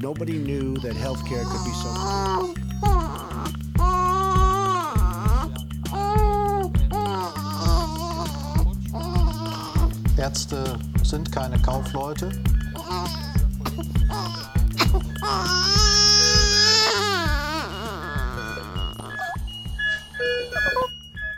[0.00, 1.90] Nobody knew that healthcare could be so.
[10.16, 12.30] Ärzte sind keine Kaufleute.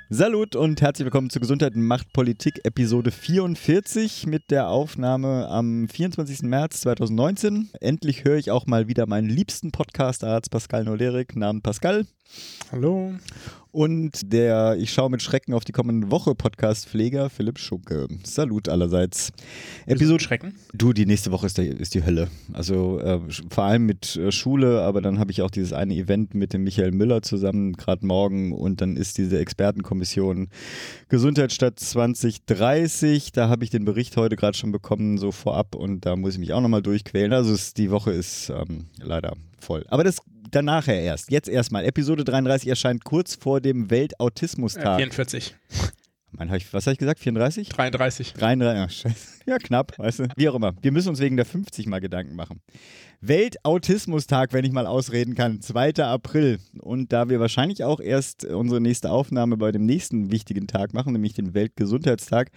[0.08, 6.42] Salut und herzlich willkommen zu Gesundheit macht Politik Episode 44 mit der Aufnahme am 24.
[6.42, 7.70] März 2019.
[7.80, 12.06] Endlich höre ich auch mal wieder meinen liebsten Podcast-Arzt Pascal Nolerik, Namen Pascal.
[12.70, 13.14] Hallo.
[13.76, 18.08] Und der Ich schaue mit Schrecken auf die kommende Woche Podcast-Pfleger Philipp Schunke.
[18.24, 19.32] Salut allerseits.
[19.84, 20.54] Episode Schrecken?
[20.72, 22.28] Du, die nächste Woche ist, der, ist die Hölle.
[22.54, 23.20] Also äh,
[23.50, 26.64] vor allem mit äh, Schule, aber dann habe ich auch dieses eine Event mit dem
[26.64, 28.52] Michael Müller zusammen, gerade morgen.
[28.52, 30.48] Und dann ist diese Expertenkommission
[31.10, 33.32] Gesundheitsstadt 2030.
[33.32, 35.74] Da habe ich den Bericht heute gerade schon bekommen, so vorab.
[35.74, 37.34] Und da muss ich mich auch nochmal durchquälen.
[37.34, 39.84] Also es, die Woche ist ähm, leider voll.
[39.90, 41.30] Aber das dann nachher erst.
[41.30, 41.84] Jetzt erstmal.
[41.84, 44.94] Episode 33 erscheint kurz vor dem Weltautismustag.
[44.94, 45.54] Äh, 44.
[46.32, 47.20] Mein, hab ich, was habe ich gesagt?
[47.20, 47.68] 34?
[47.70, 48.34] 33.
[48.34, 49.28] 33, ja, scheiße.
[49.46, 50.28] Ja, knapp, weißt du.
[50.36, 50.74] Wie auch immer.
[50.82, 52.60] Wir müssen uns wegen der 50 mal Gedanken machen.
[53.20, 55.94] Weltautismustag, wenn ich mal ausreden kann, 2.
[56.04, 56.58] April.
[56.78, 61.12] Und da wir wahrscheinlich auch erst unsere nächste Aufnahme bei dem nächsten wichtigen Tag machen,
[61.12, 62.50] nämlich den Weltgesundheitstag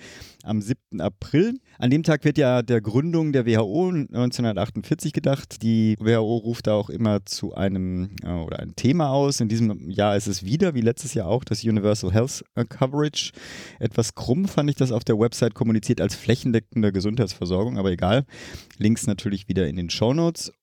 [0.43, 0.99] am 7.
[0.99, 1.59] April.
[1.77, 5.61] An dem Tag wird ja der Gründung der WHO 1948 gedacht.
[5.61, 9.39] Die WHO ruft da auch immer zu einem äh, oder ein Thema aus.
[9.39, 13.31] In diesem Jahr ist es wieder, wie letztes Jahr auch, das Universal Health Coverage.
[13.79, 18.25] Etwas krumm fand ich das auf der Website kommuniziert als flächendeckende Gesundheitsversorgung, aber egal.
[18.77, 19.89] Links natürlich wieder in den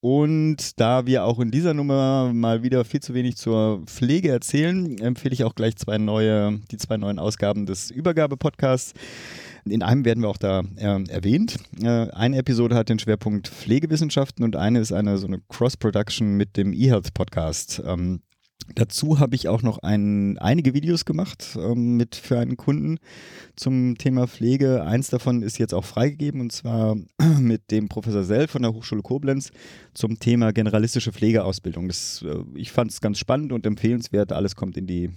[0.00, 4.98] Und da wir auch in dieser Nummer mal wieder viel zu wenig zur Pflege erzählen,
[4.98, 8.94] empfehle ich auch gleich zwei neue, die zwei neuen Ausgaben des Übergabe-Podcasts.
[9.64, 11.56] In einem werden wir auch da äh, erwähnt.
[11.82, 16.56] Äh, eine Episode hat den Schwerpunkt Pflegewissenschaften und eine ist eine so eine Cross-Production mit
[16.56, 17.82] dem eHealth-Podcast.
[17.84, 18.20] Ähm,
[18.74, 22.98] Dazu habe ich auch noch ein, einige Videos gemacht ähm, mit für einen Kunden
[23.54, 24.84] zum Thema Pflege.
[24.84, 26.96] Eins davon ist jetzt auch freigegeben und zwar
[27.38, 29.50] mit dem Professor Sell von der Hochschule Koblenz
[29.94, 31.86] zum Thema generalistische Pflegeausbildung.
[31.86, 34.32] Das, äh, ich fand es ganz spannend und empfehlenswert.
[34.32, 35.10] Alles kommt in die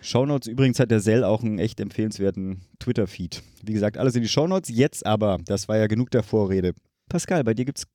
[0.00, 0.48] Shownotes.
[0.48, 3.42] Übrigens hat der Sell auch einen echt empfehlenswerten Twitter-Feed.
[3.64, 4.70] Wie gesagt, alles in die Shownotes.
[4.74, 6.74] Jetzt aber, das war ja genug der Vorrede.
[7.08, 7.86] Pascal, bei dir gibt es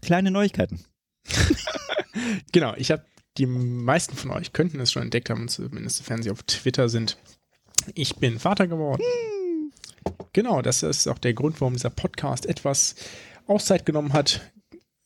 [0.00, 0.84] kleine Neuigkeiten.
[2.52, 3.04] genau, ich habe
[3.38, 7.18] die meisten von euch könnten es schon entdeckt haben, zumindest sofern sie auf Twitter sind.
[7.94, 9.02] Ich bin Vater geworden.
[9.02, 9.72] Hm.
[10.32, 12.94] Genau, das ist auch der Grund, warum dieser Podcast etwas
[13.46, 14.40] Auszeit genommen hat.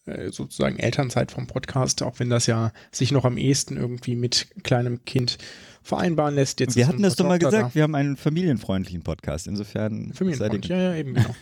[0.06, 4.46] Äh, sozusagen Elternzeit vom Podcast, auch wenn das ja sich noch am ehesten irgendwie mit
[4.62, 5.36] kleinem Kind
[5.82, 6.60] vereinbaren lässt.
[6.60, 7.74] Jetzt wir hatten das doch mal gesagt, da.
[7.74, 10.12] wir haben einen familienfreundlichen Podcast, insofern.
[10.12, 11.34] Familienfreundlich, ja, ja, eben genau.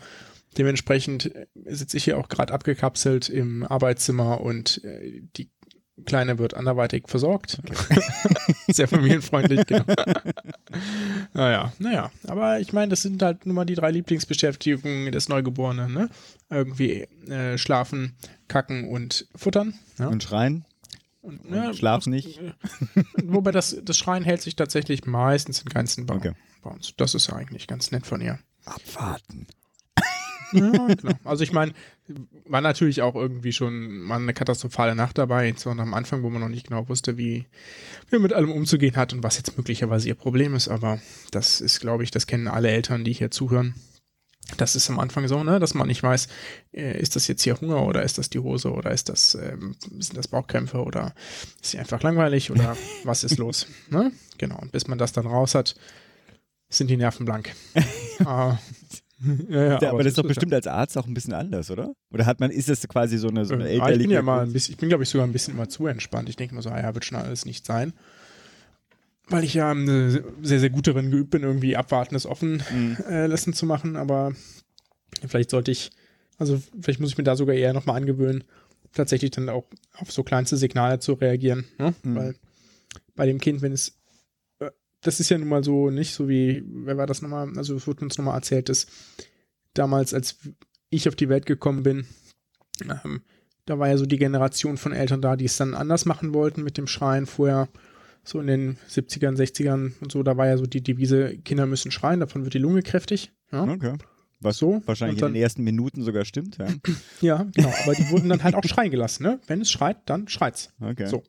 [0.57, 1.33] Dementsprechend
[1.67, 5.51] sitze ich hier auch gerade abgekapselt im Arbeitszimmer und äh, die
[6.07, 7.61] Kleine wird anderweitig versorgt.
[7.69, 8.01] Okay.
[8.69, 9.85] Sehr familienfreundlich, genau.
[11.33, 12.11] naja, naja.
[12.27, 16.09] Aber ich meine, das sind halt nun mal die drei Lieblingsbeschäftigungen des Neugeborenen, ne?
[16.51, 18.17] Irgendwie äh, schlafen,
[18.49, 19.75] kacken und futtern.
[19.99, 20.09] Ja?
[20.09, 20.65] Und schreien.
[21.23, 22.41] Und, ja, und schlaf nicht.
[23.23, 26.33] wobei das, das Schreien hält sich tatsächlich meistens in Grenzen bei, okay.
[26.63, 26.93] bei uns.
[26.97, 28.41] Das ist ja eigentlich ganz nett von ihr.
[28.65, 29.47] Abwarten.
[30.53, 31.15] Ja, genau.
[31.25, 31.73] Also ich meine,
[32.47, 36.41] war natürlich auch irgendwie schon mal eine katastrophale Nacht dabei, sondern am Anfang, wo man
[36.41, 37.47] noch nicht genau wusste, wie,
[38.11, 40.69] wie mit allem umzugehen hat und was jetzt möglicherweise ihr Problem ist.
[40.69, 41.01] Aber
[41.31, 43.75] das ist, glaube ich, das kennen alle Eltern, die hier zuhören.
[44.59, 46.29] Das ist am Anfang so, ne, dass man nicht weiß,
[46.73, 49.75] äh, ist das jetzt hier Hunger oder ist das die Hose oder ist das, ähm,
[49.99, 51.15] sind das Bauchkrämpfe oder
[51.63, 53.67] ist sie einfach langweilig oder was ist los?
[53.89, 54.13] Ne?
[54.37, 54.59] Genau.
[54.59, 55.75] Und bis man das dann raus hat,
[56.69, 57.55] sind die Nerven blank.
[57.75, 58.53] äh,
[59.49, 61.95] ja, ja, aber, aber das ist doch bestimmt als Arzt auch ein bisschen anders, oder?
[62.11, 63.77] Oder hat man, ist das quasi so eine, so eine äh.
[63.77, 65.87] Ich bin ja mal ein bisschen, ich bin glaube ich sogar ein bisschen immer zu
[65.87, 66.29] entspannt.
[66.29, 67.93] Ich denke mal so, ah ja, wird schon alles nicht sein.
[69.29, 72.97] Weil ich ja eine sehr, sehr gut darin geübt bin, irgendwie Abwartendes offen mhm.
[73.09, 74.33] äh, lassen zu machen, aber
[75.27, 75.93] vielleicht sollte ich,
[76.37, 78.45] also vielleicht muss ich mir da sogar eher nochmal angewöhnen,
[78.93, 79.65] tatsächlich dann auch
[79.95, 81.65] auf so kleinste Signale zu reagieren.
[81.79, 81.95] Ne?
[82.03, 82.17] Mhm.
[82.17, 82.35] Weil
[83.17, 83.97] bei dem Kind, wenn es
[85.05, 87.53] das ist ja nun mal so nicht so wie, wer war das nochmal?
[87.57, 88.87] Also, es wurde uns nochmal erzählt, dass
[89.75, 90.39] damals, als
[90.91, 92.07] ich auf die Welt gekommen bin,
[92.83, 93.23] ähm,
[93.67, 96.63] da war ja so die Generation von Eltern da, die es dann anders machen wollten
[96.63, 97.69] mit dem Schreien vorher,
[98.25, 101.91] so in den 70ern, 60ern und so, da war ja so die Devise, Kinder müssen
[101.91, 103.33] schreien, davon wird die Lunge kräftig.
[103.53, 103.65] Ja?
[103.65, 103.97] Okay.
[104.45, 106.67] Was so wahrscheinlich dann, in den ersten Minuten sogar stimmt, ja.
[107.21, 107.73] ja, genau.
[107.83, 109.41] Aber die wurden dann halt auch schreien gelassen, ne?
[109.47, 110.71] Wenn es schreit, dann schreit's.
[110.81, 111.07] Okay.
[111.07, 111.23] So.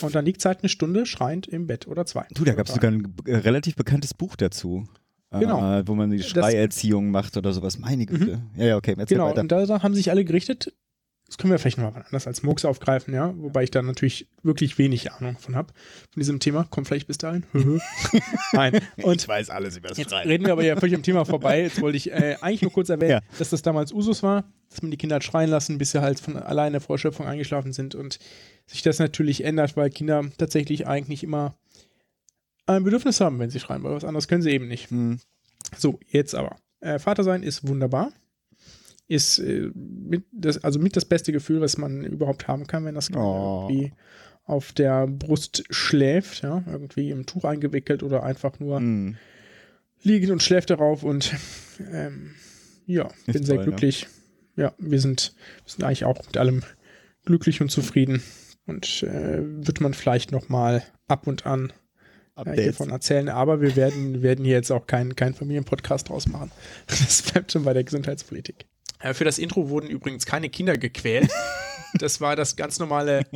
[0.00, 2.26] Und dann liegt es halt eine Stunde schreiend im Bett oder zwei.
[2.32, 4.86] Du, da gab es sogar ein relativ bekanntes Buch dazu.
[5.30, 5.78] Genau.
[5.78, 7.78] Äh, wo man die Schreierziehung das, macht oder sowas.
[7.78, 8.36] Meine Güte.
[8.36, 8.60] Mhm.
[8.60, 8.94] Ja, ja, okay.
[9.08, 9.40] Genau, weiter.
[9.40, 10.74] und da haben sich alle gerichtet,
[11.26, 14.76] das können wir vielleicht nochmal anders als Murks aufgreifen, ja, wobei ich da natürlich wirklich
[14.76, 15.72] wenig Ahnung von habe,
[16.12, 16.64] von diesem Thema.
[16.70, 17.44] Kommt vielleicht bis dahin.
[18.52, 18.80] Nein.
[19.02, 20.28] Und ich weiß alles über das jetzt Schreien.
[20.28, 21.62] reden wir aber ja völlig am Thema vorbei.
[21.62, 23.20] Jetzt wollte ich äh, eigentlich nur kurz erwähnen, Ja.
[23.38, 26.20] dass das damals Usus war, dass man die Kinder halt schreien lassen, bis sie halt
[26.20, 28.18] von alleine vor Schöpfung eingeschlafen sind und
[28.66, 31.56] sich das natürlich ändert, weil Kinder tatsächlich eigentlich immer
[32.66, 34.90] ein Bedürfnis haben, wenn sie schreien, weil was anderes können sie eben nicht.
[34.90, 35.18] Hm.
[35.78, 36.56] So, jetzt aber.
[36.80, 38.12] Äh, Vater sein ist wunderbar.
[39.12, 42.94] Ist äh, mit das, also mit das beste Gefühl, was man überhaupt haben kann, wenn
[42.94, 43.68] das Kind Oh.
[43.70, 43.92] irgendwie
[44.44, 49.16] auf der Brust schläft, ja, irgendwie im Tuch eingewickelt oder einfach nur Hm.
[50.02, 51.32] liegt und schläft darauf und
[51.92, 52.34] ähm,
[52.86, 53.70] ja, bin Ist sehr toll, ne?
[53.70, 54.06] glücklich.
[54.56, 55.34] Ja, wir sind,
[55.64, 56.62] wir sind eigentlich auch mit allem
[57.24, 58.22] glücklich und zufrieden
[58.66, 61.72] und äh, wird man vielleicht noch mal ab und an äh,
[62.40, 62.62] Updates.
[62.64, 66.50] hiervon erzählen, aber wir werden, werden hier jetzt auch keinen kein Familienpodcast draus machen.
[66.86, 68.66] Das bleibt schon bei der Gesundheitspolitik.
[69.02, 71.30] Äh, für das Intro wurden übrigens keine Kinder gequält.
[71.98, 73.26] Das war das ganz normale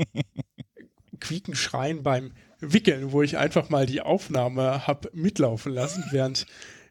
[1.20, 6.46] Quiekenschreien beim Wickeln, wo ich einfach mal die Aufnahme habe mitlaufen lassen, während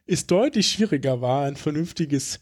[0.06, 2.38] es deutlich schwieriger war, ein vernünftiges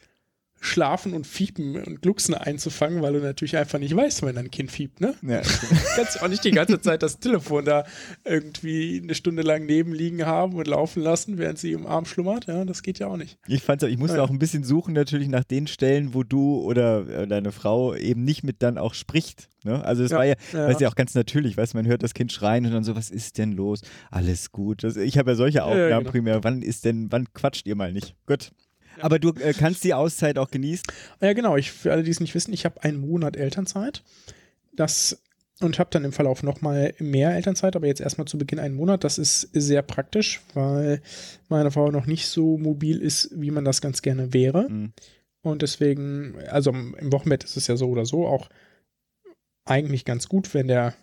[0.64, 4.70] Schlafen und Fiepen und Glucksen einzufangen, weil du natürlich einfach nicht weißt, wenn dein Kind
[4.72, 5.14] fiebt, ne?
[5.22, 5.43] Ja.
[5.96, 7.84] kannst auch nicht die ganze Zeit das Telefon da
[8.25, 12.46] irgendwie eine Stunde lang nebenliegen haben und laufen lassen, während sie im Arm schlummert.
[12.46, 13.37] Ja, das geht ja auch nicht.
[13.46, 14.22] Ich fand's auch, ich musste Ja.
[14.22, 18.25] auch ein bisschen suchen natürlich nach den Stellen, wo du oder äh, deine Frau eben
[18.25, 19.49] nicht mit dann auch spricht.
[19.64, 19.84] Ne?
[19.84, 20.66] Also es Ja, war ja, ja.
[20.69, 22.96] weißt ja auch ganz natürlich, weißt du, man hört das Kind schreien und dann so,
[22.96, 23.82] was ist denn los?
[24.11, 24.82] Alles gut.
[24.82, 26.11] Das, ich habe ja solche Aufnahmen genau.
[26.11, 26.44] primär.
[26.44, 28.14] Wann ist denn, wann quatscht ihr mal nicht?
[28.26, 28.50] Gut.
[29.00, 30.85] Aber du äh, kannst die Auszeit auch genießen.
[31.20, 31.56] Ja, genau.
[31.56, 34.02] Ich, für alle, die es nicht wissen, ich habe einen Monat Elternzeit.
[34.73, 35.19] Das
[35.61, 39.05] und habe dann im Verlauf nochmal mehr Elternzeit, aber jetzt erstmal zu Beginn einen Monat.
[39.05, 41.00] Das ist sehr praktisch, weil
[41.49, 44.69] meine Frau noch nicht so mobil ist, wie man das ganz gerne wäre.
[44.69, 44.93] Mhm.
[45.43, 48.49] Und deswegen, also im Wochenbett ist es ja so oder so auch
[49.64, 50.94] eigentlich ganz gut, wenn der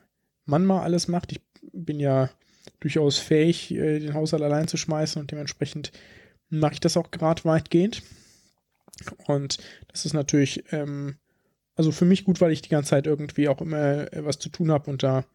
[0.46, 1.32] Mann mal alles macht.
[1.32, 1.42] Ich
[1.72, 2.30] bin ja
[2.80, 5.92] durchaus fähig, äh, den Haushalt allein zu schmeißen und dementsprechend
[6.52, 8.04] mache ich das auch gerade weitgehend.
[9.26, 9.58] Und
[9.88, 11.16] das ist natürlich, ähm,
[11.76, 14.50] also für mich gut, weil ich die ganze Zeit irgendwie auch immer äh, was zu
[14.50, 15.26] tun habe und da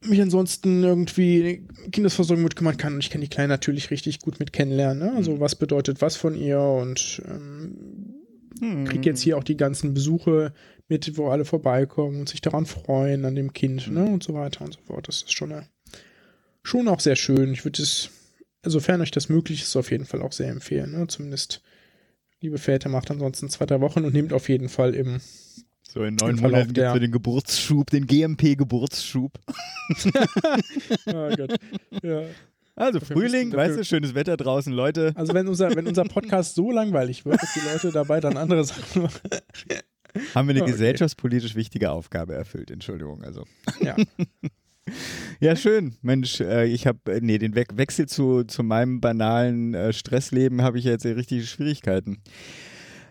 [0.00, 2.94] mich ansonsten irgendwie Kindesversorgung mit kümmern kann.
[2.94, 5.10] Und ich kann die Kleine natürlich richtig gut mit kennenlernen.
[5.10, 5.16] Ne?
[5.16, 10.52] Also was bedeutet was von ihr und ähm, krieg jetzt hier auch die ganzen Besuche
[10.88, 14.64] mit, wo alle vorbeikommen und sich daran freuen, an dem Kind, ne, und so weiter
[14.64, 15.08] und so fort.
[15.08, 15.62] Das ist schon, äh,
[16.62, 17.52] schon auch sehr schön.
[17.52, 18.10] Ich würde es,
[18.64, 20.92] sofern euch das möglich ist, auf jeden Fall auch sehr empfehlen.
[20.92, 21.06] Ne?
[21.06, 21.62] Zumindest,
[22.40, 25.20] liebe Väter, macht ansonsten zwei, drei Wochen und nehmt auf jeden Fall im,
[25.82, 29.38] So in neun Monaten gibt es den Geburtsschub, den GMP-Geburtsschub.
[31.06, 31.56] oh Gott,
[32.02, 32.22] ja.
[32.76, 35.12] Also Dafür Frühling, weißt du, schönes Wetter draußen, Leute.
[35.14, 38.64] Also wenn unser, wenn unser Podcast so langweilig wird, dass die Leute dabei dann andere
[38.64, 39.20] Sachen machen.
[40.34, 40.72] Haben wir eine Okay.
[40.72, 43.22] gesellschaftspolitisch wichtige Aufgabe erfüllt, Entschuldigung.
[43.22, 43.44] Also.
[43.80, 43.96] Ja.
[45.40, 45.94] Ja, schön.
[46.02, 50.62] Mensch, äh, ich habe, äh, nee, den We Wechsel zu, zu meinem banalen äh, Stressleben
[50.62, 52.18] habe ich jetzt richtige Schwierigkeiten.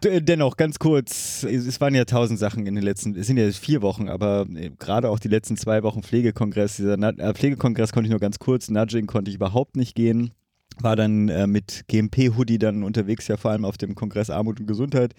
[0.04, 3.50] D dennoch, ganz kurz, es, waren ja tausend Sachen in den letzten, es sind ja
[3.52, 7.92] vier Wochen, aber äh, gerade auch die letzten zwei Wochen Pflegekongress, dieser Na äh, Pflegekongress
[7.92, 10.32] konnte ich nur ganz kurz, Nudging konnte ich überhaupt nicht gehen.
[10.82, 14.68] War dann äh, mit GMP-Hoodie dann unterwegs, ja vor allem auf dem Kongress Armut und
[14.68, 15.14] Gesundheit.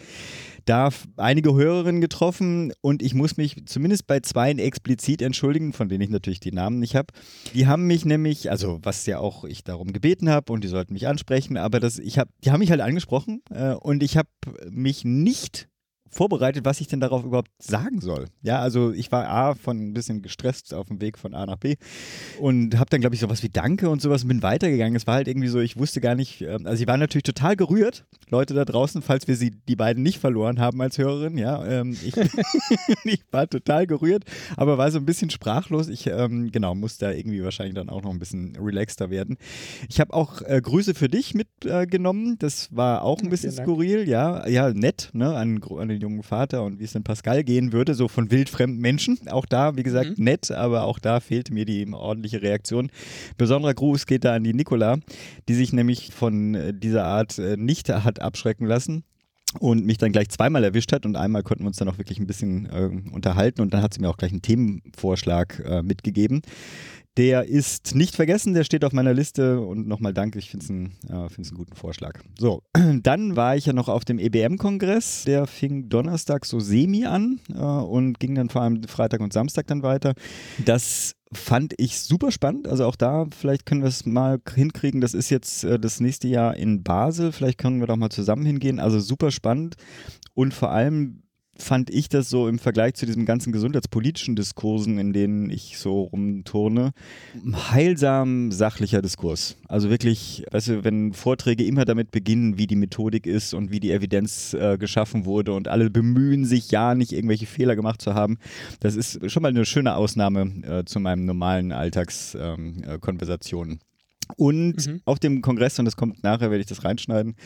[0.64, 6.00] Da einige Hörerinnen getroffen und ich muss mich zumindest bei zweien explizit entschuldigen, von denen
[6.00, 7.08] ich natürlich die Namen nicht habe.
[7.54, 10.94] Die haben mich nämlich, also was ja auch ich darum gebeten habe und die sollten
[10.94, 14.28] mich ansprechen, aber das, ich hab, die haben mich halt angesprochen äh, und ich habe
[14.70, 15.68] mich nicht
[16.14, 18.26] vorbereitet, was ich denn darauf überhaupt sagen soll.
[18.42, 21.56] Ja, also ich war A, von ein bisschen gestresst auf dem Weg von A nach
[21.56, 21.76] B
[22.40, 24.96] und habe dann, glaube ich, sowas wie Danke und sowas und bin weitergegangen.
[24.96, 27.56] Es war halt irgendwie so, ich wusste gar nicht, ähm, also sie waren natürlich total
[27.56, 31.64] gerührt, Leute da draußen, falls wir sie, die beiden nicht verloren haben als Hörerin, ja.
[31.66, 32.14] Ähm, ich,
[33.04, 34.24] ich war total gerührt,
[34.56, 35.88] aber war so ein bisschen sprachlos.
[35.88, 39.36] Ich, ähm, genau, muss da irgendwie wahrscheinlich dann auch noch ein bisschen relaxter werden.
[39.88, 42.36] Ich habe auch äh, Grüße für dich mitgenommen.
[42.38, 44.46] das war auch ein bisschen skurril, ja.
[44.46, 47.94] Ja, nett, ne, an, an den jungen Vater und wie es denn Pascal gehen würde,
[47.94, 49.18] so von wildfremden Menschen.
[49.28, 50.24] Auch da, wie gesagt, Mhm.
[50.24, 52.90] nett, aber auch da fehlte mir die ordentliche Reaktion.
[53.36, 54.98] Besonderer Gruß geht da an die Nicola,
[55.48, 59.04] die sich nämlich von äh, dieser Art äh, nicht hat abschrecken lassen
[59.60, 62.18] und mich dann gleich zweimal erwischt hat und einmal konnten wir uns dann auch wirklich
[62.18, 66.42] ein bisschen äh, unterhalten und dann hat sie mir auch gleich einen Themenvorschlag äh, mitgegeben.
[67.16, 70.70] Der ist nicht vergessen, der steht auf meiner Liste und nochmal danke, ich finde es
[70.70, 72.18] einen, äh, find's einen guten Vorschlag.
[72.38, 72.62] So,
[73.02, 77.60] dann war ich ja noch auf dem EBM-Kongress, der fing Donnerstag so semi an äh,
[77.60, 80.14] und ging dann vor allem Freitag und Samstag dann weiter.
[80.64, 85.14] Das fand ich super spannend, also auch da, vielleicht können wir es mal hinkriegen, das
[85.14, 88.80] ist jetzt äh, das nächste Jahr in Basel, vielleicht können wir doch mal zusammen hingehen,
[88.80, 89.76] also super spannend
[90.34, 91.23] und vor allem
[91.56, 96.02] fand ich das so im Vergleich zu diesen ganzen gesundheitspolitischen Diskursen, in denen ich so
[96.02, 96.92] rumturne,
[97.70, 99.56] heilsam sachlicher Diskurs.
[99.68, 103.80] Also wirklich, weißt du, wenn Vorträge immer damit beginnen, wie die Methodik ist und wie
[103.80, 108.14] die Evidenz äh, geschaffen wurde und alle bemühen sich ja nicht irgendwelche Fehler gemacht zu
[108.14, 108.38] haben,
[108.80, 113.72] das ist schon mal eine schöne Ausnahme äh, zu meinem normalen Alltagskonversationen.
[113.72, 113.93] Ähm, äh,
[114.36, 115.00] und mhm.
[115.04, 117.36] auf dem Kongress, und das kommt nachher, werde ich das reinschneiden,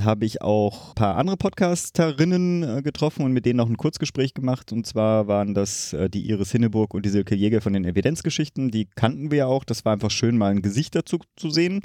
[0.00, 4.34] habe ich auch ein paar andere Podcasterinnen äh, getroffen und mit denen noch ein Kurzgespräch
[4.34, 4.72] gemacht.
[4.72, 8.70] Und zwar waren das äh, die Iris Hinneburg und die Silke Jäger von den Evidenzgeschichten.
[8.70, 9.64] Die kannten wir ja auch.
[9.64, 11.80] Das war einfach schön, mal ein Gesicht dazu zu sehen.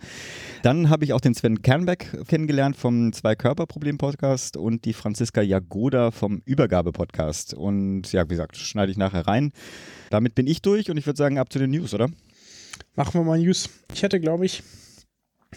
[0.64, 6.42] Dann habe ich auch den Sven Kernbeck kennengelernt vom Zwei-Körper-Problem-Podcast und die Franziska Jagoda vom
[6.46, 7.54] Übergabe-Podcast.
[7.54, 9.52] Und ja, wie gesagt, schneide ich nachher rein.
[10.10, 12.08] Damit bin ich durch und ich würde sagen, ab zu den News, oder?
[12.96, 13.70] Machen wir mal News.
[13.94, 14.64] Ich hatte, glaube ich,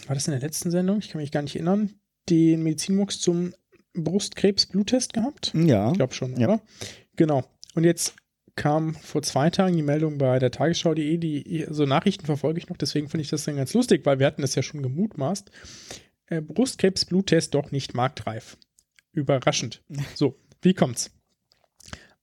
[0.07, 0.99] war das in der letzten Sendung?
[0.99, 1.95] Ich kann mich gar nicht erinnern,
[2.29, 3.55] den Medizinmux zum
[3.95, 5.53] Brustkrebs-Bluttest gehabt?
[5.55, 5.91] Ja.
[5.91, 6.49] Ich glaube schon, ja.
[6.49, 6.61] oder?
[7.17, 7.45] Genau.
[7.75, 8.15] Und jetzt
[8.57, 12.77] kam vor zwei Tagen die Meldung bei der Tagesschau.de, die so Nachrichten verfolge ich noch,
[12.77, 15.50] deswegen finde ich das dann ganz lustig, weil wir hatten das ja schon gemutmaßt.
[16.27, 18.57] Äh, Brustkrebs-Bluttest doch nicht marktreif.
[19.12, 19.83] Überraschend.
[20.15, 21.11] So, wie kommt's?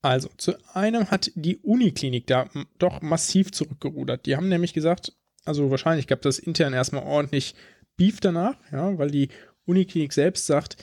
[0.02, 4.26] Also, zu einem hat die Uniklinik da doch massiv zurückgerudert.
[4.26, 5.14] Die haben nämlich gesagt,
[5.44, 7.56] also wahrscheinlich gab das intern erstmal ordentlich
[7.96, 9.30] Beef danach, ja, weil die
[9.66, 10.78] Uniklinik selbst sagt,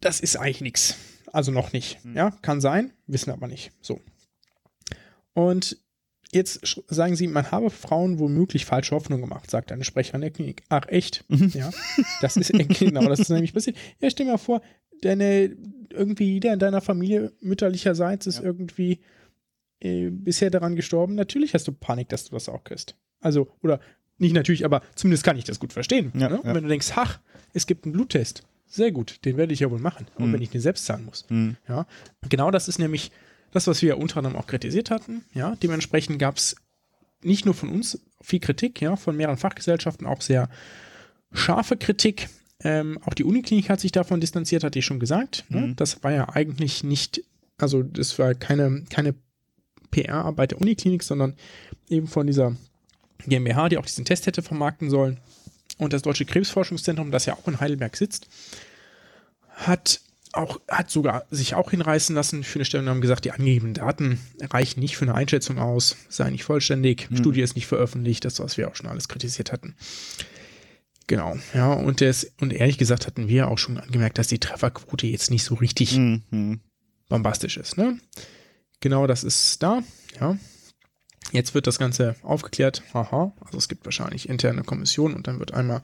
[0.00, 0.96] das ist eigentlich nichts.
[1.32, 2.02] Also noch nicht.
[2.04, 2.16] Hm.
[2.16, 3.72] Ja, kann sein, wissen aber nicht.
[3.80, 4.00] So.
[5.34, 5.76] Und
[6.32, 10.62] jetzt sagen sie, man habe Frauen womöglich falsche Hoffnung gemacht, sagt eine Sprecherin der Klinik.
[10.68, 11.24] Ach, echt?
[11.28, 11.52] Mhm.
[11.54, 11.70] Ja.
[12.20, 13.76] Das ist genau, das ist nämlich passiert.
[14.00, 14.62] Ja, stell dir mal vor,
[15.02, 15.56] deine,
[15.90, 18.44] irgendwie jeder in deiner Familie mütterlicherseits ist ja.
[18.44, 19.00] irgendwie
[19.80, 21.14] äh, bisher daran gestorben.
[21.14, 22.96] Natürlich hast du Panik, dass du das auch kriegst.
[23.20, 23.80] Also, oder
[24.18, 26.12] nicht natürlich, aber zumindest kann ich das gut verstehen.
[26.14, 26.40] Ja, ne?
[26.42, 26.54] ja.
[26.54, 27.20] wenn du denkst, ach,
[27.54, 30.34] es gibt einen Bluttest, sehr gut, den werde ich ja wohl machen, auch mhm.
[30.34, 31.24] wenn ich den selbst zahlen muss.
[31.28, 31.56] Mhm.
[31.68, 31.86] Ja,
[32.28, 33.10] genau das ist nämlich
[33.52, 35.24] das, was wir unter anderem auch kritisiert hatten.
[35.32, 36.56] Ja, dementsprechend gab es
[37.22, 40.48] nicht nur von uns viel Kritik, ja, von mehreren Fachgesellschaften auch sehr
[41.32, 42.28] scharfe Kritik.
[42.64, 45.44] Ähm, auch die Uniklinik hat sich davon distanziert, hatte ich schon gesagt.
[45.48, 45.68] Ne?
[45.68, 45.76] Mhm.
[45.76, 47.22] Das war ja eigentlich nicht,
[47.56, 49.14] also das war keine, keine
[49.90, 51.34] PR-Arbeit der Uniklinik, sondern
[51.88, 52.56] eben von dieser
[53.26, 55.18] GmbH, die auch diesen Test hätte vermarkten sollen.
[55.78, 58.28] Und das Deutsche Krebsforschungszentrum, das ja auch in Heidelberg sitzt,
[59.54, 60.00] hat
[60.32, 64.80] auch, hat sogar sich auch hinreißen lassen für eine Stellungnahme gesagt, die angegebenen Daten reichen
[64.80, 67.16] nicht für eine Einschätzung aus, sei nicht vollständig, hm.
[67.16, 69.74] Studie ist nicht veröffentlicht, das, was wir auch schon alles kritisiert hatten.
[71.08, 75.06] Genau, ja, und, des, und ehrlich gesagt hatten wir auch schon angemerkt, dass die Trefferquote
[75.06, 76.60] jetzt nicht so richtig mhm.
[77.08, 77.78] bombastisch ist.
[77.78, 77.98] Ne?
[78.80, 79.82] Genau das ist da,
[80.20, 80.36] ja.
[81.32, 85.54] Jetzt wird das Ganze aufgeklärt, haha, also es gibt wahrscheinlich interne Kommission und dann wird
[85.54, 85.82] einmal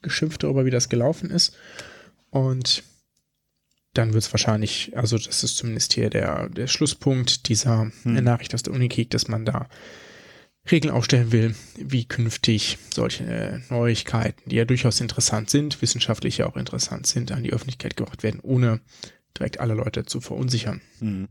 [0.00, 1.54] geschimpft darüber, wie das gelaufen ist.
[2.30, 2.82] Und
[3.92, 8.24] dann wird es wahrscheinlich, also das ist zumindest hier der, der Schlusspunkt dieser hm.
[8.24, 9.68] Nachricht aus der Unikrieg, dass man da
[10.70, 16.56] Regeln aufstellen will, wie künftig solche Neuigkeiten, die ja durchaus interessant sind, wissenschaftlich ja auch
[16.56, 18.80] interessant sind, an die Öffentlichkeit gebracht werden, ohne
[19.36, 20.80] direkt alle Leute zu verunsichern.
[21.00, 21.28] Mhm.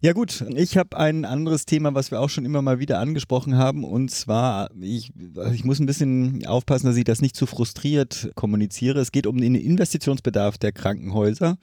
[0.00, 3.56] Ja gut, ich habe ein anderes Thema, was wir auch schon immer mal wieder angesprochen
[3.56, 5.12] haben und zwar, ich,
[5.54, 9.00] ich muss ein bisschen aufpassen, dass ich das nicht zu frustriert kommuniziere.
[9.00, 11.56] Es geht um den Investitionsbedarf der Krankenhäuser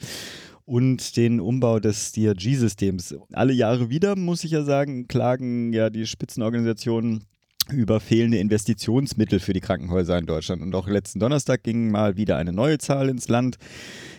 [0.65, 3.15] und den Umbau des DRG-Systems.
[3.31, 7.25] Alle Jahre wieder, muss ich ja sagen, klagen ja die Spitzenorganisationen
[7.71, 10.61] über fehlende Investitionsmittel für die Krankenhäuser in Deutschland.
[10.61, 13.57] Und auch letzten Donnerstag ging mal wieder eine neue Zahl ins Land.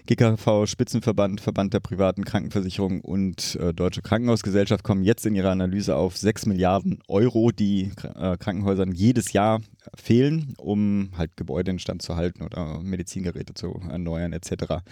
[0.06, 5.96] GKV, Spitzenverband, Verband der privaten Krankenversicherung und äh, Deutsche Krankenhausgesellschaft kommen jetzt in ihrer Analyse
[5.96, 9.62] auf 6 Milliarden Euro, die äh, Krankenhäusern jedes Jahr
[9.94, 14.82] fehlen, um halt Gebäude in Stand zu halten oder Medizingeräte zu erneuern etc.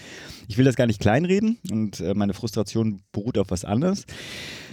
[0.49, 4.07] Ich will das gar nicht kleinreden und äh, meine Frustration beruht auf was anderes.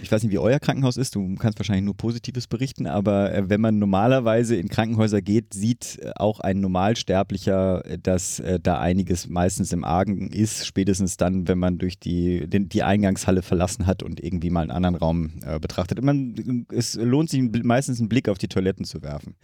[0.02, 3.50] Ich weiß nicht, wie euer Krankenhaus ist, du kannst wahrscheinlich nur Positives berichten, aber äh,
[3.50, 8.78] wenn man normalerweise in Krankenhäuser geht, sieht äh, auch ein Normalsterblicher, äh, dass äh, da
[8.78, 13.86] einiges meistens im Argen ist, spätestens dann, wenn man durch die, den, die Eingangshalle verlassen
[13.86, 16.02] hat und irgendwie mal einen anderen Raum äh, betrachtet.
[16.02, 19.34] Man, es lohnt sich meistens einen Blick auf die Toiletten zu werfen.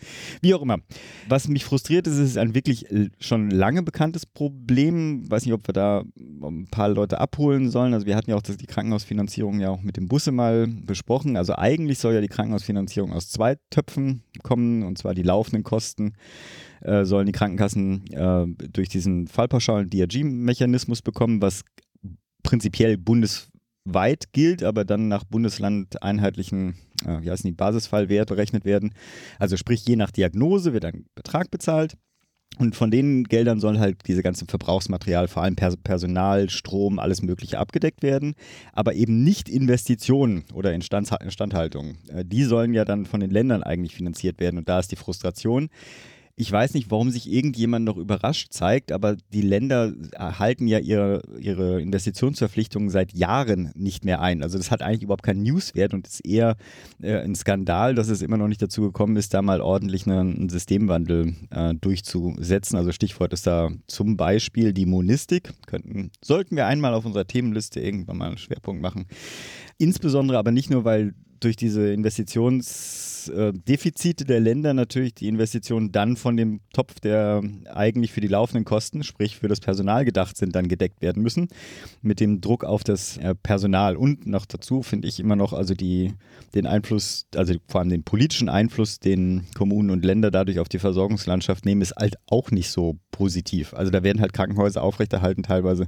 [0.41, 0.79] Wie auch immer.
[1.29, 2.87] Was mich frustriert ist, ist ein wirklich
[3.21, 5.31] schon lange bekanntes Problem.
[5.31, 7.95] Weiß nicht, ob wir da ein paar Leute abholen sollen.
[7.95, 11.37] Also wir hatten ja auch das, die Krankenhausfinanzierung ja auch mit dem Busse mal besprochen.
[11.37, 16.15] Also eigentlich soll ja die Krankenhausfinanzierung aus zwei Töpfen kommen, und zwar die laufenden Kosten
[16.81, 21.63] äh, sollen die Krankenkassen äh, durch diesen Fallpauschalen DRG-Mechanismus bekommen, was
[22.43, 28.95] prinzipiell bundesweit gilt, aber dann nach Bundesland einheitlichen, äh, wie heißen die, Basisfallwert berechnet werden.
[29.39, 31.97] Also sprich, je nach Diagnose wird ein Betrag bezahlt.
[32.59, 37.59] Und von den Geldern soll halt diese ganze Verbrauchsmaterial, vor allem Personal, Strom, alles Mögliche
[37.59, 38.35] abgedeckt werden,
[38.73, 41.99] aber eben nicht Investitionen oder Instandhaltung.
[42.09, 44.97] Äh, die sollen ja dann von den Ländern eigentlich finanziert werden und da ist die
[44.97, 45.69] Frustration.
[46.39, 51.23] Ich weiß nicht, warum sich irgendjemand noch überrascht zeigt, aber die Länder halten ja ihre,
[51.41, 54.43] ihre Investitionsverpflichtungen seit Jahren nicht mehr ein.
[54.43, 56.57] Also das hat eigentlich überhaupt keinen Newswert und ist eher
[57.01, 60.37] äh, ein Skandal, dass es immer noch nicht dazu gekommen ist, da mal ordentlich einen,
[60.37, 62.77] einen Systemwandel äh, durchzusetzen.
[62.77, 65.55] Also Stichwort ist da zum Beispiel die Monistik.
[65.67, 69.07] Könnten, sollten wir einmal auf unserer Themenliste irgendwann mal einen Schwerpunkt machen.
[69.79, 71.15] Insbesondere aber nicht nur, weil
[71.47, 77.41] durch diese Investitionsdefizite der Länder natürlich die Investitionen dann von dem Topf, der
[77.73, 81.47] eigentlich für die laufenden Kosten, sprich für das Personal gedacht sind, dann gedeckt werden müssen,
[82.03, 83.95] mit dem Druck auf das äh, Personal.
[83.95, 86.15] Und noch dazu finde ich immer noch also die,
[86.57, 90.81] den Einfluss, also vor allem den politischen Einfluss, den Kommunen und Länder dadurch auf die
[90.81, 93.73] Versorgungslandschaft nehmen, ist halt auch nicht so positiv.
[93.73, 95.87] Also da werden halt Krankenhäuser aufrechterhalten teilweise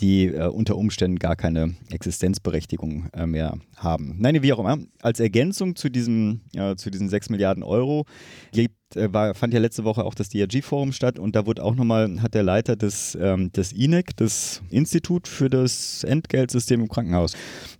[0.00, 4.16] die äh, unter Umständen gar keine Existenzberechtigung äh, mehr haben.
[4.18, 4.78] Nein, wie auch immer.
[5.00, 8.06] Als Ergänzung zu, diesem, äh, zu diesen 6 Milliarden Euro
[8.52, 11.74] gibt, äh, war, fand ja letzte Woche auch das DRG-Forum statt und da wurde auch
[11.74, 17.34] nochmal, hat der Leiter des, ähm, des INEC, das Institut für das Entgeltsystem im Krankenhaus,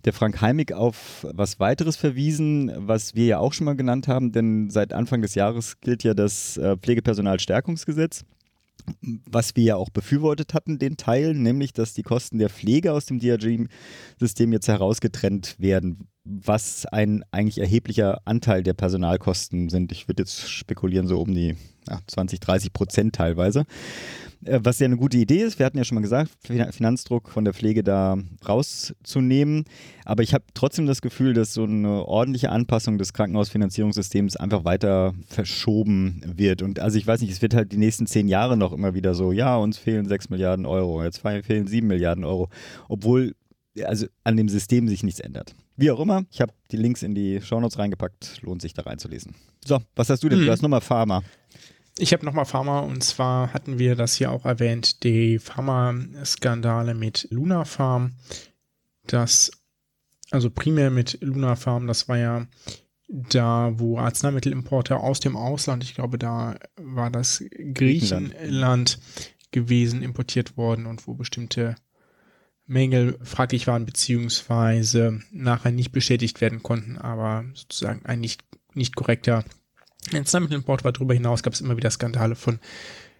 [0.05, 4.31] der Frank Heimig auf was weiteres verwiesen, was wir ja auch schon mal genannt haben,
[4.31, 8.25] denn seit Anfang des Jahres gilt ja das äh, Pflegepersonalstärkungsgesetz
[9.25, 13.05] was wir ja auch befürwortet hatten, den Teil, nämlich dass die Kosten der Pflege aus
[13.05, 19.91] dem DRG-System jetzt herausgetrennt werden, was ein eigentlich erheblicher Anteil der Personalkosten sind.
[19.91, 21.55] Ich würde jetzt spekulieren, so um die
[21.89, 23.65] ja, 20, 30 Prozent teilweise.
[24.45, 26.31] Äh, was ja eine gute Idee ist, wir hatten ja schon mal gesagt,
[26.71, 29.65] Finanzdruck von der Pflege da rauszunehmen.
[30.05, 35.13] Aber ich habe trotzdem das Gefühl, dass so eine ordentliche Anpassung des Krankenhausfinanzierungssystems einfach weiter
[35.27, 36.61] verschoben wird.
[36.61, 39.13] Und also ich weiß nicht, es wird halt die nächsten zehn Jahre noch immer wieder
[39.13, 42.49] so, ja, uns fehlen sechs Milliarden Euro, jetzt fehlen sieben Milliarden Euro.
[42.87, 43.35] Obwohl
[43.81, 45.55] also an dem System sich nichts ändert.
[45.75, 49.35] Wie auch immer, ich habe die Links in die Shownotes reingepackt, lohnt sich da reinzulesen.
[49.65, 50.41] So, was hast du denn?
[50.41, 50.45] Mhm.
[50.45, 51.23] Du hast nochmal Pharma.
[51.97, 57.27] Ich habe nochmal Pharma und zwar hatten wir das hier auch erwähnt, die Pharma-Skandale mit
[57.29, 58.13] Luna Farm.
[59.05, 59.51] Das,
[60.31, 62.47] also primär mit Luna Farm, das war ja
[63.07, 68.97] da, wo Arzneimittelimporte aus dem Ausland, ich glaube, da war das Griechenland
[69.51, 71.75] gewesen, importiert worden und wo bestimmte
[72.65, 79.43] Mängel fraglich waren, beziehungsweise nachher nicht bestätigt werden konnten, aber sozusagen ein nicht, nicht korrekter
[80.13, 80.91] Arzneimittelimport war.
[80.91, 82.59] Darüber hinaus gab es immer wieder Skandale von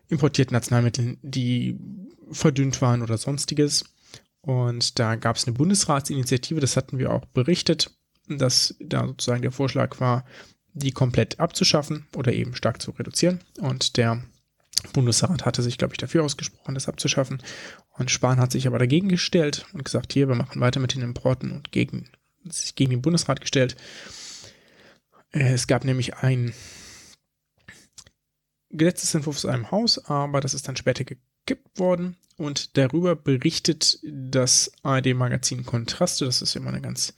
[0.08, 1.78] importierten Arzneimitteln, die
[2.32, 3.86] verdünnt waren oder sonstiges.
[4.42, 7.92] Und da gab es eine Bundesratsinitiative, das hatten wir auch berichtet,
[8.28, 10.26] dass da sozusagen der Vorschlag war,
[10.74, 13.40] die komplett abzuschaffen oder eben stark zu reduzieren.
[13.60, 14.24] Und der
[14.92, 17.42] Bundesrat hatte sich, glaube ich, dafür ausgesprochen, das abzuschaffen.
[17.92, 21.02] Und Spahn hat sich aber dagegen gestellt und gesagt, hier, wir machen weiter mit den
[21.02, 22.10] Importen und gegen,
[22.44, 23.76] sich gegen den Bundesrat gestellt.
[25.32, 26.54] Äh, es gab nämlich ein
[28.70, 34.72] Gesetzesentwurf aus einem Haus, aber das ist dann später gekippt worden und darüber berichtet das
[34.82, 36.26] ARD-Magazin Kontraste.
[36.26, 37.14] Das ist immer eine ganz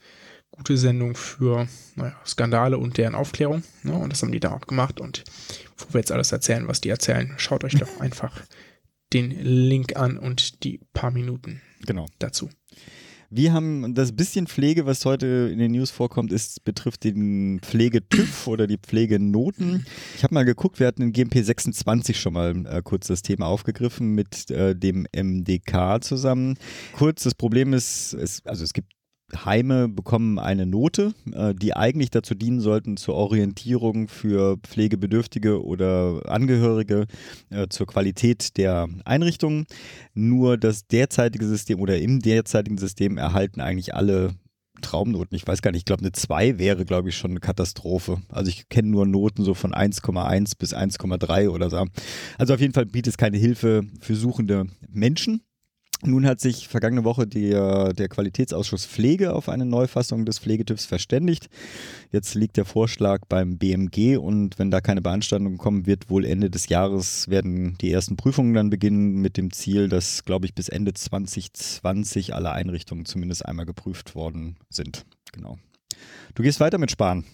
[0.56, 3.62] gute Sendung für naja, Skandale und deren Aufklärung.
[3.82, 3.94] Ne?
[3.94, 5.00] Und das haben die da auch gemacht.
[5.00, 5.24] Und
[5.76, 8.42] bevor wir jetzt alles erzählen, was die erzählen, schaut euch doch einfach
[9.12, 12.06] den Link an und die paar Minuten genau.
[12.18, 12.50] dazu.
[13.28, 18.46] Wir haben das bisschen Pflege, was heute in den News vorkommt, ist, betrifft den Pflegetüv
[18.46, 19.84] oder die Pflegenoten.
[20.16, 23.46] Ich habe mal geguckt, wir hatten in GMP 26 schon mal äh, kurz das Thema
[23.46, 26.56] aufgegriffen mit äh, dem MDK zusammen.
[26.92, 28.92] Kurz, das Problem ist, es, also es gibt
[29.34, 36.22] Heime bekommen eine Note, äh, die eigentlich dazu dienen sollten zur Orientierung für Pflegebedürftige oder
[36.26, 37.06] Angehörige
[37.50, 39.66] äh, zur Qualität der Einrichtungen.
[40.14, 44.34] Nur das derzeitige System oder im derzeitigen System erhalten eigentlich alle
[44.80, 45.36] Traumnoten.
[45.36, 48.22] Ich weiß gar nicht, ich glaube, eine 2 wäre, glaube ich, schon eine Katastrophe.
[48.28, 51.84] Also ich kenne nur Noten so von 1,1 bis 1,3 oder so.
[52.38, 55.40] Also auf jeden Fall bietet es keine Hilfe für suchende Menschen.
[56.02, 61.48] Nun hat sich vergangene Woche der, der Qualitätsausschuss Pflege auf eine Neufassung des Pflegetipps verständigt.
[62.12, 66.50] Jetzt liegt der Vorschlag beim BMG und wenn da keine Beanstandungen kommen, wird wohl Ende
[66.50, 70.68] des Jahres werden die ersten Prüfungen dann beginnen mit dem Ziel, dass, glaube ich, bis
[70.68, 75.06] Ende 2020 alle Einrichtungen zumindest einmal geprüft worden sind.
[75.32, 75.58] Genau.
[76.34, 77.24] Du gehst weiter mit Sparen.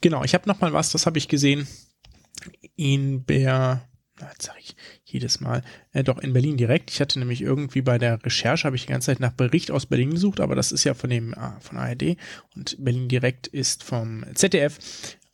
[0.00, 1.66] Genau, ich habe noch mal was, das habe ich gesehen
[2.76, 3.88] in der
[4.30, 4.76] jetzt sage ich
[5.12, 6.90] jedes Mal, äh, doch in Berlin direkt.
[6.90, 9.86] Ich hatte nämlich irgendwie bei der Recherche, habe ich die ganze Zeit nach Bericht aus
[9.86, 12.16] Berlin gesucht, aber das ist ja von dem äh, von ARD
[12.56, 14.78] und Berlin direkt ist vom ZDF.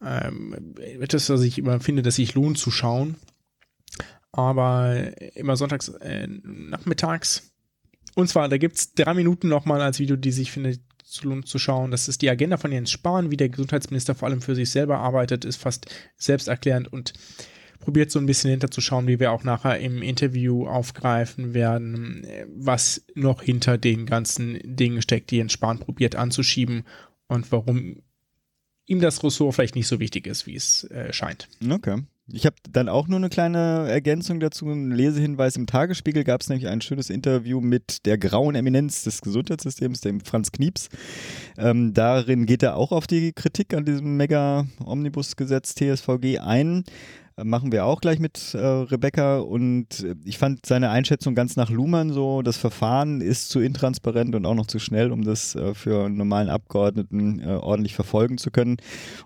[0.05, 3.17] Ähm, etwas, was ich immer finde, dass sich lohnt zu schauen.
[4.33, 7.51] aber immer sonntags äh, nachmittags.
[8.15, 11.59] Und zwar, da gibt es drei Minuten nochmal als Video, die sich findet zu, zu
[11.59, 11.91] schauen.
[11.91, 14.99] Das ist die Agenda von Jens Spahn, wie der Gesundheitsminister vor allem für sich selber
[14.99, 15.87] arbeitet, ist fast
[16.17, 17.15] selbsterklärend und
[17.81, 23.43] probiert so ein bisschen hinterzuschauen, wie wir auch nachher im Interview aufgreifen werden, was noch
[23.43, 26.85] hinter den ganzen Dingen steckt, die Jens Spahn probiert anzuschieben
[27.29, 28.03] und warum
[28.87, 31.49] ihm das Ressort vielleicht nicht so wichtig ist, wie es äh, scheint.
[31.71, 32.03] Okay.
[32.31, 35.57] Ich habe dann auch nur eine kleine Ergänzung dazu, einen Lesehinweis.
[35.57, 40.21] Im Tagesspiegel gab es nämlich ein schönes Interview mit der grauen Eminenz des Gesundheitssystems, dem
[40.21, 40.91] Franz Knieps.
[41.57, 46.85] Ähm, darin geht er auch auf die Kritik an diesem Mega-Omnibus-Gesetz TSVG ein
[47.45, 51.71] machen wir auch gleich mit äh, Rebecca und äh, ich fand seine Einschätzung ganz nach
[51.71, 55.75] Luhmann so, das Verfahren ist zu intransparent und auch noch zu schnell, um das äh,
[55.75, 58.77] für einen normalen Abgeordneten äh, ordentlich verfolgen zu können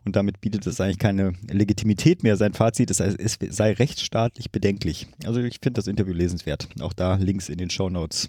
[0.05, 2.37] und damit bietet es eigentlich keine Legitimität mehr.
[2.37, 5.09] Sein Fazit ist, es sei rechtsstaatlich bedenklich.
[5.25, 6.69] Also ich finde das Interview lesenswert.
[6.81, 8.29] Auch da Links in den Show Notes.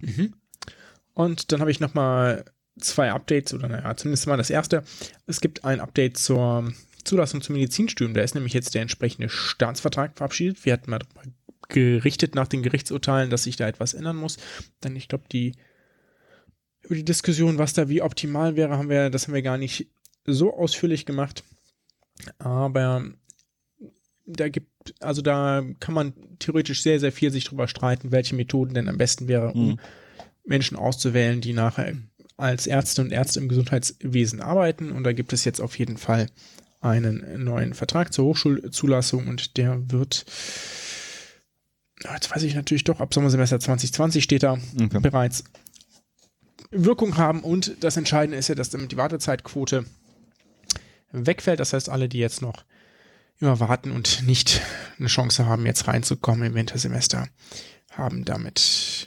[0.00, 0.34] Mhm.
[1.14, 2.44] Und dann habe ich nochmal
[2.78, 4.82] zwei Updates oder naja, zumindest mal das erste.
[5.26, 6.72] Es gibt ein Update zur
[7.04, 8.14] Zulassung zum Medizinstudium.
[8.14, 10.64] Da ist nämlich jetzt der entsprechende Staatsvertrag verabschiedet.
[10.64, 11.00] Wir hatten mal
[11.68, 14.38] gerichtet nach den Gerichtsurteilen, dass sich da etwas ändern muss.
[14.82, 15.52] Denn ich glaube, die
[16.82, 19.88] über die Diskussion, was da wie optimal wäre, haben wir, das haben wir gar nicht
[20.26, 21.42] so ausführlich gemacht.
[22.38, 23.04] Aber
[24.26, 28.74] da gibt, also da kann man theoretisch sehr, sehr viel sich drüber streiten, welche Methoden
[28.74, 29.78] denn am besten wäre, um mhm.
[30.44, 31.96] Menschen auszuwählen, die nachher
[32.36, 34.92] als Ärzte und Ärzte im Gesundheitswesen arbeiten.
[34.92, 36.26] Und da gibt es jetzt auf jeden Fall
[36.84, 40.24] einen neuen Vertrag zur Hochschulzulassung und der wird,
[42.12, 45.00] jetzt weiß ich natürlich doch, ab Sommersemester 2020 steht da okay.
[45.00, 45.44] bereits
[46.70, 49.84] Wirkung haben und das Entscheidende ist ja, dass damit die Wartezeitquote
[51.12, 51.60] wegfällt.
[51.60, 52.64] Das heißt, alle, die jetzt noch
[53.40, 54.60] immer warten und nicht
[54.98, 57.28] eine Chance haben, jetzt reinzukommen im Wintersemester,
[57.90, 59.06] haben damit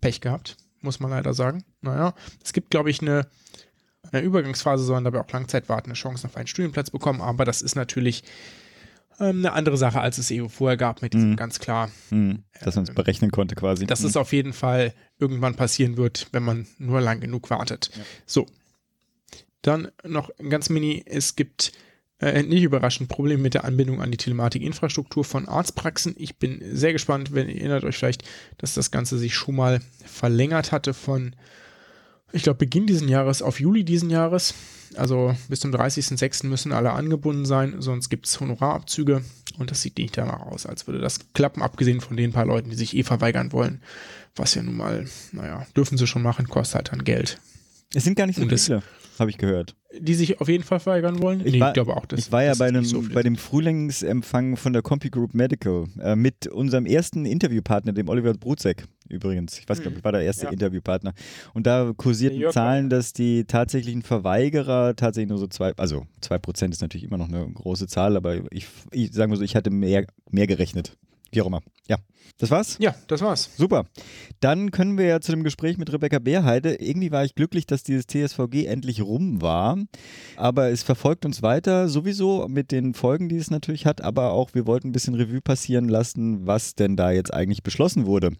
[0.00, 1.64] Pech gehabt, muss man leider sagen.
[1.80, 2.14] Naja,
[2.44, 3.26] es gibt, glaube ich, eine
[4.10, 7.76] in der Übergangsphase sollen dabei auch Langzeitwartende Chancen auf einen Studienplatz bekommen, aber das ist
[7.76, 8.24] natürlich
[9.20, 11.36] ähm, eine andere Sache, als es eben vorher gab, mit diesem mm.
[11.36, 11.90] ganz klar.
[12.10, 12.36] Mm.
[12.60, 13.86] Dass man es äh, berechnen konnte quasi.
[13.86, 14.06] Dass mm.
[14.06, 17.90] es auf jeden Fall irgendwann passieren wird, wenn man nur lang genug wartet.
[17.94, 18.02] Ja.
[18.26, 18.46] So.
[19.62, 21.72] Dann noch ganz mini, es gibt
[22.20, 26.14] äh, nicht überraschend Probleme mit der Anbindung an die Telematik-Infrastruktur von Arztpraxen.
[26.16, 28.22] Ich bin sehr gespannt, wenn ihr erinnert euch vielleicht,
[28.58, 31.34] dass das Ganze sich schon mal verlängert hatte von
[32.32, 34.54] ich glaube, Beginn diesen Jahres auf Juli diesen Jahres.
[34.96, 36.46] Also bis zum 30.06.
[36.46, 39.22] müssen alle angebunden sein, sonst gibt es Honorarabzüge
[39.58, 42.70] und das sieht nicht danach aus, als würde das klappen, abgesehen von den paar Leuten,
[42.70, 43.82] die sich eh verweigern wollen.
[44.34, 47.38] Was ja nun mal, naja, dürfen sie schon machen, kostet halt dann Geld.
[47.94, 48.82] Es sind gar nicht so viele,
[49.18, 49.74] habe ich gehört.
[49.98, 51.40] Die sich auf jeden Fall verweigern wollen?
[51.44, 52.06] Ich, nee, war, ich glaube auch.
[52.06, 55.86] Das, ich war ja bei, einem, so bei dem Frühlingsempfang von der Compi Group Medical
[56.00, 59.58] äh, mit unserem ersten Interviewpartner, dem Oliver Brutzek übrigens.
[59.58, 60.52] Ich weiß gar nicht, ich war der erste ja.
[60.52, 61.12] Interviewpartner.
[61.54, 66.74] Und da kursierten Zahlen, dass die tatsächlichen Verweigerer tatsächlich nur so zwei, also zwei Prozent
[66.74, 69.70] ist natürlich immer noch eine große Zahl, aber ich, ich sage mal so, ich hatte
[69.70, 70.96] mehr, mehr gerechnet.
[71.30, 71.60] Wie auch immer.
[71.88, 71.98] Ja.
[72.36, 72.76] Das war's?
[72.78, 73.50] Ja, das war's.
[73.56, 73.86] Super.
[74.40, 76.74] Dann können wir ja zu dem Gespräch mit Rebecca Beerheide.
[76.74, 79.76] Irgendwie war ich glücklich, dass dieses TSVG endlich rum war.
[80.36, 84.02] Aber es verfolgt uns weiter, sowieso mit den Folgen, die es natürlich hat.
[84.02, 88.06] Aber auch, wir wollten ein bisschen Revue passieren lassen, was denn da jetzt eigentlich beschlossen
[88.06, 88.30] wurde.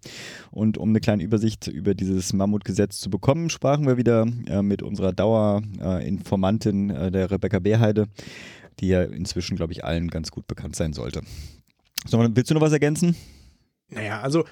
[0.53, 4.83] Und um eine kleine Übersicht über dieses Mammutgesetz zu bekommen, sprachen wir wieder äh, mit
[4.83, 8.07] unserer Dauerinformantin, äh, der Rebecca Beerheide,
[8.79, 11.23] die ja inzwischen, glaube ich, allen ganz gut bekannt sein sollte.
[12.07, 13.17] So, willst du noch was ergänzen?
[13.89, 14.45] Naja, also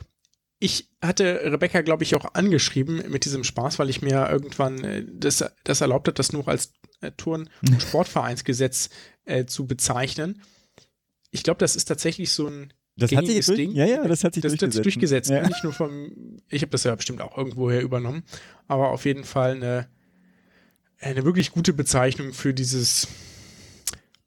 [0.58, 5.04] ich hatte Rebecca, glaube ich, auch angeschrieben mit diesem Spaß, weil ich mir irgendwann äh,
[5.06, 8.90] das, das erlaubt hat, das nur als äh, Turn- und Sportvereinsgesetz
[9.24, 10.42] äh, zu bezeichnen.
[11.30, 13.72] Ich glaube, das ist tatsächlich so ein das hat sich durch, Ding.
[13.72, 14.78] Ja, ja, das hat sich das, durchgesetzt.
[14.78, 15.30] Das durchgesetzt.
[15.30, 15.46] Ja.
[15.46, 18.24] Nicht nur vom, ich habe das ja bestimmt auch irgendwoher übernommen,
[18.68, 19.88] aber auf jeden Fall eine,
[20.98, 23.06] eine wirklich gute Bezeichnung für dieses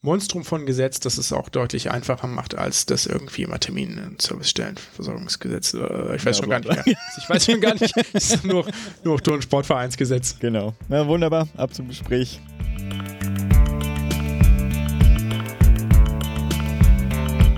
[0.02, 4.22] Monstrum von Gesetz, das es auch deutlich einfacher macht, als das irgendwie immer Termin- und
[4.22, 5.74] Servicestellenversorgungsgesetz.
[5.74, 6.86] Äh, ich weiß ja, schon gar nicht mehr.
[7.18, 7.94] Ich weiß schon gar nicht.
[8.14, 8.66] Es ist nur,
[9.04, 10.40] nur Turn- und Sportvereinsgesetz.
[10.40, 10.74] Genau.
[10.88, 11.50] Na, wunderbar.
[11.58, 12.40] Ab zum Gespräch.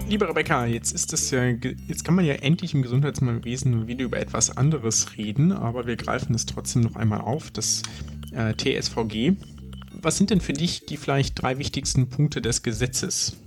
[0.08, 4.18] Liebe Rebecca, jetzt ist es ja, jetzt kann man ja endlich im Gesundheitswesen wieder über
[4.18, 7.84] etwas anderes reden, aber wir greifen es trotzdem noch einmal auf, das
[8.32, 9.36] äh, TSVG
[10.02, 13.38] was sind denn für dich die vielleicht drei wichtigsten Punkte des Gesetzes?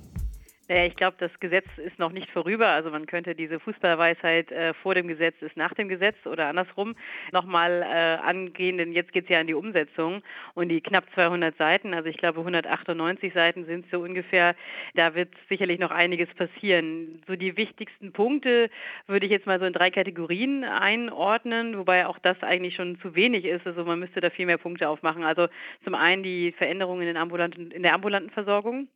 [0.66, 2.68] Ja, ich glaube, das Gesetz ist noch nicht vorüber.
[2.68, 6.96] Also man könnte diese Fußballweisheit äh, vor dem Gesetz ist nach dem Gesetz oder andersrum
[7.32, 10.22] nochmal äh, angehen, denn jetzt geht es ja an die Umsetzung
[10.54, 14.56] und die knapp 200 Seiten, also ich glaube 198 Seiten sind so ungefähr,
[14.94, 17.22] da wird sicherlich noch einiges passieren.
[17.26, 18.70] So die wichtigsten Punkte
[19.06, 23.14] würde ich jetzt mal so in drei Kategorien einordnen, wobei auch das eigentlich schon zu
[23.14, 23.66] wenig ist.
[23.66, 25.24] Also man müsste da viel mehr Punkte aufmachen.
[25.24, 25.48] Also
[25.84, 28.88] zum einen die Veränderungen in, ambulanten, in der ambulanten Versorgung.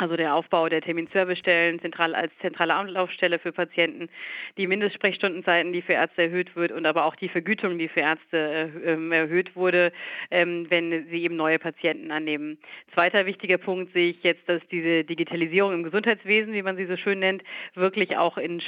[0.00, 4.08] Also der Aufbau der Terminservicestellen zentral als zentrale Anlaufstelle für Patienten,
[4.56, 8.72] die Mindestsprechstundenzeiten, die für Ärzte erhöht wird und aber auch die Vergütung, die für Ärzte
[8.82, 9.92] äh, ähm, erhöht wurde,
[10.30, 12.56] ähm, wenn sie eben neue Patienten annehmen.
[12.94, 16.96] Zweiter wichtiger Punkt sehe ich jetzt, dass diese Digitalisierung im Gesundheitswesen, wie man sie so
[16.96, 17.42] schön nennt,
[17.74, 18.62] wirklich auch in,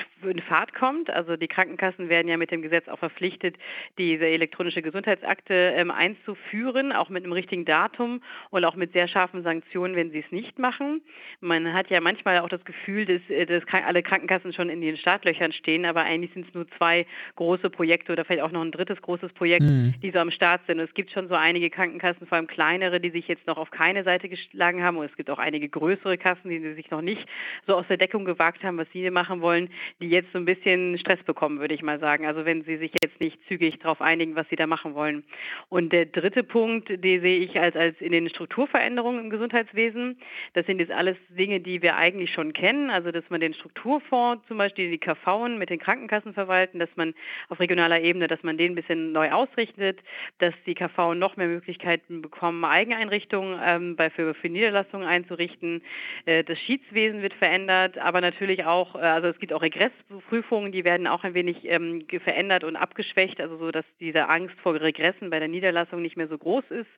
[0.47, 1.09] Fahrt kommt.
[1.09, 3.57] Also die Krankenkassen werden ja mit dem Gesetz auch verpflichtet,
[3.97, 9.43] diese elektronische Gesundheitsakte ähm, einzuführen, auch mit einem richtigen Datum und auch mit sehr scharfen
[9.43, 11.01] Sanktionen, wenn sie es nicht machen.
[11.41, 14.97] Man hat ja manchmal auch das Gefühl, dass, äh, dass alle Krankenkassen schon in den
[14.97, 17.07] Startlöchern stehen, aber eigentlich sind es nur zwei
[17.37, 19.95] große Projekte oder vielleicht auch noch ein drittes großes Projekt, mhm.
[20.03, 20.79] die so am Start sind.
[20.79, 23.71] Und es gibt schon so einige Krankenkassen, vor allem kleinere, die sich jetzt noch auf
[23.71, 24.97] keine Seite geschlagen haben.
[24.97, 27.27] Und es gibt auch einige größere Kassen, die sich noch nicht
[27.67, 30.99] so aus der Deckung gewagt haben, was sie machen wollen, die jetzt so ein bisschen
[30.99, 32.27] Stress bekommen, würde ich mal sagen.
[32.27, 35.25] Also wenn sie sich jetzt nicht zügig darauf einigen, was sie da machen wollen.
[35.69, 40.19] Und der dritte Punkt, den sehe ich als, als in den Strukturveränderungen im Gesundheitswesen.
[40.55, 43.55] Das sind jetzt alles alles Dinge, die wir eigentlich schon kennen, also dass man den
[43.55, 47.15] Strukturfonds zum Beispiel, die KV mit den Krankenkassen verwalten, dass man
[47.49, 50.01] auf regionaler Ebene, dass man den ein bisschen neu ausrichtet,
[50.39, 55.83] dass die KV noch mehr Möglichkeiten bekommen, Eigeneinrichtungen ähm, bei, für, für Niederlassungen einzurichten.
[56.25, 60.85] Äh, das Schiedswesen wird verändert, aber natürlich auch, äh, also es gibt auch Regressprüfungen, die
[60.85, 65.31] werden auch ein wenig ähm, verändert und abgeschwächt, also so, dass diese Angst vor Regressen
[65.31, 66.91] bei der Niederlassung nicht mehr so groß ist.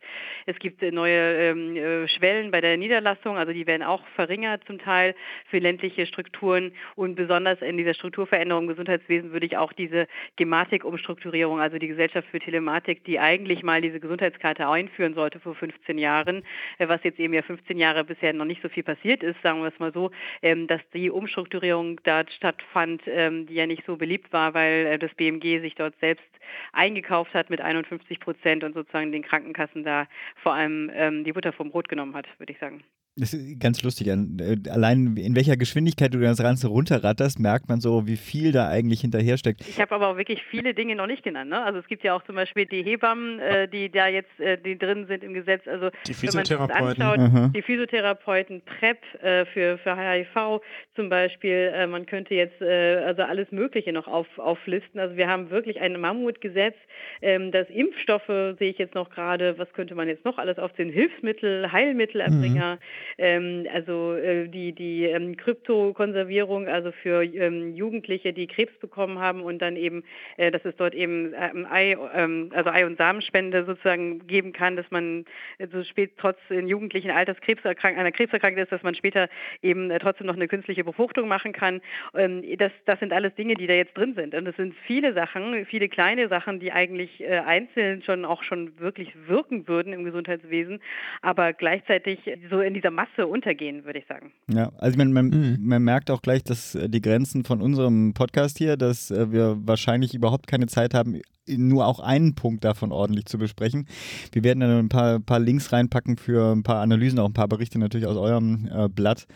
[0.47, 4.63] Es gibt äh, neue ähm, äh, Schwellen bei der Niederlassung, also die werden auch verringert
[4.67, 5.15] zum Teil
[5.47, 11.61] für ländliche Strukturen und besonders in dieser Strukturveränderung im Gesundheitswesen würde ich auch diese Gematik-Umstrukturierung,
[11.61, 16.43] also die Gesellschaft für Telematik, die eigentlich mal diese Gesundheitskarte einführen sollte vor 15 Jahren,
[16.79, 19.61] äh, was jetzt eben ja 15 Jahre bisher noch nicht so viel passiert ist, sagen
[19.61, 20.11] wir es mal so,
[20.43, 24.99] ähm, dass die Umstrukturierung da stattfand, ähm, die ja nicht so beliebt war, weil äh,
[24.99, 26.25] das BMG sich dort selbst
[26.73, 30.07] eingekauft hat mit 51 Prozent und sozusagen den Krankenkassen da
[30.43, 32.83] vor allem ähm, die Butter vom Brot genommen hat, würde ich sagen.
[33.17, 34.09] Das ist ganz lustig.
[34.09, 38.69] Äh, allein in welcher Geschwindigkeit du das Ganze runterratterst, merkt man so, wie viel da
[38.69, 39.61] eigentlich hinterher steckt.
[39.61, 41.51] Ich habe aber auch wirklich viele Dinge noch nicht genannt.
[41.51, 41.63] Ne?
[41.63, 44.77] Also es gibt ja auch zum Beispiel die Hebammen, äh, die da jetzt äh, die
[44.77, 45.63] drin sind im Gesetz.
[45.69, 50.61] Also die Physiotherapeuten, anschaut, die Physiotherapeuten, PrEP äh, für, für HIV
[50.97, 51.73] zum Beispiel.
[51.73, 54.99] Äh, man könnte jetzt äh, also alles Mögliche noch auf, auflisten.
[54.99, 56.75] Also wir haben wirklich ein Mammutgesetz.
[57.23, 59.57] Ähm, das Impfstoffe sehe ich jetzt noch gerade.
[59.57, 60.91] Was könnte man jetzt noch alles aufzählen?
[60.91, 62.75] Hilfsmittel, Heilmittelerbringer.
[62.75, 69.19] Mhm ähm, also äh, die, die ähm, Kryptokonservierung, also für ähm, Jugendliche, die Krebs bekommen
[69.19, 70.05] haben und dann eben,
[70.37, 74.77] äh, dass es dort eben ähm, Ei, ähm, also Ei- und Samenspende sozusagen geben kann,
[74.77, 75.25] dass man
[75.59, 79.29] äh, so spät trotz in jugendlichen Alters Krebserkrank einer Krebserkrankung ist, dass man später
[79.63, 81.81] eben äh, trotzdem noch eine künstliche Befruchtung machen kann.
[82.15, 84.35] Ähm, das, das sind alles Dinge, die da jetzt drin sind.
[84.35, 88.79] Und es sind viele Sachen, viele kleine Sachen, die eigentlich äh, einzeln schon auch schon
[88.79, 90.81] wirklich wirken würden im Gesundheitswesen,
[91.23, 92.19] aber gleichzeitig
[92.51, 94.33] so in dieser Masse untergehen, würde ich sagen.
[94.49, 95.59] Ja, also man, man, mhm.
[95.61, 99.57] man, merkt auch gleich, dass äh, die Grenzen von unserem Podcast hier, dass äh, wir
[99.65, 103.87] wahrscheinlich überhaupt keine Zeit haben, nur auch einen Punkt davon ordentlich zu besprechen.
[104.33, 107.49] Wir werden dann ein paar, paar Links reinpacken für ein paar Analysen, auch ein paar
[107.49, 109.27] Berichte natürlich aus eurem äh, Blatt,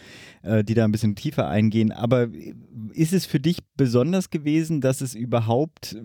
[0.42, 1.92] äh, die da ein bisschen tiefer eingehen.
[1.92, 2.28] Aber
[2.92, 5.96] ist es für dich besonders gewesen, dass es überhaupt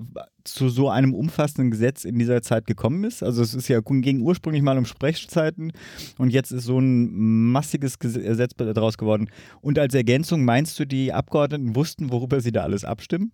[0.44, 3.24] zu so einem umfassenden Gesetz in dieser Zeit gekommen ist?
[3.24, 5.72] Also es ist ja ging ursprünglich mal um Sprechzeiten
[6.18, 9.30] und jetzt ist so ein massiges Gesetz daraus geworden.
[9.62, 13.32] Und als Ergänzung meinst du, die Abgeordneten wussten, worüber sie da alles abstimmen?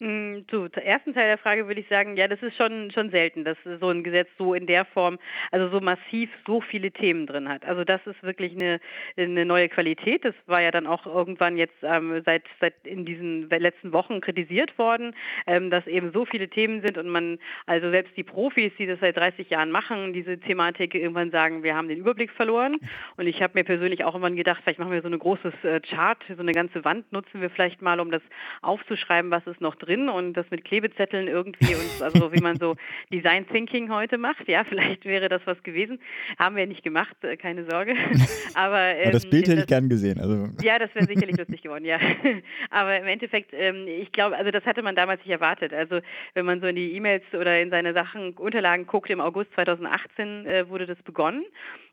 [0.00, 3.10] Mm, zu, zum ersten Teil der Frage würde ich sagen, ja, das ist schon, schon
[3.10, 5.20] selten, dass so ein Gesetz so in der Form,
[5.52, 7.64] also so massiv so viele Themen drin hat.
[7.64, 8.80] Also das ist wirklich eine,
[9.16, 10.24] eine neue Qualität.
[10.24, 14.76] Das war ja dann auch irgendwann jetzt ähm, seit, seit in diesen letzten Wochen kritisiert
[14.78, 15.14] worden,
[15.46, 18.98] ähm, dass eben so viele Themen sind und man, also selbst die Profis, die das
[18.98, 22.78] seit 30 Jahren machen, diese Thematik irgendwann sagen, wir haben den Überblick verloren.
[23.16, 25.80] Und ich habe mir persönlich auch irgendwann gedacht, vielleicht machen wir so ein großes äh,
[25.80, 28.22] Chart, so eine ganze Wand nutzen wir vielleicht mal, um das
[28.60, 32.76] aufzuschreiben, was ist noch drin und das mit Klebezetteln irgendwie und also wie man so
[33.12, 34.48] Design Thinking heute macht.
[34.48, 35.98] Ja, vielleicht wäre das was gewesen.
[36.38, 37.94] Haben wir nicht gemacht, äh, keine Sorge.
[38.54, 40.20] Aber ähm, das Bild hätte das, ich gern gesehen.
[40.20, 40.48] Also.
[40.62, 41.98] Ja, das wäre sicherlich lustig geworden, ja.
[42.70, 45.72] Aber im Endeffekt, ähm, ich glaube, also das hatte man damals nicht erwartet.
[45.72, 46.00] Also
[46.34, 50.46] wenn man so in die E-Mails oder in seine Sachen, Unterlagen guckt, im August 2018
[50.46, 51.44] äh, wurde das begonnen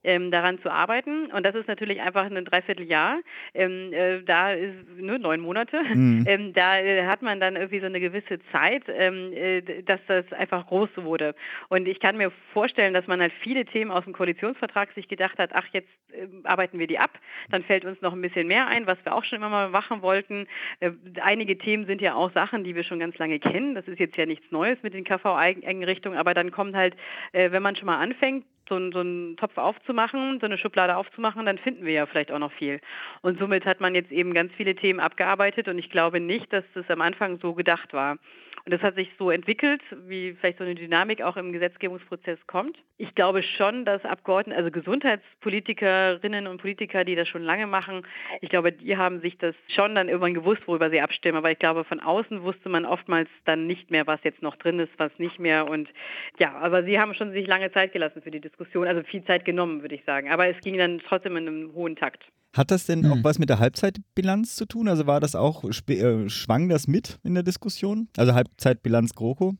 [0.04, 1.32] ähm, daran zu arbeiten.
[1.32, 3.20] Und das ist natürlich einfach ein Dreivierteljahr.
[3.54, 5.82] Ähm, äh, da ist nur neun Monate.
[5.84, 6.26] Mhm.
[6.28, 10.32] Ähm, da äh, hat man dann irgendwie so eine gewisse Zeit, ähm, äh, dass das
[10.34, 11.36] einfach groß wurde.
[11.70, 15.38] Und ich kann mir vorstellen, dass man halt viele Themen aus dem Koalitionsvertrag sich gedacht
[15.38, 17.20] hat, ach, jetzt äh, arbeiten wir die ab.
[17.50, 20.02] Dann fällt uns noch ein bisschen mehr ein, was wir auch schon immer mal machen
[20.02, 20.48] wollten.
[20.80, 23.76] Äh, einige Themen sind ja auch Sachen, die wir schon ganz lange kennen.
[23.76, 26.96] Das ist jetzt ja nichts Neues mit den KV-Einrichtungen, aber dann kommt halt,
[27.34, 31.46] äh, wenn man schon mal anfängt, so, so einen Topf aufzumachen, so eine Schublade aufzumachen,
[31.46, 32.80] dann finden wir ja vielleicht auch noch viel.
[33.22, 36.64] Und somit hat man jetzt eben ganz viele Themen abgearbeitet und ich glaube nicht, dass
[36.74, 38.18] das am Anfang so gedacht war.
[38.66, 42.78] Und das hat sich so entwickelt, wie vielleicht so eine Dynamik auch im Gesetzgebungsprozess kommt.
[42.98, 48.06] Ich glaube schon, dass Abgeordnete, also Gesundheitspolitikerinnen und Politiker, die das schon lange machen,
[48.42, 51.38] ich glaube, die haben sich das schon dann irgendwann gewusst, worüber sie abstimmen.
[51.38, 54.80] Aber ich glaube, von außen wusste man oftmals dann nicht mehr, was jetzt noch drin
[54.80, 55.68] ist, was nicht mehr.
[55.68, 55.90] Und
[56.38, 59.46] ja, aber sie haben schon sich lange Zeit gelassen für die Diskussion, also viel Zeit
[59.46, 60.30] genommen, würde ich sagen.
[60.30, 62.24] Aber es ging dann trotzdem in einem hohen Takt.
[62.54, 63.12] Hat das denn hm.
[63.12, 64.88] auch was mit der Halbzeitbilanz zu tun?
[64.88, 68.10] Also war das auch, äh, schwang das mit in der Diskussion?
[68.18, 69.56] Also Halbzeitbilanz GroKo?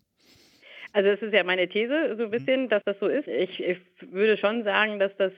[0.94, 3.28] Also das ist ja meine These so ein bisschen, dass das so ist.
[3.28, 3.78] Ich, ich
[4.12, 5.32] würde schon sagen, dass das,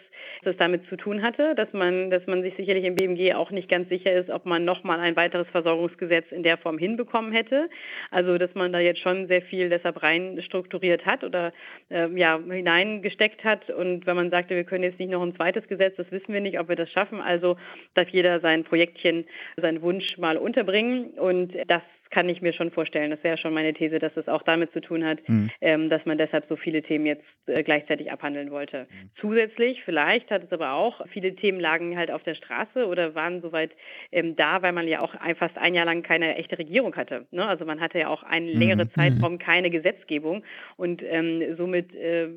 [0.44, 3.70] das damit zu tun hatte, dass man, dass man sich sicherlich im BMG auch nicht
[3.70, 7.70] ganz sicher ist, ob man nochmal ein weiteres Versorgungsgesetz in der Form hinbekommen hätte.
[8.10, 11.54] Also dass man da jetzt schon sehr viel deshalb rein strukturiert hat oder
[11.92, 13.70] äh, ja, hineingesteckt hat.
[13.70, 16.42] Und wenn man sagte, wir können jetzt nicht noch ein zweites Gesetz, das wissen wir
[16.42, 17.22] nicht, ob wir das schaffen.
[17.22, 17.58] Also
[17.94, 19.26] darf jeder sein Projektchen,
[19.58, 21.12] seinen Wunsch mal unterbringen.
[21.12, 23.10] Und das kann ich mir schon vorstellen.
[23.10, 25.50] Das wäre schon meine These, dass es auch damit zu tun hat, mhm.
[25.62, 28.84] ähm, dass man deshalb so viele Themen jetzt äh, gleichzeitig abhandeln wollte.
[28.84, 29.10] Mhm.
[29.20, 33.42] Zusätzlich, vielleicht hat es aber auch, viele Themen lagen halt auf der Straße oder waren
[33.42, 33.72] soweit
[34.12, 37.26] ähm, da, weil man ja auch ein, fast ein Jahr lang keine echte Regierung hatte.
[37.32, 37.44] Ne?
[37.48, 38.60] Also man hatte ja auch einen mhm.
[38.60, 38.94] längeren mhm.
[38.94, 40.44] Zeitraum keine Gesetzgebung
[40.78, 42.28] und ähm, somit äh,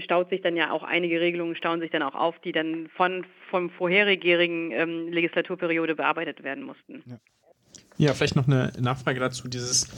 [0.00, 3.26] staut sich dann ja auch einige Regelungen, stauen sich dann auch auf, die dann von
[3.50, 7.02] vom vorherigen ähm, Legislaturperiode bearbeitet werden mussten.
[7.06, 7.18] Ja.
[7.96, 9.48] Ja, vielleicht noch eine Nachfrage dazu.
[9.48, 9.88] Dieses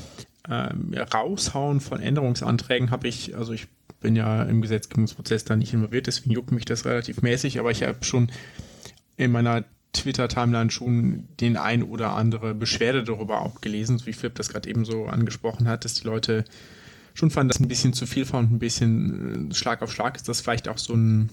[0.48, 3.68] ähm, Raushauen von Änderungsanträgen habe ich, also ich
[4.00, 7.82] bin ja im Gesetzgebungsprozess da nicht involviert, deswegen juckt mich das relativ mäßig, aber ich
[7.82, 8.30] habe schon
[9.16, 14.34] in meiner Twitter-Timeline schon den ein oder andere Beschwerde darüber auch gelesen, so wie Philipp
[14.34, 16.44] das gerade eben so angesprochen hat, dass die Leute
[17.14, 20.28] schon fanden, dass ein bisschen zu viel von ein bisschen äh, Schlag auf Schlag ist,
[20.28, 21.30] das vielleicht auch so ein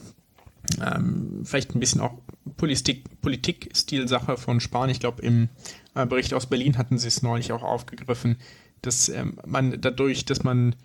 [0.81, 2.13] ähm, vielleicht ein bisschen auch
[2.55, 4.89] Politik-Stil-Sache von Spahn.
[4.89, 5.49] Ich glaube, im
[5.95, 8.37] äh, Bericht aus Berlin hatten sie es neulich auch aufgegriffen,
[8.81, 10.75] dass ähm, man dadurch, dass man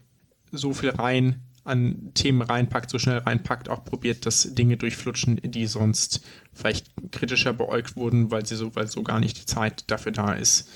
[0.50, 5.66] so viel rein an Themen reinpackt, so schnell reinpackt, auch probiert, dass Dinge durchflutschen, die
[5.66, 10.12] sonst vielleicht kritischer beäugt wurden, weil sie so, weil so gar nicht die Zeit dafür
[10.12, 10.70] da ist,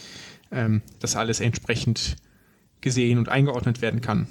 [0.50, 2.16] ähm, dass alles entsprechend
[2.82, 4.26] gesehen und eingeordnet werden kann.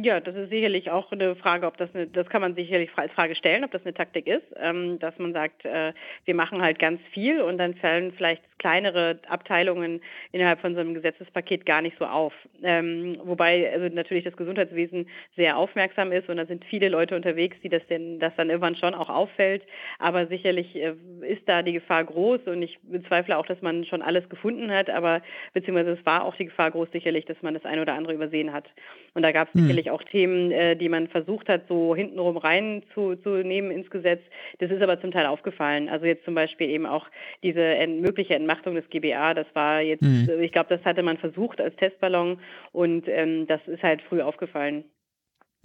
[0.00, 3.12] Ja, das ist sicherlich auch eine Frage, ob das eine, das kann man sicherlich als
[3.14, 5.92] Frage stellen, ob das eine Taktik ist, ähm, dass man sagt, äh,
[6.24, 10.94] wir machen halt ganz viel und dann fallen vielleicht kleinere Abteilungen innerhalb von so einem
[10.94, 12.32] Gesetzespaket gar nicht so auf.
[12.62, 17.56] Ähm, wobei also natürlich das Gesundheitswesen sehr aufmerksam ist und da sind viele Leute unterwegs,
[17.64, 19.64] die das denn, das dann irgendwann schon auch auffällt.
[19.98, 24.02] Aber sicherlich äh, ist da die Gefahr groß und ich bezweifle auch, dass man schon
[24.02, 25.22] alles gefunden hat, aber
[25.54, 28.52] beziehungsweise es war auch die Gefahr groß sicherlich, dass man das eine oder andere übersehen
[28.52, 28.68] hat.
[29.14, 29.62] Und da gab es hm.
[29.62, 33.90] sicherlich auch Themen, äh, die man versucht hat, so hintenrum rein zu, zu nehmen ins
[33.90, 34.20] Gesetz.
[34.58, 35.88] Das ist aber zum Teil aufgefallen.
[35.88, 37.06] Also jetzt zum Beispiel eben auch
[37.42, 40.28] diese mögliche Entmachtung des GBA, das war jetzt, mhm.
[40.40, 42.38] ich glaube, das hatte man versucht als Testballon
[42.72, 44.84] und ähm, das ist halt früh aufgefallen.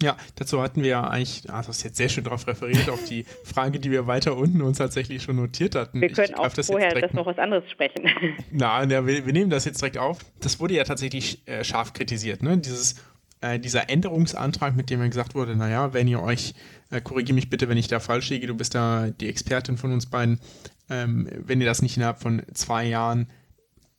[0.02, 3.04] Ja, dazu hatten wir ja eigentlich, ah, du hast jetzt sehr schön darauf referiert, auf
[3.04, 6.00] die Frage, die wir weiter unten uns tatsächlich schon notiert hatten.
[6.00, 8.10] Wir können auch das vorher das noch was anderes sprechen.
[8.50, 10.18] Na, ja, wir, wir, nehmen das jetzt direkt auf.
[10.40, 12.58] Das wurde ja tatsächlich äh, scharf kritisiert, ne?
[12.58, 12.96] Dieses,
[13.44, 16.54] äh, dieser Änderungsantrag, mit dem ja gesagt wurde, naja, wenn ihr euch,
[16.90, 19.92] äh, korrigiere mich bitte, wenn ich da falsch liege, du bist da die Expertin von
[19.92, 20.40] uns beiden,
[20.88, 23.26] ähm, wenn ihr das nicht innerhalb von zwei Jahren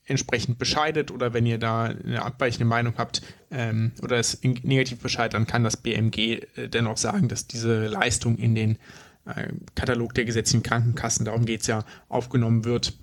[0.06, 5.36] entsprechend bescheidet oder wenn ihr da eine abweichende Meinung habt ähm, oder es negativ bescheidet,
[5.36, 6.18] dann kann das BMG
[6.56, 8.78] äh, dennoch sagen, dass diese Leistung in den
[9.26, 12.98] äh, Katalog der gesetzlichen Krankenkassen, darum geht es ja, aufgenommen wird.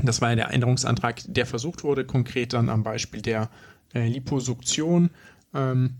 [0.00, 3.50] Das war ja der Änderungsantrag, der versucht wurde, konkret dann am Beispiel der
[3.94, 5.10] äh, Liposuktion.
[5.54, 5.96] Ähm,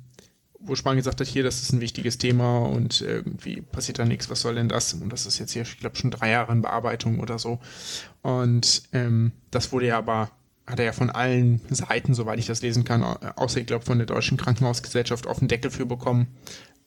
[0.65, 4.31] wo Spahn gesagt hat, hier, das ist ein wichtiges Thema und irgendwie passiert da nichts,
[4.31, 4.95] was soll denn das?
[4.95, 7.59] Und das ist jetzt hier, ich glaube, schon drei Jahre in Bearbeitung oder so.
[8.23, 10.31] Und ähm, das wurde ja aber,
[10.67, 13.99] hat er ja von allen Seiten, soweit ich das lesen kann, außer ich glaube von
[13.99, 16.29] der Deutschen Krankenhausgesellschaft auf den Deckel für bekommen.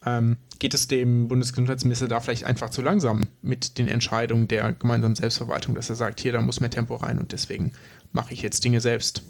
[0.05, 5.15] Ähm, geht es dem Bundesgesundheitsminister da vielleicht einfach zu langsam mit den Entscheidungen der gemeinsamen
[5.15, 7.73] Selbstverwaltung, dass er sagt, hier, da muss mehr Tempo rein und deswegen
[8.11, 9.23] mache ich jetzt Dinge selbst?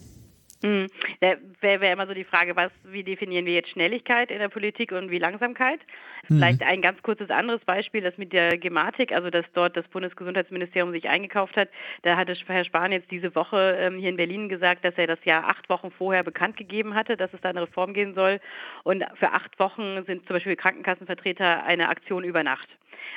[0.63, 0.87] Hm.
[1.19, 4.49] Da wäre wär immer so die Frage, was, wie definieren wir jetzt Schnelligkeit in der
[4.49, 5.79] Politik und wie Langsamkeit?
[6.27, 6.37] Mhm.
[6.37, 10.91] Vielleicht ein ganz kurzes anderes Beispiel, das mit der Gematik, also dass dort das Bundesgesundheitsministerium
[10.91, 11.69] sich eingekauft hat.
[12.03, 15.19] Da hatte Herr Spahn jetzt diese Woche ähm, hier in Berlin gesagt, dass er das
[15.25, 18.39] ja acht Wochen vorher bekannt gegeben hatte, dass es da eine Reform gehen soll.
[18.83, 22.69] Und für acht Wochen sind zum Beispiel Krankenkassenvertreter eine Aktion über Nacht.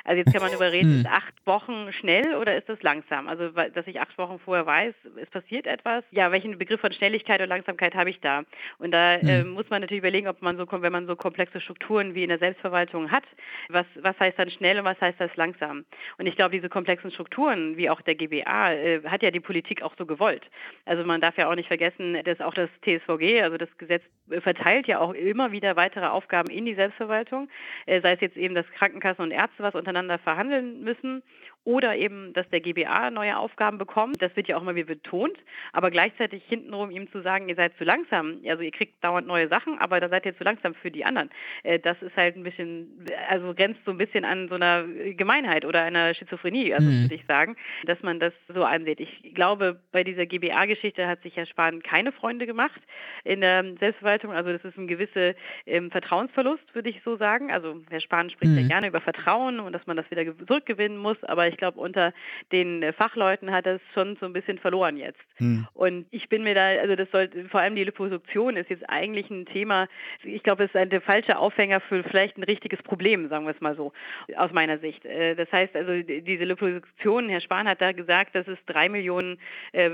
[0.04, 1.00] Also jetzt kann man darüber reden, hm.
[1.00, 3.28] ist acht Wochen schnell oder ist das langsam?
[3.28, 6.04] Also dass ich acht Wochen vorher weiß, es passiert etwas.
[6.10, 8.44] Ja, welchen Begriff von Schnelligkeit und Langsamkeit habe ich da?
[8.78, 12.14] Und da äh, muss man natürlich überlegen, ob man so, wenn man so komplexe Strukturen
[12.14, 13.24] wie in der Selbstverwaltung hat,
[13.68, 15.84] was, was heißt dann schnell und was heißt das langsam?
[16.18, 19.82] Und ich glaube, diese komplexen Strukturen, wie auch der GBA, äh, hat ja die Politik
[19.82, 20.44] auch so gewollt.
[20.84, 24.02] Also man darf ja auch nicht vergessen, dass auch das TSVG, also das Gesetz
[24.40, 27.48] verteilt ja auch immer wieder weitere Aufgaben in die Selbstverwaltung,
[27.86, 31.22] äh, sei es jetzt eben, dass Krankenkassen und Ärzte was untereinander verhandeln müssen
[31.68, 34.22] oder eben, dass der GBA neue Aufgaben bekommt.
[34.22, 35.36] Das wird ja auch immer wieder betont,
[35.74, 39.48] aber gleichzeitig hintenrum ihm zu sagen, ihr seid zu langsam, also ihr kriegt dauernd neue
[39.48, 41.28] Sachen, aber da seid ihr zu langsam für die anderen.
[41.64, 45.66] Äh, das ist halt ein bisschen, also grenzt so ein bisschen an so einer Gemeinheit
[45.66, 47.02] oder einer Schizophrenie, also mhm.
[47.02, 47.54] würde ich sagen,
[47.84, 49.00] dass man das so ansieht.
[49.00, 52.80] Ich glaube, bei dieser GBA-Geschichte hat sich Herr Spahn keine Freunde gemacht
[53.24, 54.32] in der Selbstverwaltung.
[54.32, 55.34] Also das ist ein gewisser
[55.66, 57.52] ähm, Vertrauensverlust, würde ich so sagen.
[57.52, 58.58] Also Herr Spahn spricht mhm.
[58.60, 62.12] ja gerne über Vertrauen und dass man das wieder zurückgewinnen muss, aber ich glaube, unter
[62.52, 65.20] den äh, Fachleuten hat das schon so ein bisschen verloren jetzt.
[65.36, 65.66] Hm.
[65.74, 69.28] Und ich bin mir da, also das sollte, vor allem die Liposuktion ist jetzt eigentlich
[69.30, 69.88] ein Thema,
[70.22, 73.54] ich glaube, es ist ein, der falsche Aufhänger für vielleicht ein richtiges Problem, sagen wir
[73.54, 73.92] es mal so,
[74.36, 75.04] aus meiner Sicht.
[75.04, 79.38] Äh, das heißt also, diese Liposuktion, Herr Spahn hat da gesagt, dass es drei Millionen
[79.72, 79.90] äh,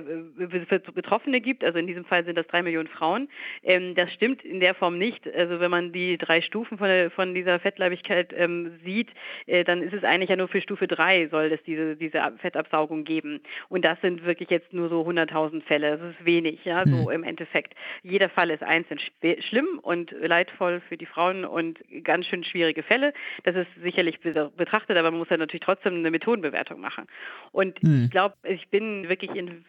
[0.94, 3.28] Betroffene gibt, also in diesem Fall sind das drei Millionen Frauen.
[3.62, 5.26] Ähm, das stimmt in der Form nicht.
[5.34, 9.08] Also wenn man die drei Stufen von, von dieser Fettleibigkeit ähm, sieht,
[9.66, 13.40] dann ist es eigentlich ja nur für Stufe drei soll es diese, diese Fettabsaugung geben.
[13.68, 15.98] Und das sind wirklich jetzt nur so 100.000 Fälle.
[15.98, 17.10] Das ist wenig, ja, so mhm.
[17.10, 17.74] im Endeffekt.
[18.02, 19.00] Jeder Fall ist einzeln
[19.40, 23.12] schlimm und leidvoll für die Frauen und ganz schön schwierige Fälle.
[23.44, 27.06] Das ist sicherlich betrachtet, aber man muss ja natürlich trotzdem eine Methodenbewertung machen.
[27.52, 28.04] Und mhm.
[28.04, 29.64] ich glaube, ich bin wirklich in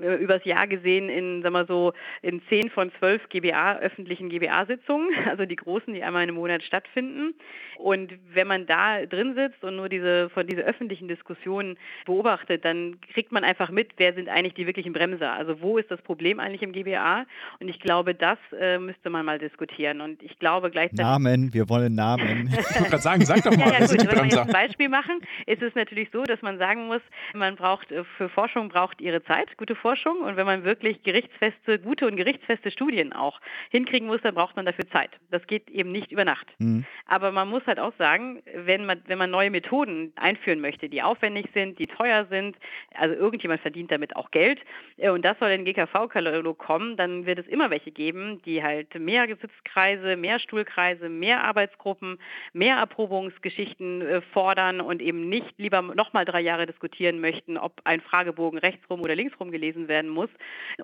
[0.00, 1.92] übers Jahr gesehen in, sag mal so,
[2.22, 7.34] in zehn von zwölf GBA, öffentlichen GBA-Sitzungen, also die großen, die einmal im Monat stattfinden.
[7.76, 13.00] Und wenn man da drin sitzt und nur diese, von diese öffentlichen Diskussionen beobachtet, dann
[13.14, 15.32] kriegt man einfach mit, wer sind eigentlich die wirklichen Bremser.
[15.32, 17.24] Also wo ist das Problem eigentlich im GBA?
[17.58, 20.02] Und ich glaube, das äh, müsste man mal diskutieren.
[20.02, 21.04] Und ich glaube gleichzeitig.
[21.04, 22.48] Namen, wir wollen Namen.
[22.52, 24.88] ich wollte gerade sagen, sag doch mal, ja, ja, gut, wenn wir jetzt ein Beispiel
[24.90, 27.02] machen, ist es natürlich so, dass man sagen muss,
[27.32, 31.78] man braucht äh, für Forschung braucht ihre Zeit gute Forschung und wenn man wirklich gerichtsfeste,
[31.78, 33.38] gute und gerichtsfeste Studien auch
[33.68, 35.10] hinkriegen muss, dann braucht man dafür Zeit.
[35.30, 36.46] Das geht eben nicht über Nacht.
[36.58, 36.86] Mhm.
[37.06, 41.02] Aber man muss halt auch sagen, wenn man, wenn man neue Methoden einführen möchte, die
[41.02, 42.56] aufwendig sind, die teuer sind,
[42.94, 44.60] also irgendjemand verdient damit auch Geld
[44.96, 48.62] äh, und das soll in den GKV-Katalog kommen, dann wird es immer welche geben, die
[48.62, 52.18] halt mehr Sitzkreise, mehr Stuhlkreise, mehr Arbeitsgruppen,
[52.54, 58.00] mehr Erprobungsgeschichten äh, fordern und eben nicht lieber nochmal drei Jahre diskutieren möchten, ob ein
[58.00, 60.30] Fragebogen rechtsrum oder linksrum gelesen werden muss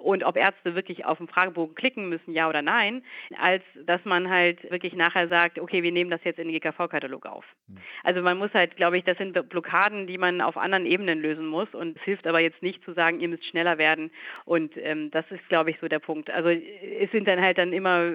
[0.01, 3.03] und ob Ärzte wirklich auf den Fragebogen klicken müssen, ja oder nein,
[3.39, 7.27] als dass man halt wirklich nachher sagt, okay, wir nehmen das jetzt in den GKV-Katalog
[7.27, 7.45] auf.
[7.69, 7.79] Hm.
[8.05, 11.47] Also man muss halt, glaube ich, das sind Blockaden, die man auf anderen Ebenen lösen
[11.47, 14.11] muss und es hilft aber jetzt nicht zu sagen, ihr müsst schneller werden
[14.45, 16.31] und ähm, das ist, glaube ich, so der Punkt.
[16.31, 18.11] Also es sind dann halt dann immer,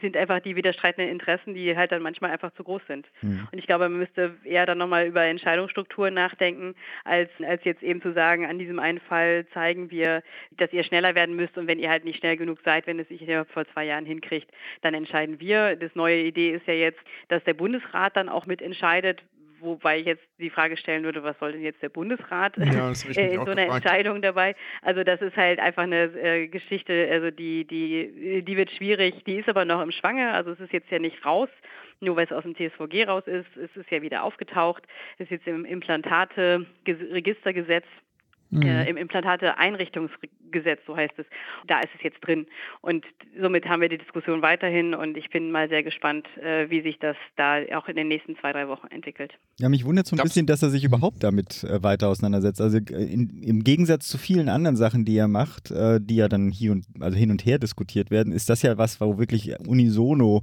[0.00, 3.06] sind einfach die widerstreitenden Interessen, die halt dann manchmal einfach zu groß sind.
[3.22, 3.48] Mhm.
[3.50, 6.74] Und ich glaube, man müsste eher dann nochmal über Entscheidungsstrukturen nachdenken,
[7.04, 10.22] als, als jetzt eben zu sagen, an diesem einen Fall zeigen wir, wir,
[10.56, 13.08] dass ihr schneller werden müsst und wenn ihr halt nicht schnell genug seid, wenn es
[13.08, 14.50] sich ja vor zwei Jahren hinkriegt,
[14.82, 15.76] dann entscheiden wir.
[15.76, 19.22] Das neue Idee ist ja jetzt, dass der Bundesrat dann auch mitentscheidet,
[19.60, 22.94] wobei ich jetzt die Frage stellen würde, was soll denn jetzt der Bundesrat ja, in
[22.94, 23.84] so einer gefragt.
[23.84, 24.54] Entscheidung dabei?
[24.82, 29.36] Also das ist halt einfach eine äh, Geschichte, also die, die, die wird schwierig, die
[29.36, 31.48] ist aber noch im Schwange, also es ist jetzt ja nicht raus,
[32.00, 34.82] nur weil es aus dem TSVG raus ist, es ist ja wieder aufgetaucht,
[35.18, 37.86] es ist jetzt im Implantate-Registergesetz
[38.50, 38.62] Mhm.
[38.62, 41.26] Äh, im Implantate-Einrichtungsgesetz, so heißt es.
[41.66, 42.46] Da ist es jetzt drin.
[42.80, 43.04] Und
[43.40, 46.98] somit haben wir die Diskussion weiterhin und ich bin mal sehr gespannt, äh, wie sich
[46.98, 49.32] das da auch in den nächsten zwei, drei Wochen entwickelt.
[49.58, 52.60] Ja, mich wundert so ein bisschen, dass er sich überhaupt damit äh, weiter auseinandersetzt.
[52.60, 56.28] Also äh, in, im Gegensatz zu vielen anderen Sachen, die er macht, äh, die ja
[56.28, 59.58] dann hier und, also hin und her diskutiert werden, ist das ja was, wo wirklich
[59.66, 60.42] unisono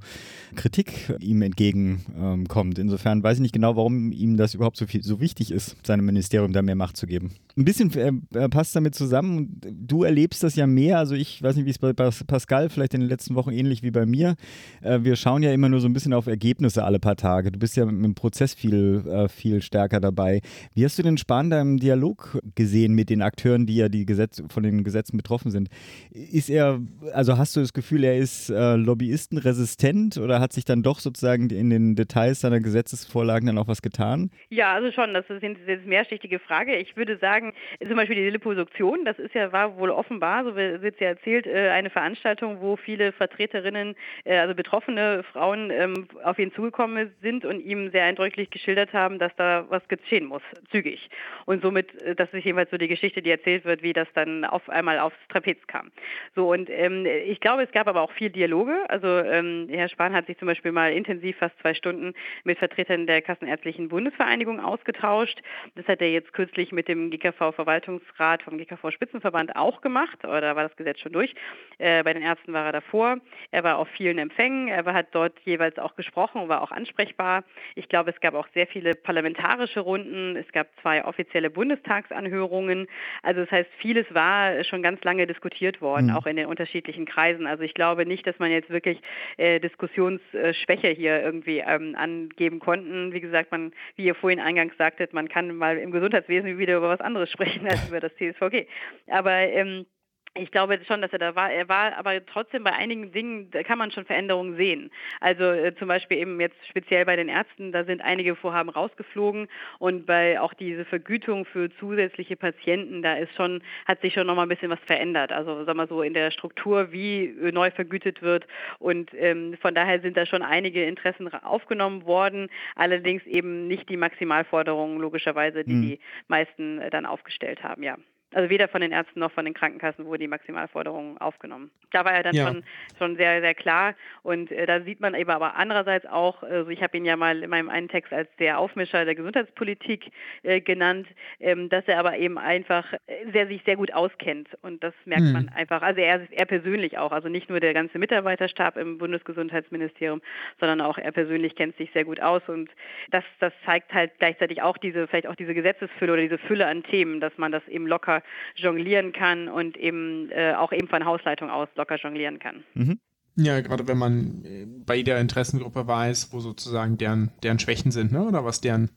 [0.56, 2.78] Kritik ihm entgegenkommt.
[2.78, 5.78] Ähm, Insofern weiß ich nicht genau, warum ihm das überhaupt so viel so wichtig ist,
[5.86, 7.32] seinem Ministerium da mehr Macht zu geben.
[7.58, 7.92] Ein bisschen
[8.34, 9.60] äh, passt damit zusammen.
[9.62, 10.98] Du erlebst das ja mehr.
[10.98, 13.92] Also ich weiß nicht, wie es bei Pascal vielleicht in den letzten Wochen ähnlich wie
[13.92, 14.36] bei mir.
[14.82, 17.52] Äh, wir schauen ja immer nur so ein bisschen auf Ergebnisse alle paar Tage.
[17.52, 20.42] Du bist ja im Prozess viel, äh, viel stärker dabei.
[20.74, 24.06] Wie hast du den Spahn da im Dialog gesehen mit den Akteuren, die ja die
[24.06, 25.70] Gesetz, von den Gesetzen betroffen sind?
[26.12, 26.80] Ist er,
[27.14, 31.50] also hast du das Gefühl, er ist äh, lobbyistenresistent oder hat sich dann doch sozusagen
[31.50, 34.32] in den Details seiner Gesetzesvorlagen dann auch was getan?
[34.50, 35.14] Ja, also schon.
[35.14, 36.76] Das ist eine mehrschichtige Frage.
[36.78, 37.41] Ich würde sagen,
[37.86, 41.48] zum Beispiel die Liposuktion, das ist ja, war wohl offenbar, so wird es ja erzählt,
[41.48, 47.46] äh, eine Veranstaltung, wo viele Vertreterinnen, äh, also betroffene Frauen ähm, auf ihn zugekommen sind
[47.46, 51.10] und ihm sehr eindrücklich geschildert haben, dass da was geschehen muss, zügig.
[51.46, 54.46] Und somit, äh, das ist jedenfalls so die Geschichte, die erzählt wird, wie das dann
[54.46, 55.92] auf einmal aufs Trapez kam.
[56.36, 58.90] So, und ähm, ich glaube, es gab aber auch viel Dialoge.
[58.90, 62.14] Also ähm, Herr Spahn hat sich zum Beispiel mal intensiv fast zwei Stunden
[62.44, 65.42] mit Vertretern der Kassenärztlichen Bundesvereinigung ausgetauscht.
[65.76, 70.64] Das hat er jetzt kürzlich mit dem GKV-Verwaltungsrat vom GKV-Spitzenverband auch gemacht, oder da war
[70.64, 71.34] das Gesetz schon durch.
[71.78, 73.18] Äh, bei den Ärzten war er davor.
[73.52, 77.44] Er war auf vielen Empfängen, er hat dort jeweils auch gesprochen und war auch ansprechbar.
[77.76, 82.88] Ich glaube, es gab auch sehr viele parlamentarische Runden, es gab zwei offizielle Bundestagsanhörungen.
[83.24, 86.16] Also das heißt, vieles war schon ganz lange diskutiert worden, mhm.
[86.16, 87.48] auch in den unterschiedlichen Kreisen.
[87.48, 89.00] Also ich glaube nicht, dass man jetzt wirklich
[89.38, 93.14] äh, Diskussionsschwäche hier irgendwie ähm, angeben konnten.
[93.14, 96.90] Wie gesagt, man, wie ihr vorhin eingangs sagtet, man kann mal im Gesundheitswesen wieder über
[96.90, 98.68] was anderes sprechen als über das CSVG.
[99.08, 99.86] Aber ähm,
[100.34, 101.52] ich glaube schon, dass er da war.
[101.52, 104.90] Er war aber trotzdem bei einigen Dingen, da kann man schon Veränderungen sehen.
[105.20, 109.50] Also äh, zum Beispiel eben jetzt speziell bei den Ärzten, da sind einige Vorhaben rausgeflogen
[109.80, 114.46] und bei auch diese Vergütung für zusätzliche Patienten, da ist schon, hat sich schon nochmal
[114.46, 115.34] ein bisschen was verändert.
[115.34, 118.48] Also sagen wir so in der Struktur, wie neu vergütet wird.
[118.80, 123.98] Und ähm, von daher sind da schon einige Interessen aufgenommen worden, allerdings eben nicht die
[123.98, 125.82] Maximalforderungen logischerweise, die hm.
[125.82, 127.98] die meisten äh, dann aufgestellt haben, ja.
[128.34, 131.70] Also weder von den Ärzten noch von den Krankenkassen wurde die Maximalforderung aufgenommen.
[131.92, 132.48] Da war er dann ja.
[132.48, 132.64] schon,
[132.98, 133.94] schon sehr, sehr klar.
[134.24, 137.44] Und äh, da sieht man eben aber andererseits auch, also ich habe ihn ja mal
[137.44, 140.12] in meinem einen Text als der Aufmischer der Gesundheitspolitik
[140.44, 141.08] äh, genannt,
[141.42, 144.48] ähm, dass er aber eben einfach äh, sehr, sich sehr gut auskennt.
[144.62, 145.34] Und das merkt mhm.
[145.34, 145.82] man einfach.
[145.82, 150.22] Also er, er persönlich auch, also nicht nur der ganze Mitarbeiterstab im Bundesgesundheitsministerium,
[150.60, 152.42] sondern auch er persönlich kennt sich sehr gut aus.
[152.48, 152.70] Und
[153.10, 156.84] das, das zeigt halt gleichzeitig auch diese, vielleicht auch diese Gesetzesfülle oder diese Fülle an
[156.84, 158.21] Themen, dass man das eben locker
[158.56, 162.64] jonglieren kann und eben äh, auch eben von Hausleitung aus locker jonglieren kann.
[162.74, 163.00] Mhm.
[163.38, 168.12] Ja, gerade wenn man äh, bei jeder Interessengruppe weiß, wo sozusagen deren, deren Schwächen sind,
[168.12, 168.24] ne?
[168.24, 168.90] oder was deren,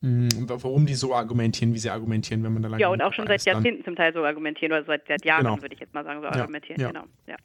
[0.00, 3.02] mh, hm, warum die so argumentieren, wie sie argumentieren, wenn man da lange Ja, und
[3.02, 5.60] auch schon seit Jahrzehnten zum Teil so argumentieren oder seit, seit Jahren, genau.
[5.60, 6.80] würde ich jetzt mal sagen, so ja, argumentieren.
[6.80, 6.88] Ja.
[6.88, 7.04] Genau.
[7.26, 7.36] Ja.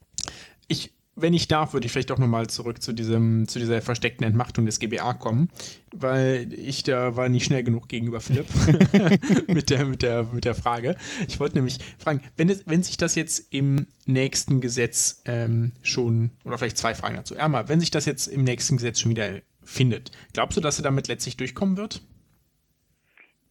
[0.67, 4.25] Ich wenn ich darf, würde ich vielleicht auch nochmal zurück zu, diesem, zu dieser versteckten
[4.25, 5.49] Entmachtung des GBA kommen,
[5.93, 8.47] weil ich da war nicht schnell genug gegenüber Philipp
[9.47, 10.95] mit, der, mit, der, mit der Frage.
[11.27, 16.31] Ich wollte nämlich fragen, wenn, es, wenn sich das jetzt im nächsten Gesetz ähm, schon,
[16.43, 17.35] oder vielleicht zwei Fragen dazu.
[17.35, 20.83] Erstmal, wenn sich das jetzt im nächsten Gesetz schon wieder findet, glaubst du, dass er
[20.83, 22.01] damit letztlich durchkommen wird?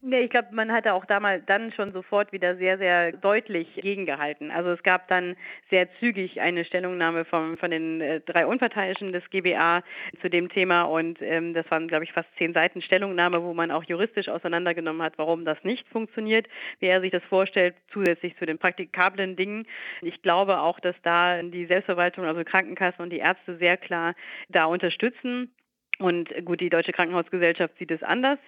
[0.01, 4.53] Nee, ich glaube, man hatte auch damals dann schon sofort wieder sehr, sehr deutlich gegengehalten.
[4.53, 5.35] Also es gab dann
[5.71, 9.83] sehr zügig eine Stellungnahme vom, von den äh, drei Unparteiischen des GBA
[10.21, 13.73] zu dem Thema und ähm, das waren, glaube ich, fast zehn Seiten Stellungnahme, wo man
[13.73, 16.47] auch juristisch auseinandergenommen hat, warum das nicht funktioniert,
[16.79, 19.67] wie er sich das vorstellt, zusätzlich zu den praktikablen Dingen.
[20.03, 24.15] Ich glaube auch, dass da die Selbstverwaltung, also Krankenkassen und die Ärzte sehr klar
[24.49, 25.51] da unterstützen.
[25.99, 28.39] Und gut, die Deutsche Krankenhausgesellschaft sieht es anders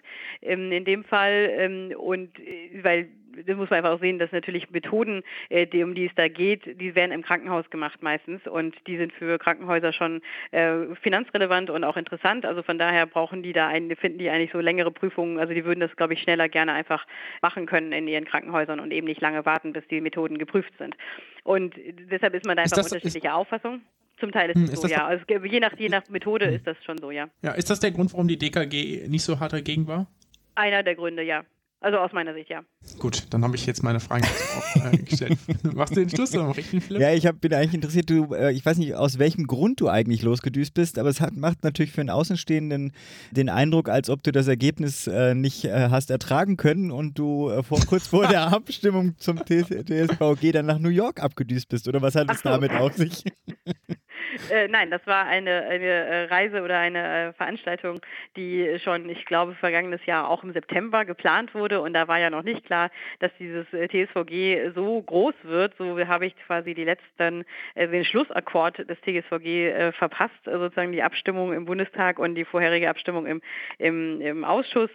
[0.43, 1.51] ähm, in dem Fall.
[1.53, 3.09] Ähm, und äh, weil
[3.47, 6.29] das muss man einfach auch sehen, dass natürlich Methoden, äh, die, um die es da
[6.29, 10.21] geht, die werden im Krankenhaus gemacht meistens und die sind für Krankenhäuser schon
[10.51, 12.45] äh, finanzrelevant und auch interessant.
[12.45, 15.39] Also von daher brauchen die da einen, finden die eigentlich so längere Prüfungen.
[15.39, 17.07] Also die würden das, glaube ich, schneller gerne einfach
[17.43, 20.97] machen können in ihren Krankenhäusern und eben nicht lange warten, bis die Methoden geprüft sind.
[21.45, 21.75] Und
[22.11, 23.81] deshalb ist man da einfach das, unterschiedlicher Auffassung.
[24.21, 25.07] Zum Teil ist hm, es so, ist ja.
[25.07, 26.55] Also je nach, je nach Methode hm.
[26.55, 27.29] ist das schon so, ja.
[27.43, 30.07] Ja, ist das der Grund, warum die DKG nicht so hart dagegen war?
[30.55, 31.45] Einer der Gründe, ja.
[31.83, 32.61] Also aus meiner Sicht, ja.
[32.99, 35.39] Gut, dann habe ich jetzt meine Fragen auch, äh, gestellt.
[35.75, 37.01] Machst du den Schluss oder mache ich den Philipp?
[37.01, 39.89] Ja, ich hab, bin eigentlich interessiert, du, äh, ich weiß nicht, aus welchem Grund du
[39.89, 42.93] eigentlich losgedüst bist, aber es hat, macht natürlich für einen Außenstehenden
[43.31, 47.49] den Eindruck, als ob du das Ergebnis äh, nicht äh, hast ertragen können und du
[47.49, 51.89] äh, vor, kurz vor der Abstimmung zum TSVG dann nach New York abgedüst bist.
[51.89, 52.51] Oder was hat es so.
[52.51, 53.25] damit auf sich?
[54.49, 58.01] Äh, nein, das war eine, eine äh, Reise oder eine äh, Veranstaltung,
[58.37, 62.31] die schon, ich glaube, vergangenes Jahr auch im September geplant wurde und da war ja
[62.31, 65.75] noch nicht klar, dass dieses äh, TSVG so groß wird.
[65.77, 71.53] So habe ich quasi die letzten, äh, den Schlussakkord des TSVG verpasst, sozusagen die Abstimmung
[71.53, 73.43] im Bundestag und die vorherige Abstimmung im,
[73.79, 74.91] im, im Ausschuss.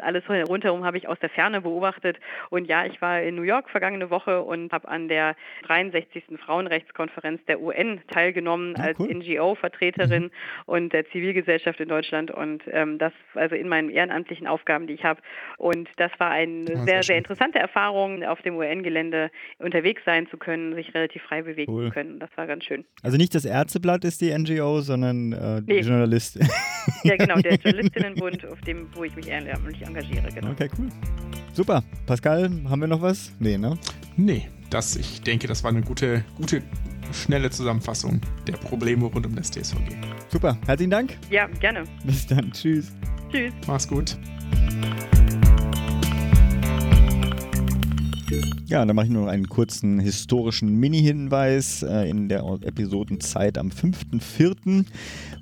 [0.00, 2.18] alles rundherum habe ich aus der Ferne beobachtet
[2.50, 6.24] und ja, ich war in New York vergangene Woche und habe an der 63.
[6.44, 9.14] Frauenrechtskonferenz der UN teilgenommen als cool.
[9.14, 10.30] NGO-Vertreterin mhm.
[10.66, 15.04] und der Zivilgesellschaft in Deutschland und ähm, das also in meinen ehrenamtlichen Aufgaben, die ich
[15.04, 15.20] habe.
[15.58, 20.36] Und das war eine ja, sehr, sehr interessante Erfahrung, auf dem UN-Gelände unterwegs sein zu
[20.36, 21.86] können, sich relativ frei bewegen cool.
[21.86, 22.18] zu können.
[22.18, 22.84] Das war ganz schön.
[23.02, 25.80] Also nicht das Ärzteblatt ist die NGO, sondern äh, nee.
[25.80, 26.38] die Journalist.
[27.02, 30.28] Ja, genau, der Journalistinnenbund, auf dem, wo ich mich ehrenamtlich engagiere.
[30.34, 30.50] Genau.
[30.50, 30.88] Okay, cool.
[31.52, 31.82] Super.
[32.06, 33.32] Pascal, haben wir noch was?
[33.38, 33.78] Nee, ne?
[34.16, 36.62] Nee, das, ich denke, das war eine gute, gute
[37.14, 39.96] schnelle Zusammenfassung der Probleme rund um das TSVG.
[40.28, 41.16] Super, herzlichen Dank.
[41.30, 41.84] Ja, gerne.
[42.04, 42.92] Bis dann, tschüss.
[43.30, 43.52] Tschüss.
[43.66, 44.16] Mach's gut.
[48.66, 51.82] Ja, dann mache ich nur einen kurzen historischen Mini-Hinweis.
[51.82, 54.84] Äh, in der Episodenzeit am 5.4.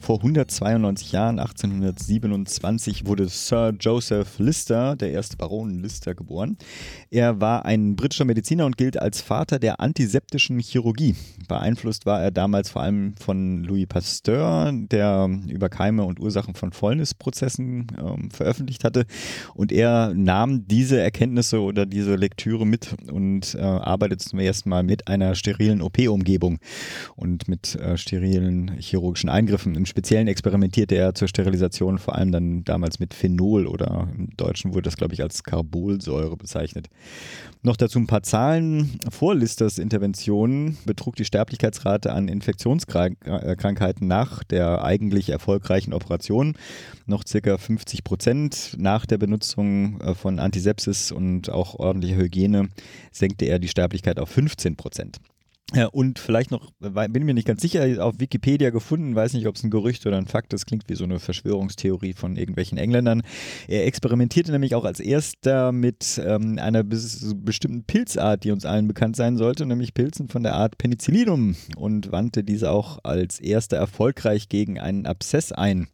[0.00, 6.58] vor 192 Jahren, 1827, wurde Sir Joseph Lister, der erste Baron Lister, geboren.
[7.10, 11.14] Er war ein britischer Mediziner und gilt als Vater der antiseptischen Chirurgie.
[11.48, 16.72] Beeinflusst war er damals vor allem von Louis Pasteur, der über Keime und Ursachen von
[16.72, 19.06] Fäulnisprozessen ähm, veröffentlicht hatte.
[19.54, 24.82] Und er nahm diese Erkenntnisse oder diese Lektüre mit und äh, arbeitet zum ersten Mal
[24.82, 26.58] mit einer sterilen OP-Umgebung
[27.16, 29.74] und mit äh, sterilen chirurgischen Eingriffen.
[29.74, 34.74] Im Speziellen experimentierte er zur Sterilisation vor allem dann damals mit Phenol oder im Deutschen
[34.74, 36.88] wurde das, glaube ich, als Carbolsäure bezeichnet.
[37.62, 38.98] Noch dazu ein paar Zahlen.
[39.10, 46.54] Vor Listers Intervention betrug die Sterblichkeitsrate an Infektionskrankheiten nach der eigentlich erfolgreichen Operation
[47.06, 48.74] noch circa 50 Prozent.
[48.78, 52.68] Nach der Benutzung äh, von Antisepsis und auch ordentlicher Hygiene
[53.10, 55.18] senkte er die Sterblichkeit auf 15 Prozent.
[55.92, 59.64] Und vielleicht noch, bin mir nicht ganz sicher, auf Wikipedia gefunden, weiß nicht, ob es
[59.64, 63.22] ein Gerücht oder ein Fakt ist, klingt wie so eine Verschwörungstheorie von irgendwelchen Engländern.
[63.68, 69.16] Er experimentierte nämlich auch als erster mit ähm, einer bestimmten Pilzart, die uns allen bekannt
[69.16, 74.50] sein sollte, nämlich Pilzen von der Art Penicillinum und wandte diese auch als erster erfolgreich
[74.50, 75.88] gegen einen Abszess ein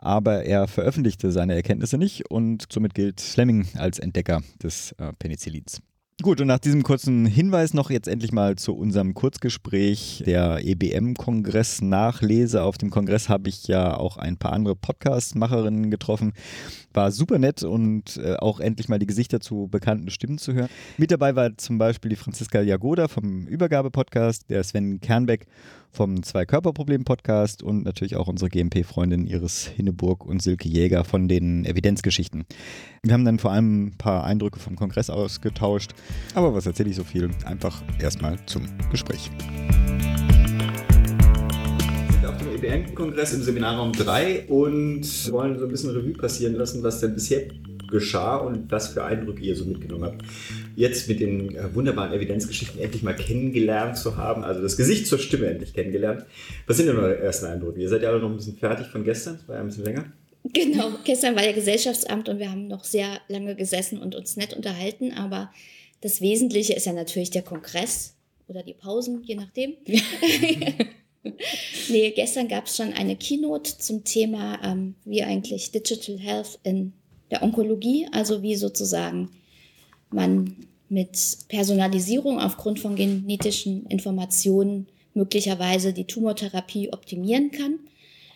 [0.00, 5.82] aber er veröffentlichte seine Erkenntnisse nicht und somit gilt Fleming als Entdecker des äh, Penicillins.
[6.20, 12.64] Gut, und nach diesem kurzen Hinweis noch jetzt endlich mal zu unserem Kurzgespräch der EBM-Kongress-Nachlese.
[12.64, 16.32] Auf dem Kongress habe ich ja auch ein paar andere Podcast-Macherinnen getroffen.
[16.92, 20.70] War super nett und äh, auch endlich mal die Gesichter zu bekannten Stimmen zu hören.
[20.96, 25.46] Mit dabei war zum Beispiel die Franziska Jagoda vom Übergabe-Podcast, der Sven Kernbeck
[25.90, 32.44] vom Zwei-Körper-Problem-Podcast und natürlich auch unsere GMP-Freundin Iris Hinneburg und Silke Jäger von den Evidenzgeschichten.
[33.02, 35.92] Wir haben dann vor allem ein paar Eindrücke vom Kongress ausgetauscht.
[36.34, 37.30] Aber was erzähle ich so viel?
[37.44, 39.30] Einfach erstmal zum Gespräch
[42.28, 47.00] auf dem EBN-Kongress im Seminarraum 3 und wollen so ein bisschen Revue passieren lassen, was
[47.00, 47.42] denn bisher
[47.90, 50.22] geschah und was für Eindrücke ihr so mitgenommen habt.
[50.78, 55.18] Jetzt mit den äh, wunderbaren Evidenzgeschichten endlich mal kennengelernt zu haben, also das Gesicht zur
[55.18, 56.24] Stimme endlich kennengelernt.
[56.68, 57.80] Was sind denn eure ersten Eindrücke?
[57.80, 59.86] Ihr seid ja alle noch ein bisschen fertig von gestern, das war ja ein bisschen
[59.86, 60.04] länger.
[60.44, 64.54] Genau, gestern war ja Gesellschaftsamt und wir haben noch sehr lange gesessen und uns nett
[64.54, 65.50] unterhalten, aber
[66.00, 68.14] das Wesentliche ist ja natürlich der Kongress
[68.46, 69.74] oder die Pausen, je nachdem.
[71.88, 76.92] nee, gestern gab es schon eine Keynote zum Thema, ähm, wie eigentlich Digital Health in
[77.32, 79.30] der Onkologie, also wie sozusagen
[80.10, 80.56] man
[80.88, 87.78] mit Personalisierung aufgrund von genetischen Informationen möglicherweise die Tumortherapie optimieren kann.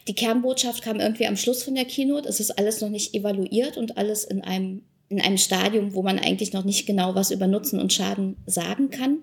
[0.08, 2.28] Die Kernbotschaft kam irgendwie am Schluss von der Keynote.
[2.28, 6.18] Es ist alles noch nicht evaluiert und alles in einem, in einem Stadium, wo man
[6.18, 9.18] eigentlich noch nicht genau was über Nutzen und Schaden sagen kann.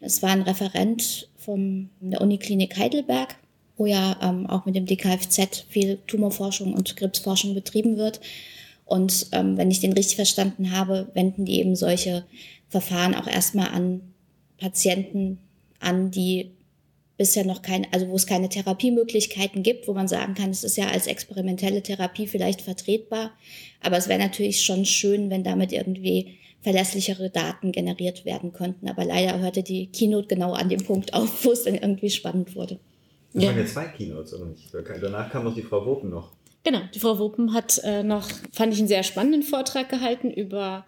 [0.00, 3.36] Es war ein Referent von der Uniklinik Heidelberg,
[3.76, 8.20] wo ja ähm, auch mit dem DKFZ viel Tumorforschung und Krebsforschung betrieben wird.
[8.86, 12.24] Und ähm, wenn ich den richtig verstanden habe, wenden die eben solche
[12.68, 14.00] Verfahren auch erstmal an
[14.58, 15.38] Patienten
[15.80, 16.52] an, die
[17.16, 20.76] bisher noch keine, also wo es keine Therapiemöglichkeiten gibt, wo man sagen kann, es ist
[20.76, 23.32] ja als experimentelle Therapie vielleicht vertretbar.
[23.80, 28.88] Aber es wäre natürlich schon schön, wenn damit irgendwie verlässlichere Daten generiert werden könnten.
[28.88, 32.54] Aber leider hörte die Keynote genau an dem Punkt auf, wo es dann irgendwie spannend
[32.54, 32.78] wurde.
[33.32, 33.50] Das ja.
[33.50, 34.72] waren ja zwei Keynotes, oder nicht?
[35.00, 36.35] Danach kam noch die Frau Wopen noch.
[36.66, 40.84] Genau, die Frau Wuppen hat äh, noch, fand ich, einen sehr spannenden Vortrag gehalten über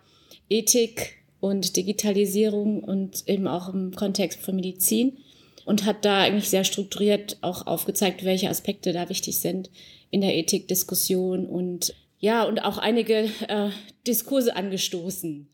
[0.51, 5.19] Ethik und Digitalisierung und eben auch im Kontext von Medizin.
[5.65, 9.71] und hat da eigentlich sehr strukturiert auch aufgezeigt, welche Aspekte da wichtig sind
[10.11, 13.71] in der Ethikdiskussion und ja, und auch einige äh,
[14.05, 15.47] Diskurse angestoßen.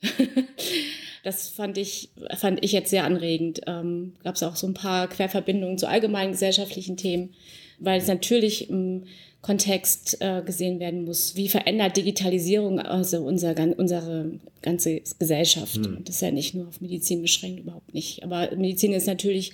[1.23, 3.61] das fand ich, fand ich jetzt sehr anregend.
[3.67, 7.35] Ähm, Gab es auch so ein paar Querverbindungen zu allgemeinen gesellschaftlichen Themen,
[7.79, 9.05] weil es natürlich im
[9.45, 11.37] Kontext äh, gesehen werden muss.
[11.37, 15.77] Wie verändert Digitalisierung also unser, unsere ganze Gesellschaft?
[15.77, 15.99] Hm.
[16.03, 18.25] Das ist ja nicht nur auf Medizin beschränkt, überhaupt nicht.
[18.25, 19.53] Aber Medizin ist natürlich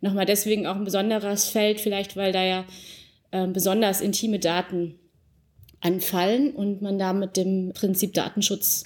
[0.00, 2.64] nochmal deswegen auch ein besonderes Feld, vielleicht weil da ja
[3.30, 4.94] äh, besonders intime Daten
[5.80, 8.84] anfallen und man da mit dem Prinzip Datenschutz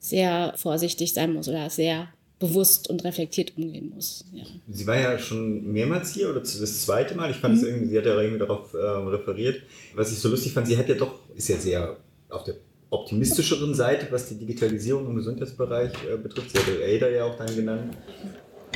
[0.00, 2.08] sehr vorsichtig sein muss oder sehr
[2.42, 4.24] bewusst und reflektiert umgehen muss.
[4.32, 4.44] Ja.
[4.68, 7.30] Sie war ja schon mehrmals hier oder das zweite Mal.
[7.30, 7.60] Ich fand mhm.
[7.60, 9.62] es irgendwie, sie hat ja irgendwie darauf äh, referiert.
[9.94, 11.96] Was ich so lustig fand, sie hat ja doch, ist ja sehr
[12.28, 12.56] auf der
[12.90, 16.50] optimistischeren Seite, was die Digitalisierung im Gesundheitsbereich äh, betrifft.
[16.50, 17.96] Sie hat Ada ja auch dann genannt.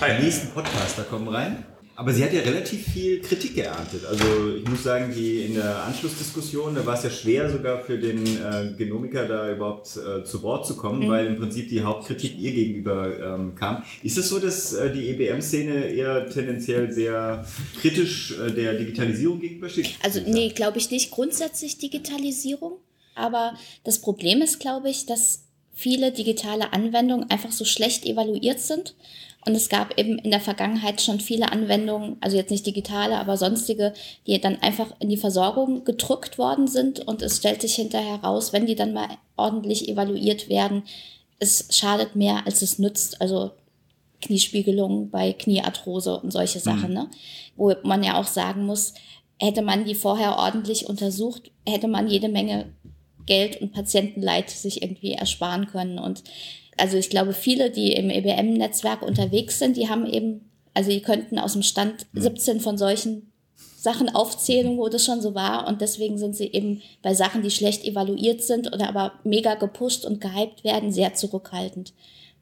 [0.00, 0.16] Hi.
[0.16, 1.64] Die nächsten Podcaster kommen rein.
[1.96, 4.04] Aber sie hat ja relativ viel Kritik geerntet.
[4.04, 7.98] Also ich muss sagen, die in der Anschlussdiskussion, da war es ja schwer sogar für
[7.98, 11.08] den äh, Genomiker da überhaupt äh, zu Wort zu kommen, mhm.
[11.08, 13.82] weil im Prinzip die Hauptkritik ihr gegenüber ähm, kam.
[14.02, 17.46] Ist es so, dass äh, die EBM-Szene eher tendenziell sehr
[17.80, 19.94] kritisch äh, der Digitalisierung gegenübersteht?
[20.02, 22.72] Also nee, glaube ich nicht grundsätzlich Digitalisierung.
[23.14, 28.94] Aber das Problem ist, glaube ich, dass viele digitale Anwendungen einfach so schlecht evaluiert sind
[29.46, 33.36] und es gab eben in der Vergangenheit schon viele Anwendungen, also jetzt nicht digitale, aber
[33.36, 33.92] sonstige,
[34.26, 36.98] die dann einfach in die Versorgung gedrückt worden sind.
[37.06, 40.82] Und es stellt sich hinterher raus, wenn die dann mal ordentlich evaluiert werden,
[41.38, 43.20] es schadet mehr, als es nützt.
[43.20, 43.52] Also
[44.20, 46.94] Kniespiegelung bei Kniearthrose und solche Sachen, mhm.
[46.94, 47.10] ne?
[47.54, 48.94] wo man ja auch sagen muss,
[49.38, 52.72] hätte man die vorher ordentlich untersucht, hätte man jede Menge
[53.26, 56.00] Geld und Patientenleid sich irgendwie ersparen können.
[56.00, 56.24] Und
[56.76, 61.38] also ich glaube, viele, die im EBM-Netzwerk unterwegs sind, die haben eben, also die könnten
[61.38, 63.32] aus dem Stand 17 von solchen
[63.86, 65.68] Sachen aufzählen, wo das schon so war.
[65.68, 70.04] Und deswegen sind sie eben bei Sachen, die schlecht evaluiert sind oder aber mega gepusht
[70.04, 71.94] und gehypt werden, sehr zurückhaltend.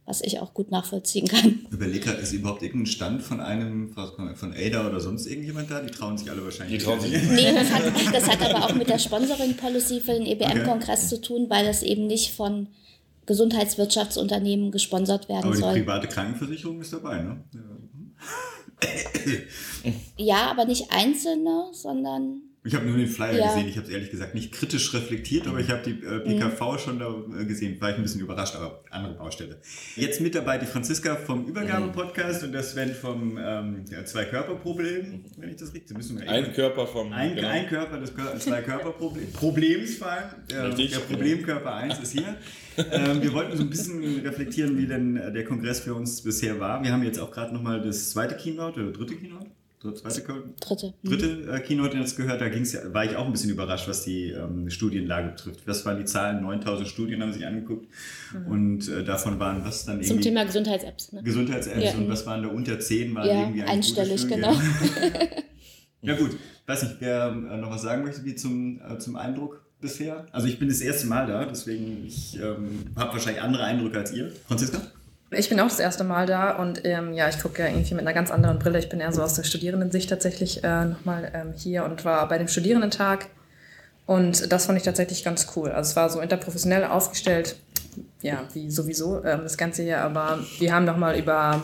[0.07, 1.67] Was ich auch gut nachvollziehen kann.
[1.71, 3.95] Überleg gerade, ist überhaupt irgendein Stand von einem,
[4.35, 5.81] von Ada oder sonst irgendjemand da?
[5.81, 6.79] Die trauen sich alle wahrscheinlich.
[6.79, 7.31] Die trauen sich nicht.
[7.31, 11.09] Nee, das hat, das hat aber auch mit der Sponsoring-Policy für den EBM-Kongress okay.
[11.09, 12.69] zu tun, weil das eben nicht von
[13.27, 15.65] Gesundheitswirtschaftsunternehmen gesponsert werden aber soll.
[15.65, 17.45] Aber die private Krankenversicherung ist dabei, ne?
[17.53, 17.61] Ja,
[20.17, 23.49] ja aber nicht einzelne, sondern ich habe nur den Flyer ja.
[23.49, 23.69] gesehen.
[23.69, 26.79] Ich habe es ehrlich gesagt nicht kritisch reflektiert, aber ich habe die äh, PKV mhm.
[26.79, 27.79] schon da äh, gesehen.
[27.79, 29.61] War ich ein bisschen überrascht, aber andere Baustelle.
[29.97, 35.57] Jetzt mit dabei die Franziska vom Übergabe-Podcast und der Sven vom ähm, Zwei-Körper-Problem, wenn ich
[35.57, 37.13] das richtig müssen Ein Körper vom.
[37.13, 37.49] Ein, genau.
[37.49, 39.33] ein Körper des Zwei-Körper-Problems.
[39.35, 40.35] Problemsfall.
[40.49, 42.35] Äh, der Problemkörper 1 ist hier.
[42.79, 46.59] ähm, wir wollten so ein bisschen reflektieren, wie denn äh, der Kongress für uns bisher
[46.59, 46.83] war.
[46.83, 49.51] Wir haben jetzt auch gerade nochmal das zweite Keynote oder dritte Keynote
[49.93, 50.23] zweite,
[50.61, 53.89] dritte, dritte äh, Keynote jetzt gehört, da ging's ja, war ich auch ein bisschen überrascht,
[53.89, 55.61] was die ähm, Studienlage betrifft.
[55.67, 57.87] Das waren die Zahlen, 9000 Studien haben sich angeguckt
[58.33, 58.47] mhm.
[58.51, 60.09] und äh, davon waren was dann irgendwie...
[60.09, 61.13] Zum Thema Gesundheits-Apps.
[61.13, 61.23] Ne?
[61.23, 61.95] Gesundheits-Apps ja.
[61.95, 64.53] und was waren da unter 10, waren ja, irgendwie einstellig, genau.
[66.03, 69.65] ja gut, weiß nicht, wer äh, noch was sagen möchte, wie zum, äh, zum Eindruck
[69.81, 70.27] bisher?
[70.33, 74.13] Also ich bin das erste Mal da, deswegen ich ähm, habe wahrscheinlich andere Eindrücke als
[74.13, 74.33] ihr.
[74.47, 74.81] Franziska?
[75.31, 78.03] Ich bin auch das erste Mal da und ähm, ja, ich gucke ja irgendwie mit
[78.03, 78.79] einer ganz anderen Brille.
[78.79, 82.39] Ich bin eher so aus der Studierendensicht tatsächlich äh, nochmal ähm, hier und war bei
[82.39, 83.27] dem Studierendentag.
[84.07, 85.71] Und das fand ich tatsächlich ganz cool.
[85.71, 87.57] Also es war so interprofessionell aufgestellt,
[88.23, 90.03] ja, wie sowieso ähm, das Ganze hier.
[90.03, 91.63] Aber wir haben nochmal über,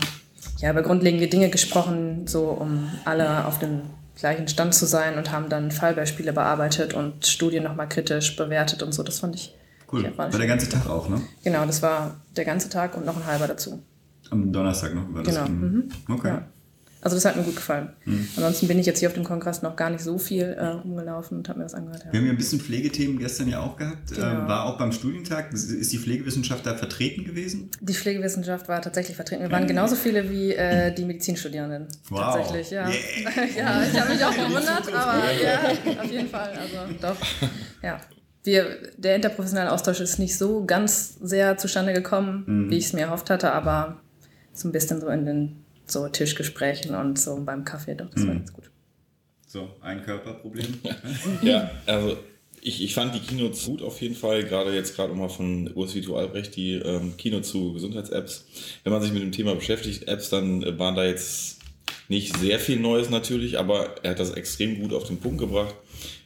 [0.59, 3.83] ja, über grundlegende Dinge gesprochen, so um alle auf dem
[4.17, 8.93] gleichen Stand zu sein und haben dann Fallbeispiele bearbeitet und Studien nochmal kritisch bewertet und
[8.93, 9.03] so.
[9.03, 9.55] Das fand ich
[9.93, 10.05] Cool.
[10.05, 11.21] Ja, war der ganze Tag auch, ne?
[11.43, 13.83] Genau, das war der ganze Tag und noch ein halber dazu.
[14.31, 15.35] Am Donnerstag noch war das?
[15.35, 15.49] Genau.
[15.49, 15.89] Mhm.
[16.09, 16.29] Okay.
[16.29, 16.47] Ja.
[17.03, 17.89] Also das hat mir gut gefallen.
[18.05, 18.29] Mhm.
[18.37, 21.39] Ansonsten bin ich jetzt hier auf dem Kongress noch gar nicht so viel äh, rumgelaufen
[21.39, 22.05] und habe mir das angehört.
[22.05, 22.13] Ja.
[22.13, 24.11] Wir haben ja ein bisschen Pflegethemen gestern ja auch gehabt.
[24.11, 24.27] Genau.
[24.27, 25.51] Ähm, war auch beim Studientag.
[25.55, 27.71] Ist die Pflegewissenschaft da vertreten gewesen?
[27.81, 29.43] Die Pflegewissenschaft war tatsächlich vertreten.
[29.43, 31.89] Wir waren genauso viele wie äh, die Medizinstudierenden.
[32.11, 32.21] Wow.
[32.21, 32.87] Tatsächlich, ja.
[32.87, 32.97] Yeah.
[33.57, 36.53] ja, ich habe mich auch gewundert, aber ja, auf jeden Fall.
[36.53, 37.17] Also doch.
[37.83, 37.99] Ja
[38.43, 42.71] wir, der interprofessionelle Austausch ist nicht so ganz sehr zustande gekommen, mhm.
[42.71, 44.01] wie ich es mir erhofft hatte, aber
[44.53, 48.29] so ein bisschen so in den so Tischgesprächen und so beim Kaffee, doch, das mhm.
[48.29, 48.71] war ganz gut.
[49.47, 50.79] So, ein Körperproblem.
[51.43, 52.17] ja, also
[52.63, 55.95] ich, ich fand die Keynotes gut auf jeden Fall, gerade jetzt gerade nochmal von Urs
[55.95, 58.47] Vito Albrecht, die ähm, Keynote zu Gesundheits-Apps.
[58.85, 61.59] Wenn man sich mit dem Thema beschäftigt, Apps, dann äh, waren da jetzt
[62.09, 65.75] nicht sehr viel Neues natürlich, aber er hat das extrem gut auf den Punkt gebracht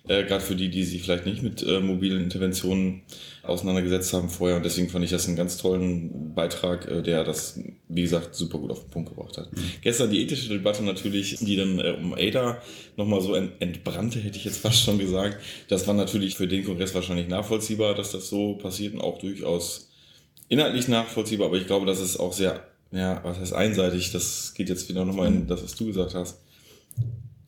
[0.07, 3.03] äh, gerade für die, die sich vielleicht nicht mit äh, mobilen Interventionen
[3.43, 4.59] auseinandergesetzt haben vorher.
[4.59, 8.59] Und deswegen fand ich das einen ganz tollen Beitrag, äh, der das, wie gesagt, super
[8.59, 9.51] gut auf den Punkt gebracht hat.
[9.53, 9.61] Mhm.
[9.81, 12.61] Gestern die ethische Debatte natürlich, die dann äh, um Ada
[12.97, 15.39] nochmal so ent entbrannte, hätte ich jetzt fast schon gesagt.
[15.69, 19.91] Das war natürlich für den Kongress wahrscheinlich nachvollziehbar, dass das so passiert und auch durchaus
[20.49, 21.47] inhaltlich nachvollziehbar.
[21.47, 24.13] Aber ich glaube, das ist auch sehr, ja, was heißt einseitig?
[24.13, 26.41] Das geht jetzt wieder nochmal in das, was du gesagt hast.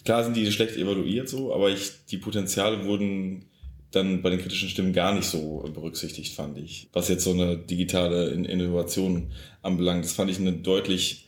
[0.07, 3.45] Klar sind die schlecht evaluiert so, aber ich, die Potenziale wurden
[3.91, 6.89] dann bei den kritischen Stimmen gar nicht so berücksichtigt, fand ich.
[6.93, 9.33] Was jetzt so eine digitale Innovation
[9.63, 11.27] anbelangt, das fand ich eine deutlich,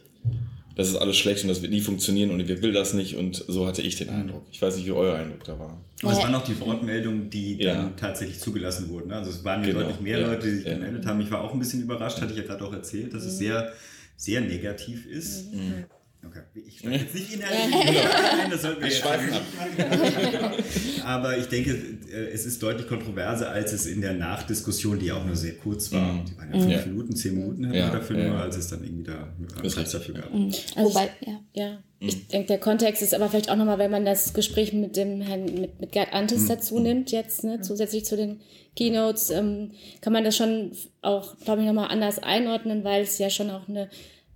[0.76, 3.44] das ist alles schlecht und das wird nie funktionieren und wir will das nicht und
[3.48, 4.44] so hatte ich den Eindruck.
[4.52, 5.80] Ich weiß nicht, wie euer Eindruck da war.
[6.04, 7.74] Aber es waren auch die Wortmeldungen, die ja.
[7.74, 9.10] dann tatsächlich zugelassen wurden.
[9.10, 9.80] Also es waren ja genau.
[9.80, 10.28] deutlich mehr ja.
[10.28, 10.74] Leute, die sich ja.
[10.74, 11.20] gemeldet haben.
[11.20, 13.72] Ich war auch ein bisschen überrascht, hatte ich ja gerade auch erzählt, dass es sehr,
[14.16, 15.52] sehr negativ ist.
[15.52, 15.86] Mhm.
[16.26, 16.40] Okay.
[16.66, 21.70] Ich steige jetzt nicht in der ein, das sollten wir jetzt nicht Aber ich denke,
[22.12, 25.54] äh, es ist deutlich kontroverser, als es in der Nachdiskussion, die ja auch nur sehr
[25.54, 26.12] kurz war.
[26.12, 26.24] Mhm.
[26.24, 26.86] Die waren ja fünf ja.
[26.86, 28.28] Minuten, zehn Minuten ja, dafür ja.
[28.28, 29.28] nur, als es dann irgendwie da
[29.62, 30.34] Platz dafür gab.
[30.34, 30.52] Mhm.
[30.74, 31.40] Also Wobei, ja.
[31.52, 31.70] ja.
[32.00, 32.08] Mhm.
[32.08, 35.20] Ich denke, der Kontext ist aber vielleicht auch nochmal, wenn man das Gespräch mit dem
[35.20, 36.48] Herrn, mit, mit Gerd Antes mhm.
[36.48, 38.40] dazu nimmt, jetzt, ne, zusätzlich zu den
[38.74, 43.30] Keynotes, ähm, kann man das schon auch, glaube ich, nochmal anders einordnen, weil es ja
[43.30, 43.88] schon auch eine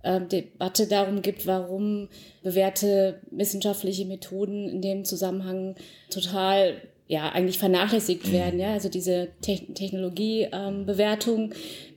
[0.03, 2.09] äh, Debatte darum gibt, warum
[2.43, 5.75] bewährte wissenschaftliche Methoden in dem Zusammenhang
[6.09, 8.31] total ja eigentlich vernachlässigt mhm.
[8.31, 8.59] werden.
[8.59, 11.53] Ja, also diese Te Technologiebewertung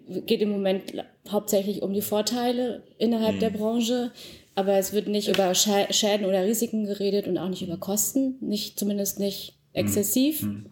[0.09, 0.95] ähm, geht im Moment
[1.29, 3.41] hauptsächlich um die Vorteile innerhalb mhm.
[3.41, 4.13] der Branche.
[4.55, 8.79] Aber es wird nicht über Schäden oder Risiken geredet und auch nicht über Kosten, nicht
[8.79, 9.81] zumindest nicht mhm.
[9.81, 10.67] exzessiv, mhm.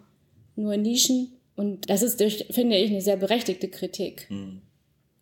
[0.55, 1.33] nur Nischen.
[1.55, 4.27] Und das ist, durch, finde ich, eine sehr berechtigte Kritik.
[4.29, 4.61] Mhm.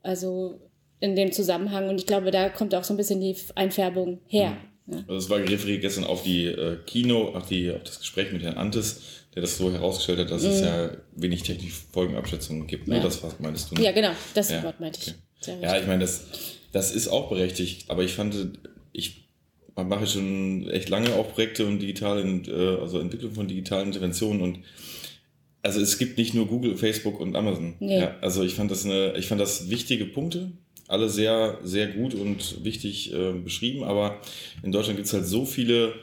[0.02, 0.60] Also
[1.04, 1.90] in dem Zusammenhang.
[1.90, 4.58] Und ich glaube, da kommt auch so ein bisschen die Einfärbung her.
[4.86, 4.94] Mhm.
[4.94, 5.00] Ja.
[5.00, 8.42] Also es war referiert gestern auf die äh, Kino, auf, die, auf das Gespräch mit
[8.42, 9.02] Herrn Antes,
[9.36, 10.50] der das so herausgestellt hat, dass mhm.
[10.50, 12.88] es ja wenig technische Folgenabschätzungen gibt.
[12.88, 12.98] Ne?
[12.98, 13.04] Ja.
[13.04, 13.76] Das was meinst du?
[13.76, 13.84] Ne?
[13.84, 14.64] Ja, genau, das ja.
[14.64, 15.14] Wort meinte ich.
[15.42, 15.58] Okay.
[15.62, 16.26] Ja, ich meine, das,
[16.72, 18.58] das ist auch berechtigt, aber ich fand,
[18.94, 19.28] ich
[19.76, 24.60] mache schon echt lange auch Projekte und digitale, äh, also Entwicklung von digitalen Interventionen und
[25.64, 27.76] also es gibt nicht nur Google, Facebook und Amazon.
[27.80, 28.00] Nee.
[28.00, 30.52] Ja, also ich fand das eine, ich fand das wichtige Punkte,
[30.94, 34.22] alle sehr, sehr gut und wichtig äh, beschrieben, aber
[34.62, 35.94] in Deutschland gibt es halt so viele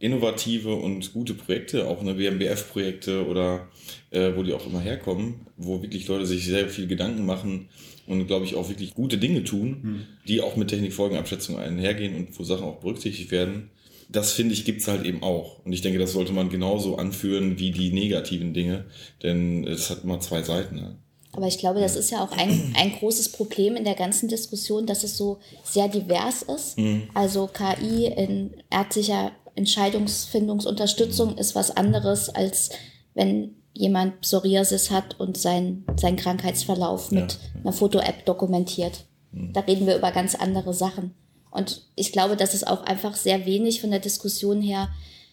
[0.00, 3.68] innovative und gute Projekte, auch eine WMBF-Projekte oder
[4.10, 7.68] äh, wo die auch immer herkommen, wo wirklich Leute sich sehr viel Gedanken machen
[8.06, 10.06] und glaube ich auch wirklich gute Dinge tun, hm.
[10.26, 13.70] die auch mit Technikfolgenabschätzung einhergehen und wo Sachen auch berücksichtigt werden.
[14.08, 15.64] Das finde ich gibt es halt eben auch.
[15.64, 18.86] Und ich denke, das sollte man genauso anführen wie die negativen Dinge,
[19.22, 20.76] denn es hat immer zwei Seiten.
[20.76, 20.96] Ne?
[21.32, 24.86] Aber ich glaube, das ist ja auch ein, ein großes Problem in der ganzen Diskussion,
[24.86, 26.78] dass es so sehr divers ist.
[26.78, 27.08] Mhm.
[27.14, 32.70] Also KI in ärztlicher Entscheidungsfindungsunterstützung ist was anderes, als
[33.14, 37.60] wenn jemand Psoriasis hat und sein, seinen Krankheitsverlauf mit ja.
[37.60, 39.04] einer Foto-App dokumentiert.
[39.32, 39.52] Mhm.
[39.52, 41.14] Da reden wir über ganz andere Sachen.
[41.50, 44.88] Und ich glaube, dass es auch einfach sehr wenig von der Diskussion her,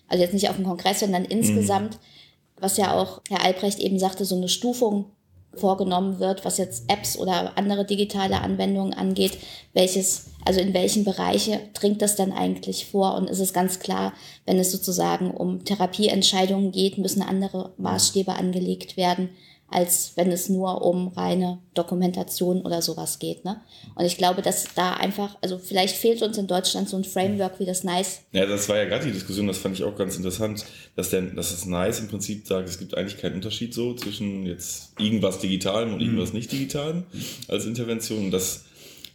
[0.07, 2.61] also jetzt nicht auf dem Kongress, sondern insgesamt, mhm.
[2.61, 5.11] was ja auch Herr Albrecht eben sagte, so eine Stufung
[5.57, 9.37] vorgenommen wird, was jetzt Apps oder andere digitale Anwendungen angeht,
[9.73, 13.15] welches, also in welchen Bereiche dringt das dann eigentlich vor?
[13.15, 14.13] Und ist es ganz klar,
[14.45, 19.29] wenn es sozusagen um Therapieentscheidungen geht, müssen andere Maßstäbe angelegt werden,
[19.69, 23.43] als wenn es nur um reine Dokumentation oder sowas geht.
[23.43, 23.59] Ne?
[23.95, 27.59] Und ich glaube, dass da einfach, also vielleicht fehlt uns in Deutschland so ein Framework
[27.59, 28.21] wie das NICE.
[28.31, 30.65] Ja, das war ja gerade die Diskussion, das fand ich auch ganz interessant,
[30.95, 34.45] dass, der, dass das NICE im Prinzip sagt, es gibt eigentlich keinen Unterschied so zwischen
[34.45, 36.39] jetzt irgendwas Digitalem und irgendwas mhm.
[36.39, 37.03] nicht Digitalem
[37.49, 38.25] als Intervention.
[38.25, 38.65] Und das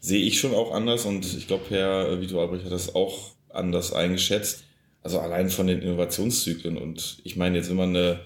[0.00, 3.92] sehe ich schon auch anders und ich glaube, Herr Vito Albrecht hat das auch anders
[3.92, 4.64] eingeschätzt.
[5.03, 6.76] Also allein von den Innovationszyklen.
[6.76, 8.20] Und ich meine, jetzt, wenn man eine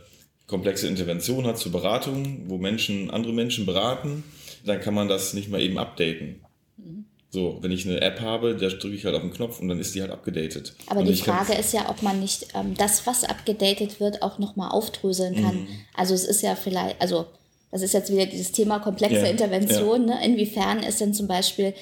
[0.46, 4.24] komplexe Intervention hat zur Beratung, wo Menschen andere Menschen beraten,
[4.64, 6.40] dann kann man das nicht mal eben updaten.
[6.76, 7.04] Mhm.
[7.30, 9.80] So, wenn ich eine App habe, da drücke ich halt auf den Knopf und dann
[9.80, 10.74] ist die halt abgedatet.
[10.86, 14.38] Aber und die Frage ist ja, ob man nicht ähm, das, was abgedatet wird, auch
[14.38, 15.56] nochmal aufdröseln kann.
[15.62, 15.68] Mhm.
[15.94, 17.26] Also es ist ja vielleicht, also
[17.72, 20.08] das ist jetzt wieder dieses Thema komplexe ja, Intervention.
[20.08, 20.14] Ja.
[20.14, 20.24] Ne?
[20.24, 21.74] Inwiefern ist denn zum Beispiel,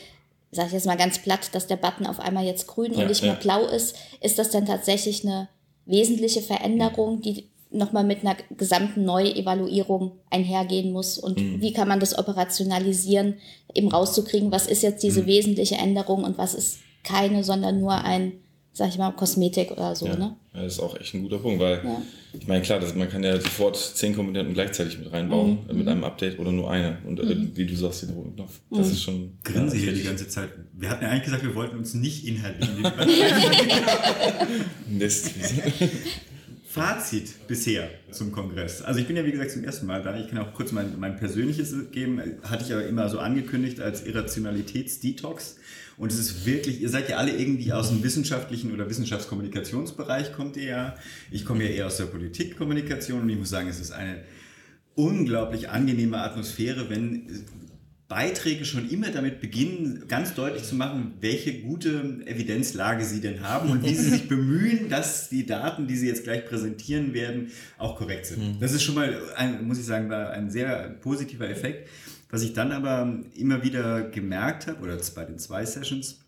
[0.50, 3.08] sage ich jetzt mal ganz platt, dass der Button auf einmal jetzt grün ja, und
[3.08, 5.48] nicht mehr blau ist, ist das dann tatsächlich eine
[5.86, 11.60] wesentliche Veränderung, die nochmal mit einer gesamten Neuevaluierung einhergehen muss und mhm.
[11.60, 13.34] wie kann man das operationalisieren,
[13.74, 15.26] eben rauszukriegen, was ist jetzt diese mhm.
[15.26, 18.32] wesentliche Änderung und was ist keine, sondern nur ein,
[18.72, 20.06] sag ich mal, Kosmetik oder so.
[20.06, 20.36] Ja, ne?
[20.52, 22.02] das ist auch echt ein guter Punkt, weil ja.
[22.32, 25.78] ich meine, klar, das, man kann ja sofort zehn Komponenten gleichzeitig mit reinbauen, mhm.
[25.78, 26.98] mit einem Update oder nur eine.
[27.06, 27.52] Und äh, mhm.
[27.54, 28.60] wie du sagst, den roten Knopf.
[28.70, 28.92] Das mhm.
[28.92, 29.38] ist schon.
[29.42, 30.50] Grinse hier die ganze Zeit.
[30.72, 32.82] Wir hatten ja eigentlich gesagt, wir wollten uns nicht inhaltlich in
[34.88, 35.30] den Mist.
[36.74, 38.82] Fazit bisher zum Kongress.
[38.82, 40.18] Also ich bin ja wie gesagt zum ersten Mal da.
[40.18, 42.20] Ich kann auch kurz mein, mein persönliches geben.
[42.42, 45.58] Hatte ich aber immer so angekündigt als Irrationalitätsdetox.
[45.98, 50.56] Und es ist wirklich, ihr seid ja alle irgendwie aus dem wissenschaftlichen oder Wissenschaftskommunikationsbereich kommt
[50.56, 50.94] ihr ja.
[51.30, 54.24] Ich komme ja eher aus der Politikkommunikation und ich muss sagen, es ist eine
[54.96, 57.44] unglaublich angenehme Atmosphäre, wenn
[58.14, 63.70] Beiträge schon immer damit beginnen, ganz deutlich zu machen, welche gute Evidenzlage sie denn haben
[63.70, 67.96] und wie sie sich bemühen, dass die Daten, die sie jetzt gleich präsentieren werden, auch
[67.96, 68.38] korrekt sind.
[68.38, 68.60] Mhm.
[68.60, 71.88] Das ist schon mal, ein, muss ich sagen, war ein sehr positiver Effekt.
[72.30, 76.20] Was ich dann aber immer wieder gemerkt habe, oder bei den zwei Sessions,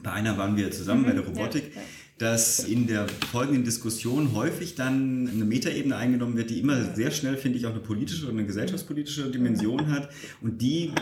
[0.00, 1.72] bei einer waren wir zusammen mhm, bei der Robotik,
[2.18, 7.36] dass in der folgenden Diskussion häufig dann eine Metaebene eingenommen wird, die immer sehr schnell,
[7.36, 10.08] finde ich, auch eine politische oder eine gesellschaftspolitische Dimension hat
[10.40, 10.92] und die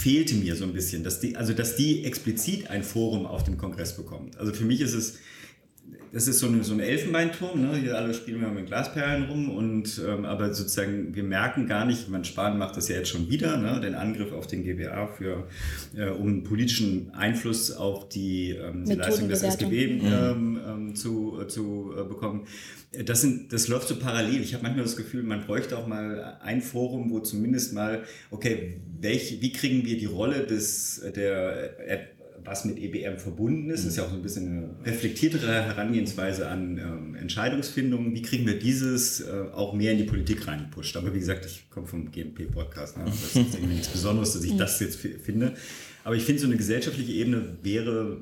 [0.00, 3.58] fehlte mir so ein bisschen, dass die, also dass die explizit ein Forum auf dem
[3.58, 4.38] Kongress bekommt.
[4.38, 5.18] Also für mich ist es,
[6.12, 7.76] das ist so, eine, so ein Elfenbeinturm, ne?
[7.76, 12.08] hier alle spielen wir mit Glasperlen rum und ähm, aber sozusagen wir merken gar nicht,
[12.08, 13.80] man Spahn macht das ja jetzt schon wieder, ne?
[13.80, 15.46] den Angriff auf den GBA für
[15.96, 20.06] äh, um politischen Einfluss auf die, ähm, die Leistung des SGB mhm.
[20.06, 22.46] ähm, ähm, zu, äh, zu äh, bekommen.
[23.04, 24.40] Das, sind, das läuft so parallel.
[24.40, 28.02] Ich habe manchmal das Gefühl, man bräuchte auch mal ein Forum, wo zumindest mal,
[28.32, 31.76] okay, welche, wie kriegen wir die Rolle des, der,
[32.44, 36.48] was mit EBM verbunden ist, das ist ja auch so ein bisschen eine reflektiertere Herangehensweise
[36.48, 38.14] an ähm, Entscheidungsfindung.
[38.14, 40.96] Wie kriegen wir dieses äh, auch mehr in die Politik reingepusht?
[40.96, 42.98] Aber wie gesagt, ich komme vom GMP-Podcast.
[42.98, 43.04] Ne?
[43.06, 45.54] Das ist irgendwie nichts Besonderes, dass ich das jetzt finde.
[46.04, 48.18] Aber ich finde, so eine gesellschaftliche Ebene wäre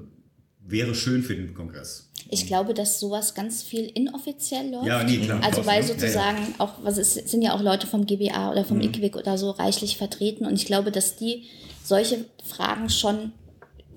[0.68, 2.10] wäre schön für den Kongress.
[2.28, 4.86] Ich glaube, dass sowas ganz viel inoffiziell läuft.
[4.86, 5.40] Ja, nee, klar.
[5.42, 6.54] Also weil sozusagen ja, ja.
[6.58, 8.84] auch, was es sind ja auch Leute vom GBA oder vom mhm.
[8.84, 11.44] IQWIC oder so reichlich vertreten und ich glaube, dass die
[11.82, 13.32] solche Fragen schon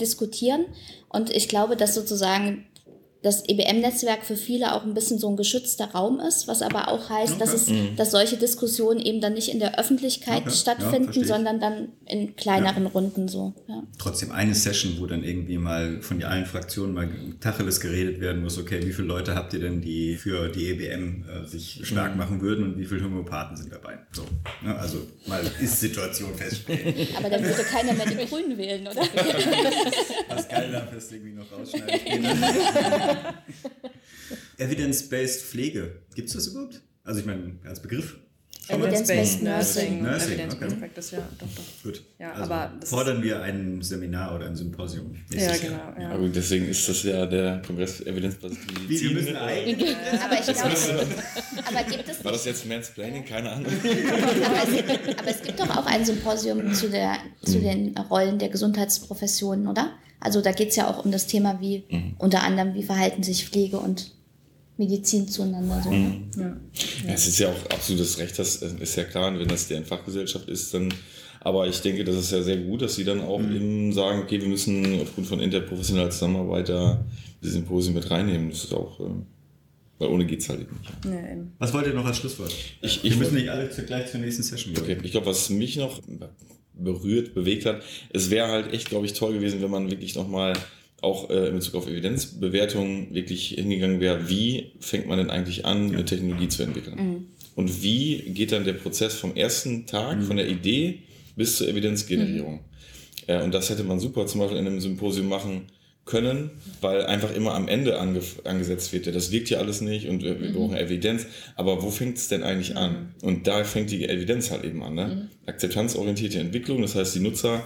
[0.01, 0.65] diskutieren.
[1.09, 2.65] Und ich glaube, dass sozusagen
[3.23, 7.09] das EBM-Netzwerk für viele auch ein bisschen so ein geschützter Raum ist, was aber auch
[7.09, 7.39] heißt, okay.
[7.39, 7.95] dass, es, mhm.
[7.95, 10.55] dass solche Diskussionen eben dann nicht in der Öffentlichkeit okay.
[10.55, 12.89] stattfinden, ja, sondern dann in kleineren ja.
[12.89, 13.53] Runden so.
[13.67, 13.83] Ja.
[13.99, 17.09] Trotzdem eine Session, wo dann irgendwie mal von allen Fraktionen mal
[17.39, 21.25] Tacheles geredet werden muss, okay, wie viele Leute habt ihr denn, die für die EBM
[21.29, 22.17] äh, sich stark mhm.
[22.17, 23.99] machen würden und wie viele Homöopathen sind dabei?
[24.13, 24.23] So,
[24.63, 24.75] ne?
[24.77, 24.97] Also
[25.27, 27.07] mal Ist-Situation feststellen.
[27.17, 29.01] aber dann würde keiner mehr die Grünen wählen, oder?
[30.29, 32.25] Was geil darf das irgendwie noch rausschneiden.
[34.57, 36.81] Evidence-based Pflege, gibt es das überhaupt?
[37.03, 38.17] Also ich meine, als Begriff.
[38.67, 40.03] Evidence-based Nursing.
[40.03, 40.79] Nursing, Evidence-based okay.
[40.79, 41.83] Practice, ja, doch, doch.
[41.83, 42.03] Gut.
[42.19, 45.15] Ja, also aber fordern wir ein Seminar oder ein Symposium.
[45.33, 45.93] Ja, genau.
[45.99, 46.11] Ja.
[46.11, 48.57] Aber deswegen ist das ja der Kongress Evidence-based
[48.87, 49.95] Wie, wir müssen eigentlich.
[50.23, 51.07] aber ich glaube,
[51.65, 53.25] aber gibt es War das jetzt Mansplaining?
[53.25, 53.71] Keine Ahnung.
[53.71, 57.63] aber, es, aber, es, gibt doch auch ein Symposium zu, der, zu mhm.
[57.63, 59.91] den Rollen der Gesundheitsprofessionen, oder?
[60.21, 62.15] Also da geht es ja auch um das Thema, wie mhm.
[62.17, 64.11] unter anderem, wie verhalten sich Pflege und
[64.77, 65.81] Medizin zueinander.
[65.83, 66.29] So, mhm.
[66.37, 66.43] ja.
[66.43, 67.13] Ja.
[67.13, 70.73] Es ist ja auch absolutes Recht, das ist ja klar, wenn das deren Fachgesellschaft ist,
[70.73, 70.93] dann
[71.43, 73.55] aber ich denke, das ist ja sehr gut, dass sie dann auch mhm.
[73.55, 77.03] eben sagen, okay, wir müssen aufgrund von interprofessioneller Zusammenarbeit da
[77.41, 78.51] diese Symposien mit reinnehmen.
[78.51, 79.09] Das ist auch, äh,
[79.97, 81.05] weil ohne geht es halt eben nicht.
[81.05, 81.53] Eben.
[81.57, 82.53] Was wollt ihr noch als Schlusswort?
[82.81, 84.83] Ich, ich wir müssen nicht alle gleich zur nächsten Session gehen.
[84.83, 85.99] Okay, ich glaube, was mich noch
[86.83, 87.81] berührt, bewegt hat.
[88.11, 90.53] Es wäre halt echt, glaube ich, toll gewesen, wenn man wirklich nochmal
[91.01, 95.89] auch äh, in Bezug auf Evidenzbewertung wirklich hingegangen wäre, wie fängt man denn eigentlich an,
[95.89, 95.93] ja.
[95.95, 96.95] eine Technologie zu entwickeln?
[96.95, 97.25] Mhm.
[97.55, 100.23] Und wie geht dann der Prozess vom ersten Tag, mhm.
[100.23, 100.99] von der Idee
[101.35, 102.55] bis zur Evidenzgenerierung?
[102.55, 102.59] Mhm.
[103.27, 105.63] Äh, und das hätte man super zum Beispiel in einem Symposium machen
[106.05, 106.49] können,
[106.81, 109.05] weil einfach immer am Ende ange angesetzt wird.
[109.05, 110.53] Ja, das wirkt ja alles nicht und wir, wir mhm.
[110.53, 111.25] brauchen Evidenz.
[111.55, 113.13] Aber wo fängt es denn eigentlich an?
[113.21, 113.27] Mhm.
[113.27, 114.95] Und da fängt die Evidenz halt eben an.
[114.95, 115.07] Ne?
[115.07, 115.47] Mhm.
[115.47, 117.63] Akzeptanzorientierte Entwicklung, das heißt, die Nutzer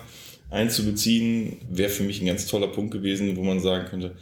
[0.51, 4.15] einzubeziehen, wäre für mich ein ganz toller Punkt gewesen, wo man sagen könnte,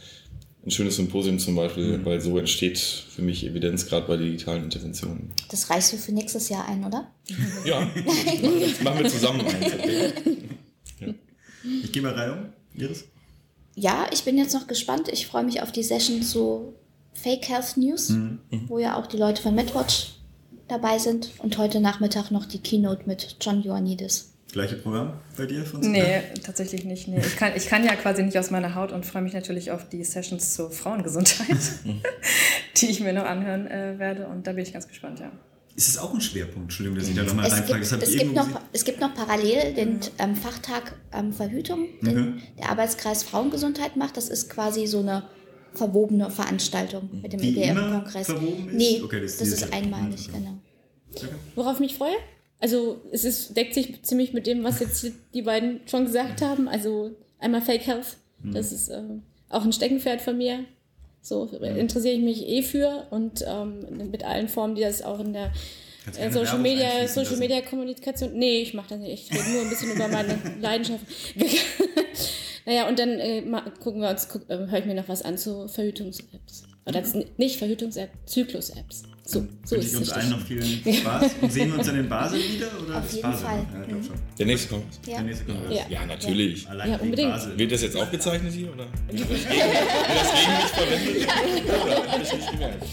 [0.64, 2.04] ein schönes Symposium zum Beispiel, mhm.
[2.04, 5.32] weil so entsteht für mich Evidenz gerade bei digitalen Interventionen.
[5.50, 7.10] Das reichst du für nächstes Jahr ein, oder?
[7.66, 7.80] Ja,
[8.82, 9.74] machen wir zusammen eins.
[9.74, 10.12] Okay.
[11.00, 11.12] Ja.
[11.82, 12.80] Ich gehe mal rein um.
[12.80, 13.04] Iris?
[13.74, 15.08] Ja, ich bin jetzt noch gespannt.
[15.08, 16.74] Ich freue mich auf die Session zu
[17.12, 18.40] Fake Health News, mhm.
[18.68, 20.14] wo ja auch die Leute von MedWatch
[20.68, 21.30] dabei sind.
[21.38, 24.32] Und heute Nachmittag noch die Keynote mit John Ioannidis.
[24.52, 25.98] Gleiche Programm bei dir, Franziska?
[25.98, 27.08] Nee, tatsächlich nicht.
[27.08, 27.18] Nee.
[27.18, 29.88] Ich, kann, ich kann ja quasi nicht aus meiner Haut und freue mich natürlich auf
[29.88, 31.58] die Sessions zur Frauengesundheit,
[32.76, 34.28] die ich mir noch anhören äh, werde.
[34.28, 35.32] Und da bin ich ganz gespannt, ja.
[35.76, 36.66] Ist es auch ein Schwerpunkt?
[36.66, 37.82] Entschuldigung, dass ich da nochmal reinfrage.
[37.82, 42.42] Es, es, gibt noch, es gibt noch parallel den ähm, Fachtag ähm, Verhütung, den mhm.
[42.58, 44.16] der Arbeitskreis Frauengesundheit macht.
[44.16, 45.24] Das ist quasi so eine
[45.72, 48.28] verwobene Veranstaltung mit dem EBM-Kongress.
[48.72, 50.38] Nee, okay, das, das ist einmalig, okay.
[50.38, 50.58] genau.
[51.12, 51.26] Okay.
[51.56, 52.14] Worauf ich mich freue?
[52.60, 56.68] Also es ist, deckt sich ziemlich mit dem, was jetzt die beiden schon gesagt haben.
[56.68, 58.54] Also einmal Fake Health, mhm.
[58.54, 59.02] das ist äh,
[59.48, 60.64] auch ein Steckenpferd von mir.
[61.24, 65.32] So interessiere ich mich eh für und ähm, mit allen Formen, die das auch in
[65.32, 65.52] der
[66.18, 68.34] äh, Social Media, Social Media Kommunikation.
[68.34, 69.30] Nee, ich mache das nicht.
[69.30, 71.02] Ich rede nur ein bisschen über meine Leidenschaft.
[72.66, 73.42] naja, und dann äh,
[73.82, 76.64] gucken wir uns, guck, äh, höre ich mir noch was an zu Verhütungs-Apps.
[76.86, 77.02] Oder
[77.38, 79.04] nicht Verhütungs-App, Zyklus-Apps.
[79.26, 79.96] So, so ist es.
[80.00, 80.62] uns allen noch viel
[80.94, 81.32] Spaß.
[81.40, 82.66] Und sehen wir uns dann in Basel wieder?
[82.86, 83.46] Oder Auf jeden Basel?
[83.46, 83.66] Fall.
[83.88, 84.16] Ja, ich schon.
[84.38, 85.00] Der nächste Kongress.
[85.06, 85.14] Ja.
[85.14, 85.78] Der nächste Kongress.
[85.78, 85.84] Ja.
[85.88, 86.68] Ja, natürlich.
[86.68, 87.30] Allein Ja, unbedingt.
[87.30, 87.58] Basel.
[87.58, 88.70] Wird das jetzt aufgezeichnet hier?
[88.70, 88.84] Oder?
[89.10, 91.28] Wird das gegen, mich verwendet?
[91.84, 92.12] Oder?
[92.12, 92.84] Hab ich nicht gemerkt.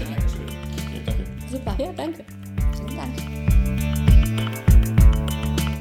[0.00, 0.48] Ja, Dankeschön.
[0.48, 1.24] Ja, danke.
[1.52, 1.76] Super.
[1.78, 2.24] Ja, danke.
[2.76, 3.47] Vielen Dank.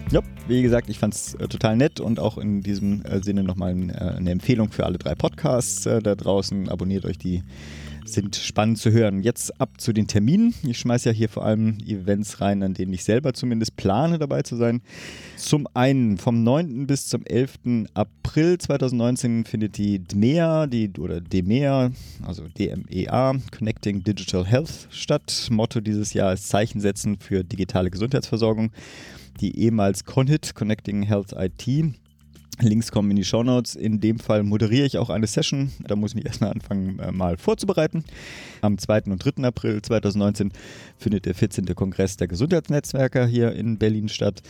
[0.10, 3.43] Ja, wie gesagt, ich fand es äh, total nett und auch in diesem äh, Sinne
[3.43, 6.70] nochmal ein, äh, eine Empfehlung für alle drei Podcasts äh, da draußen.
[6.70, 7.43] Abonniert euch die,
[8.05, 9.22] sind spannend zu hören.
[9.22, 10.53] Jetzt ab zu den Terminen.
[10.64, 14.43] Ich schmeiße ja hier vor allem Events rein, an denen ich selber zumindest plane, dabei
[14.43, 14.82] zu sein.
[15.36, 16.88] Zum einen vom 9.
[16.88, 17.88] bis zum 11.
[17.93, 21.91] April 2019 findet die DMEA, die, oder DMEA,
[22.26, 25.49] also DMEA, Connecting Digital Health statt.
[25.51, 28.72] Motto dieses Jahr ist Zeichen setzen für digitale Gesundheitsversorgung
[29.38, 31.93] die ehemals Conhit, Connecting Health IT.
[32.59, 33.75] Links kommen in die Show Notes.
[33.75, 35.71] In dem Fall moderiere ich auch eine Session.
[35.79, 38.03] Da muss ich mich erstmal anfangen, äh, mal vorzubereiten.
[38.61, 39.11] Am 2.
[39.11, 39.43] und 3.
[39.43, 40.51] April 2019
[40.97, 41.65] findet der 14.
[41.75, 44.41] Kongress der Gesundheitsnetzwerker hier in Berlin statt.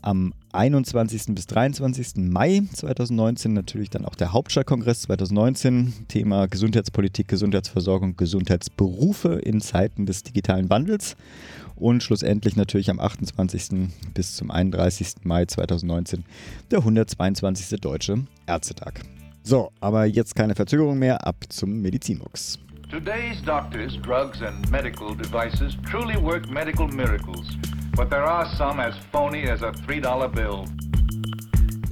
[0.00, 1.34] Am 21.
[1.34, 2.30] bis 23.
[2.30, 5.92] Mai 2019 natürlich dann auch der Hauptstadtkongress 2019.
[6.06, 11.16] Thema Gesundheitspolitik, Gesundheitsversorgung, Gesundheitsberufe in Zeiten des digitalen Wandels.
[11.78, 13.88] Und schlussendlich natürlich am 28.
[14.12, 15.14] bis zum 31.
[15.22, 16.24] Mai 2019
[16.72, 17.80] der 122.
[17.80, 19.02] Deutsche Ärztetag.
[19.44, 22.58] So, aber jetzt keine Verzögerung mehr, ab zum Medizinbox.
[22.90, 27.46] Today's doctors, drugs, and medical devices truly work medical miracles,
[27.94, 30.64] but there are some as phony as a $3 bill.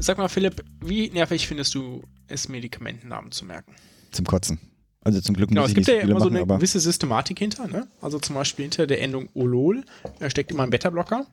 [0.01, 3.75] Sag mal, Philipp, wie nervig findest du es, Medikamentennamen zu merken?
[4.11, 4.59] Zum Kotzen.
[5.07, 6.81] Also zum Glück Genau, muss es ich gibt ja immer so machen, eine aber gewisse
[6.81, 7.69] Systematik hinter.
[7.69, 7.87] Ne?
[8.01, 9.85] Also zum Beispiel hinter der Endung Olol
[10.19, 11.27] äh, steckt immer ein Beta-Blocker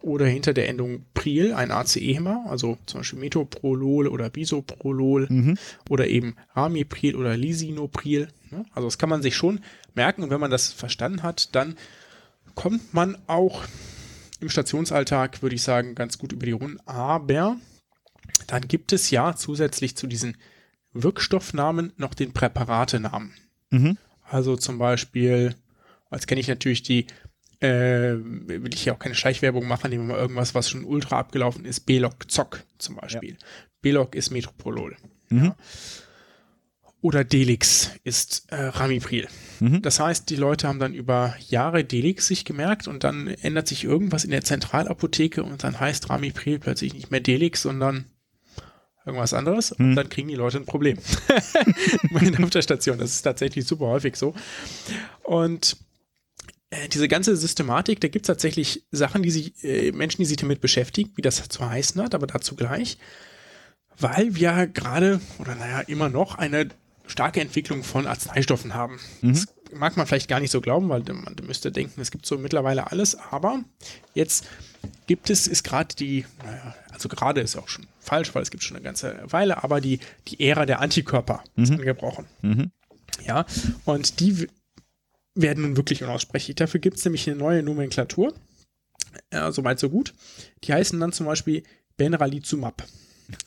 [0.00, 5.58] oder hinter der Endung Pril ein ACE-Hämmer, also zum Beispiel Metoprolol oder Bisoprolol Mhm.
[5.90, 8.28] oder eben Ramipril oder Lisinopril.
[8.50, 8.64] Ne?
[8.72, 9.60] Also das kann man sich schon
[9.94, 11.76] merken und wenn man das verstanden hat, dann
[12.54, 13.62] kommt man auch
[14.40, 16.78] im Stationsalltag, würde ich sagen, ganz gut über die Runden.
[16.86, 17.56] Aber
[18.46, 20.36] dann gibt es ja zusätzlich zu diesen
[20.92, 23.34] Wirkstoffnamen noch den Präparatenamen.
[23.70, 23.98] Mhm.
[24.24, 25.54] Also zum Beispiel,
[26.10, 27.06] als kenne ich natürlich die,
[27.60, 31.18] äh, will ich ja auch keine Schleichwerbung machen, nehmen wir mal irgendwas, was schon ultra
[31.18, 33.36] abgelaufen ist, Belok Zock zum Beispiel.
[33.80, 34.96] Belok ist Metropolol.
[35.28, 35.54] Mhm.
[37.00, 39.28] Oder Delix ist äh, Ramipril.
[39.60, 39.82] Mhm.
[39.82, 43.84] Das heißt, die Leute haben dann über Jahre Delix sich gemerkt und dann ändert sich
[43.84, 48.06] irgendwas in der Zentralapotheke und dann heißt Ramipril plötzlich nicht mehr Delix, sondern
[49.08, 49.96] irgendwas anderes und Mhm.
[49.96, 50.98] dann kriegen die Leute ein Problem.
[52.42, 52.98] Auf der Station.
[52.98, 54.34] Das ist tatsächlich super häufig so.
[55.22, 55.76] Und
[56.70, 60.36] äh, diese ganze Systematik, da gibt es tatsächlich Sachen, die sich, äh, Menschen, die sich
[60.36, 62.98] damit beschäftigen, wie das zu heißen hat, aber dazu gleich.
[63.98, 66.68] Weil wir gerade, oder naja, immer noch eine
[67.06, 69.00] starke Entwicklung von Arzneistoffen haben.
[69.22, 69.32] Mhm.
[69.32, 72.38] Das mag man vielleicht gar nicht so glauben, weil man müsste denken, es gibt so
[72.38, 73.64] mittlerweile alles, aber
[74.14, 74.46] jetzt
[75.06, 78.62] gibt es, ist gerade die, naja, also gerade ist auch schon falsch, weil es gibt
[78.64, 82.24] schon eine ganze Weile, aber die, die Ära der Antikörper ist angebrochen.
[82.42, 82.70] Mhm.
[83.26, 83.46] Ja,
[83.84, 84.48] und die
[85.34, 86.56] werden nun wirklich unaussprechlich.
[86.56, 88.34] Dafür gibt es nämlich eine neue Nomenklatur.
[89.32, 90.14] Ja, soweit, so gut.
[90.64, 91.62] Die heißen dann zum Beispiel
[91.96, 92.86] Benralizumab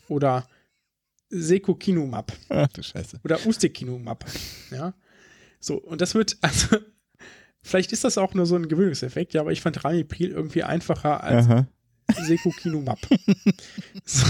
[0.08, 0.48] oder
[1.30, 3.20] Secokinumab Ach du Scheiße.
[3.24, 4.26] oder Ustekinumab.
[4.70, 4.94] Ja,
[5.60, 6.78] so, und das wird, also,
[7.62, 11.24] vielleicht ist das auch nur so ein Gewöhnungseffekt, ja, aber ich fand Ramipril irgendwie einfacher
[11.24, 11.68] als Aha.
[12.20, 13.00] Secokinumab.
[14.06, 14.26] so,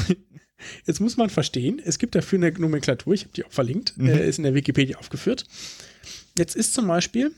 [0.86, 4.08] jetzt muss man verstehen, es gibt dafür eine Nomenklatur, ich habe die auch verlinkt, Mhm.
[4.10, 5.46] äh, ist in der Wikipedia aufgeführt.
[6.38, 7.32] Jetzt ist zum Beispiel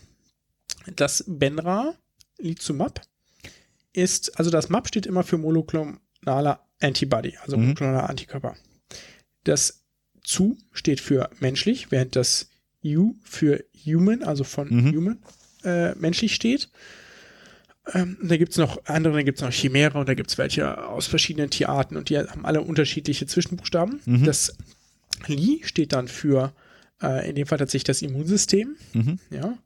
[0.96, 3.02] das Benralizumab
[3.94, 7.64] ist, also das MAP steht immer für monoklonaler Antibody, also Mhm.
[7.64, 8.56] monoklonaler Antikörper.
[9.44, 9.84] Das
[10.24, 12.50] zu steht für menschlich, während das
[12.84, 14.96] U für human, also von Mhm.
[14.96, 15.24] human,
[15.64, 16.70] äh, menschlich steht.
[17.92, 20.38] Ähm, da gibt es noch andere, da gibt es noch Chimäre und da gibt es
[20.38, 24.00] welche aus verschiedenen Tierarten und die haben alle unterschiedliche Zwischenbuchstaben.
[24.06, 24.24] Mhm.
[24.24, 24.56] Das
[25.28, 26.54] Li steht dann für,
[27.02, 28.78] äh, in dem Fall tatsächlich das Immunsystem.
[28.94, 29.20] Mhm.
[29.30, 29.58] Ja.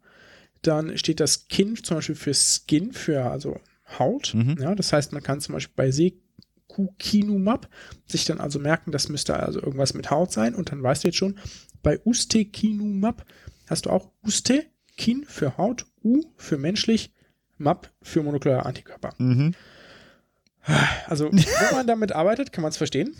[0.63, 3.59] Dann steht das Kin zum Beispiel für Skin, für also
[3.99, 4.33] Haut.
[4.33, 4.57] Mhm.
[4.59, 7.69] Ja, das heißt, man kann zum Beispiel bei Secukinumab
[8.07, 10.55] sich dann also merken, das müsste also irgendwas mit Haut sein.
[10.55, 11.37] Und dann weißt du jetzt schon,
[11.83, 13.25] bei Ustekinumab
[13.67, 14.65] hast du auch Uste,
[14.97, 17.13] Kin für Haut, U für menschlich,
[17.57, 19.13] MAP für monoklonale Antikörper.
[19.17, 19.53] Mhm.
[21.07, 23.15] Also, wenn man damit arbeitet, kann man es verstehen.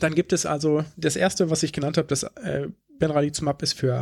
[0.00, 2.68] Dann gibt es also das erste, was ich genannt habe, das äh,
[2.98, 3.94] Benralizumab ist für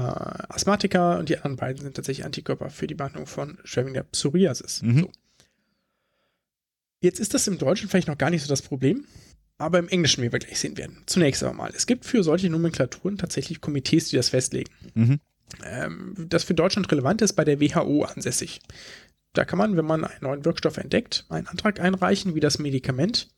[0.51, 4.83] Asthmatiker und die anderen beiden sind tatsächlich Antikörper für die Behandlung von schwerwiegender Psoriasis.
[4.83, 5.01] Mhm.
[5.01, 5.11] So.
[7.01, 9.07] Jetzt ist das im Deutschen vielleicht noch gar nicht so das Problem,
[9.59, 11.03] aber im Englischen, wie wir gleich sehen werden.
[11.07, 14.71] Zunächst aber mal, es gibt für solche Nomenklaturen tatsächlich Komitees, die das festlegen.
[14.95, 15.21] Mhm.
[15.65, 18.61] Ähm, das für Deutschland relevant ist, bei der WHO ansässig.
[19.35, 23.29] Da kann man, wenn man einen neuen Wirkstoff entdeckt, einen Antrag einreichen, wie das Medikament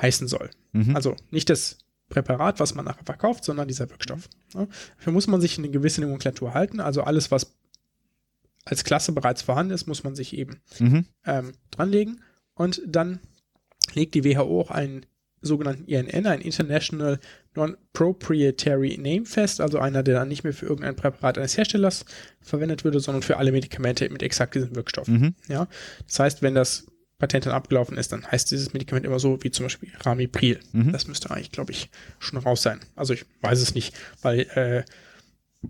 [0.00, 0.50] heißen soll.
[0.72, 0.94] Mhm.
[0.96, 1.78] Also nicht das
[2.08, 4.28] Präparat, was man nachher verkauft, sondern dieser Wirkstoff.
[4.54, 4.66] Ja,
[4.96, 6.80] dafür muss man sich in eine gewisse Nomenklatur halten.
[6.80, 7.54] Also alles, was
[8.64, 11.06] als Klasse bereits vorhanden ist, muss man sich eben Mhm.
[11.24, 12.22] ähm, dranlegen.
[12.54, 13.20] Und dann
[13.94, 15.06] legt die WHO auch einen
[15.46, 17.18] sogenannten INN, ein International
[17.54, 22.04] Non-Proprietary Name fest, also einer, der dann nicht mehr für irgendein Präparat eines Herstellers
[22.40, 25.08] verwendet würde, sondern für alle Medikamente mit exakt diesem Wirkstoff.
[25.08, 25.34] Mhm.
[25.48, 25.68] Ja?
[26.06, 26.86] Das heißt, wenn das
[27.18, 30.60] Patent dann abgelaufen ist, dann heißt dieses Medikament immer so, wie zum Beispiel Ramipril.
[30.72, 30.92] Mhm.
[30.92, 32.80] Das müsste eigentlich, glaube ich, schon raus sein.
[32.94, 34.84] Also ich weiß es nicht, weil äh,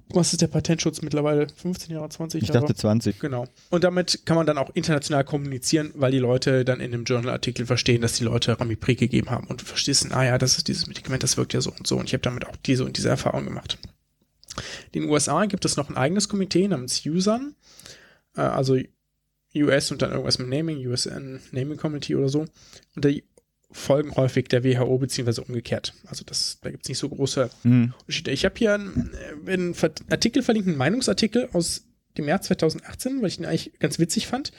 [0.09, 1.47] was ist der Patentschutz mittlerweile?
[1.49, 2.61] 15 Jahre, 20 Ich Jahre?
[2.61, 3.19] dachte 20.
[3.19, 3.47] Genau.
[3.71, 7.67] Und damit kann man dann auch international kommunizieren, weil die Leute dann in dem Journal-Artikel
[7.67, 11.23] verstehen, dass die Leute Ramipril gegeben haben und verstehen, ah ja, das ist dieses Medikament,
[11.23, 11.97] das wirkt ja so und so.
[11.97, 13.79] Und ich habe damit auch diese und diese Erfahrung gemacht.
[14.93, 17.55] In den USA gibt es noch ein eigenes Komitee namens USAN,
[18.37, 18.77] äh, also
[19.55, 22.41] US und dann irgendwas mit Naming, USN Naming Committee oder so.
[22.95, 23.25] Und die
[23.77, 25.93] folgen häufig der WHO beziehungsweise umgekehrt.
[26.07, 27.95] Also das, da gibt es nicht so große Mhm.
[28.01, 28.31] Unterschiede.
[28.31, 29.11] Ich habe hier einen,
[29.47, 29.75] äh, einen
[30.11, 31.85] Artikel verlinkt, einen Meinungsartikel aus
[32.17, 34.53] dem Jahr 2018, weil ich ihn eigentlich ganz witzig fand,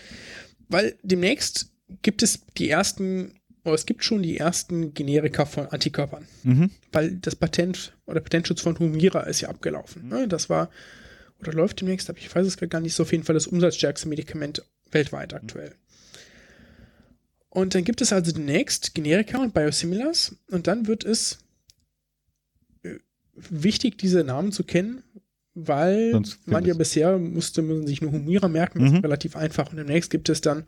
[0.69, 1.71] weil demnächst
[2.01, 3.33] gibt es die ersten,
[3.63, 6.71] oder es gibt schon die ersten Generika von Antikörpern, Mhm.
[6.91, 10.07] weil das Patent oder Patentschutz von Humira ist ja abgelaufen.
[10.09, 10.27] Ne?
[10.27, 10.69] Das war,
[11.39, 14.07] oder läuft demnächst, aber ich weiß es gar nicht, so auf jeden Fall das umsatzstärkste
[14.07, 15.73] Medikament weltweit aktuell.
[17.57, 21.39] Und dann gibt es also demnächst Generika und Biosimilars und dann wird es
[22.83, 22.97] äh,
[23.33, 25.01] wichtig, diese Namen zu kennen,
[25.55, 28.97] weil man ja bisher musste man sich nur Humira merken, das Mhm.
[28.97, 29.71] ist relativ einfach.
[29.71, 30.65] Und demnächst gibt es dann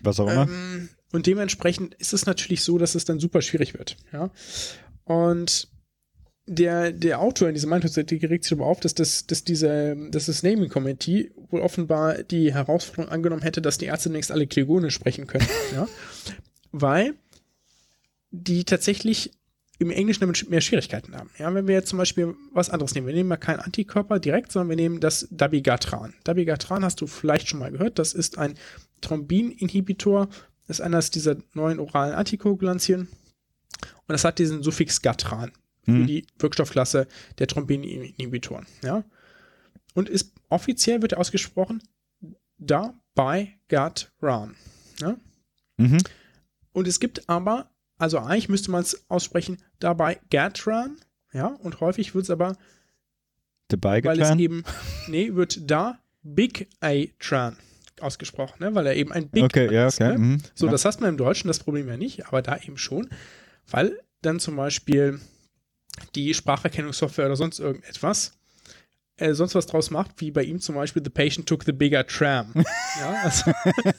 [0.00, 0.48] Was auch immer.
[0.48, 3.98] ähm, und dementsprechend ist es natürlich so, dass es dann super schwierig wird.
[4.10, 4.30] Ja?
[5.04, 5.68] Und
[6.52, 10.26] der, der Autor in diesem Meinungsartikel regt sich darüber auf, dass das, dass diese, dass
[10.26, 14.94] das Naming Committee wohl offenbar die Herausforderung angenommen hätte, dass die Ärzte demnächst alle Klingonisch
[14.94, 15.46] sprechen können.
[15.72, 15.86] ja?
[16.72, 17.14] Weil
[18.32, 19.30] die tatsächlich
[19.78, 21.30] im Englischen damit mehr Schwierigkeiten haben.
[21.38, 24.50] Ja, wenn wir jetzt zum Beispiel was anderes nehmen, wir nehmen mal keinen Antikörper direkt,
[24.50, 26.14] sondern wir nehmen das Dabigatran.
[26.24, 28.54] Dabigatran hast du vielleicht schon mal gehört, das ist ein
[29.02, 30.28] Thrombin-Inhibitor,
[30.66, 33.08] das ist eines dieser neuen oralen Antikoagulantien und
[34.08, 35.52] das hat diesen Suffix Gatran
[35.84, 36.06] für Mhm.
[36.06, 37.06] die Wirkstoffklasse
[37.38, 38.66] der Thrombin-Inhibitoren.
[38.82, 39.04] Ja?
[39.94, 41.82] Und ist offiziell wird er ausgesprochen
[42.58, 44.56] Dabigatran.
[45.00, 45.16] Ja?
[45.76, 45.98] Mhm.
[46.72, 50.96] Und es gibt aber, also eigentlich müsste man es aussprechen, dabei Gatran,
[51.32, 52.56] ja, und häufig wird es aber,
[53.68, 54.64] Dabei weil es eben,
[55.06, 57.56] nee, wird da Big A-Tran
[58.00, 60.00] ausgesprochen, ne, weil er eben ein Big Okay, ja, ist.
[60.00, 60.12] okay.
[60.12, 60.18] Ne?
[60.18, 60.42] Mhm.
[60.54, 60.72] So, ja.
[60.72, 63.08] das hast man im Deutschen das Problem ja nicht, aber da eben schon,
[63.68, 65.20] weil dann zum Beispiel
[66.14, 68.32] die Spracherkennungssoftware oder sonst irgendetwas
[69.20, 72.06] äh, sonst was draus macht, wie bei ihm zum Beispiel The Patient Took the Bigger
[72.06, 72.52] Tram.
[73.00, 73.52] ja, also,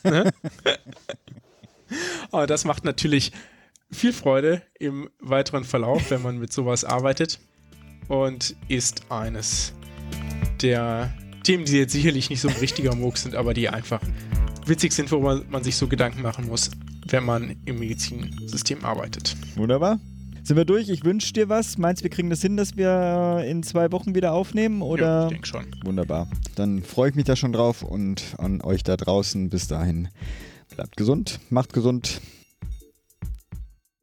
[0.03, 0.31] ne?
[2.31, 3.31] Aber das macht natürlich
[3.91, 7.39] viel Freude im weiteren Verlauf, wenn man mit sowas arbeitet
[8.07, 9.73] und ist eines
[10.61, 11.13] der
[11.43, 14.01] Themen, die jetzt sicherlich nicht so ein richtiger Murks sind, aber die einfach
[14.65, 16.71] witzig sind, wo man, man sich so Gedanken machen muss,
[17.07, 19.35] wenn man im Medizinsystem arbeitet.
[19.55, 19.99] Wunderbar.
[20.43, 20.89] Sind wir durch?
[20.89, 21.77] Ich wünsche dir was.
[21.77, 24.81] Meinst du, wir kriegen das hin, dass wir in zwei Wochen wieder aufnehmen?
[24.81, 25.05] Oder?
[25.05, 25.65] Ja, ich denke schon.
[25.83, 26.27] Wunderbar.
[26.55, 29.49] Dann freue ich mich da schon drauf und an euch da draußen.
[29.49, 30.09] Bis dahin.
[30.75, 32.21] Bleibt gesund, macht gesund.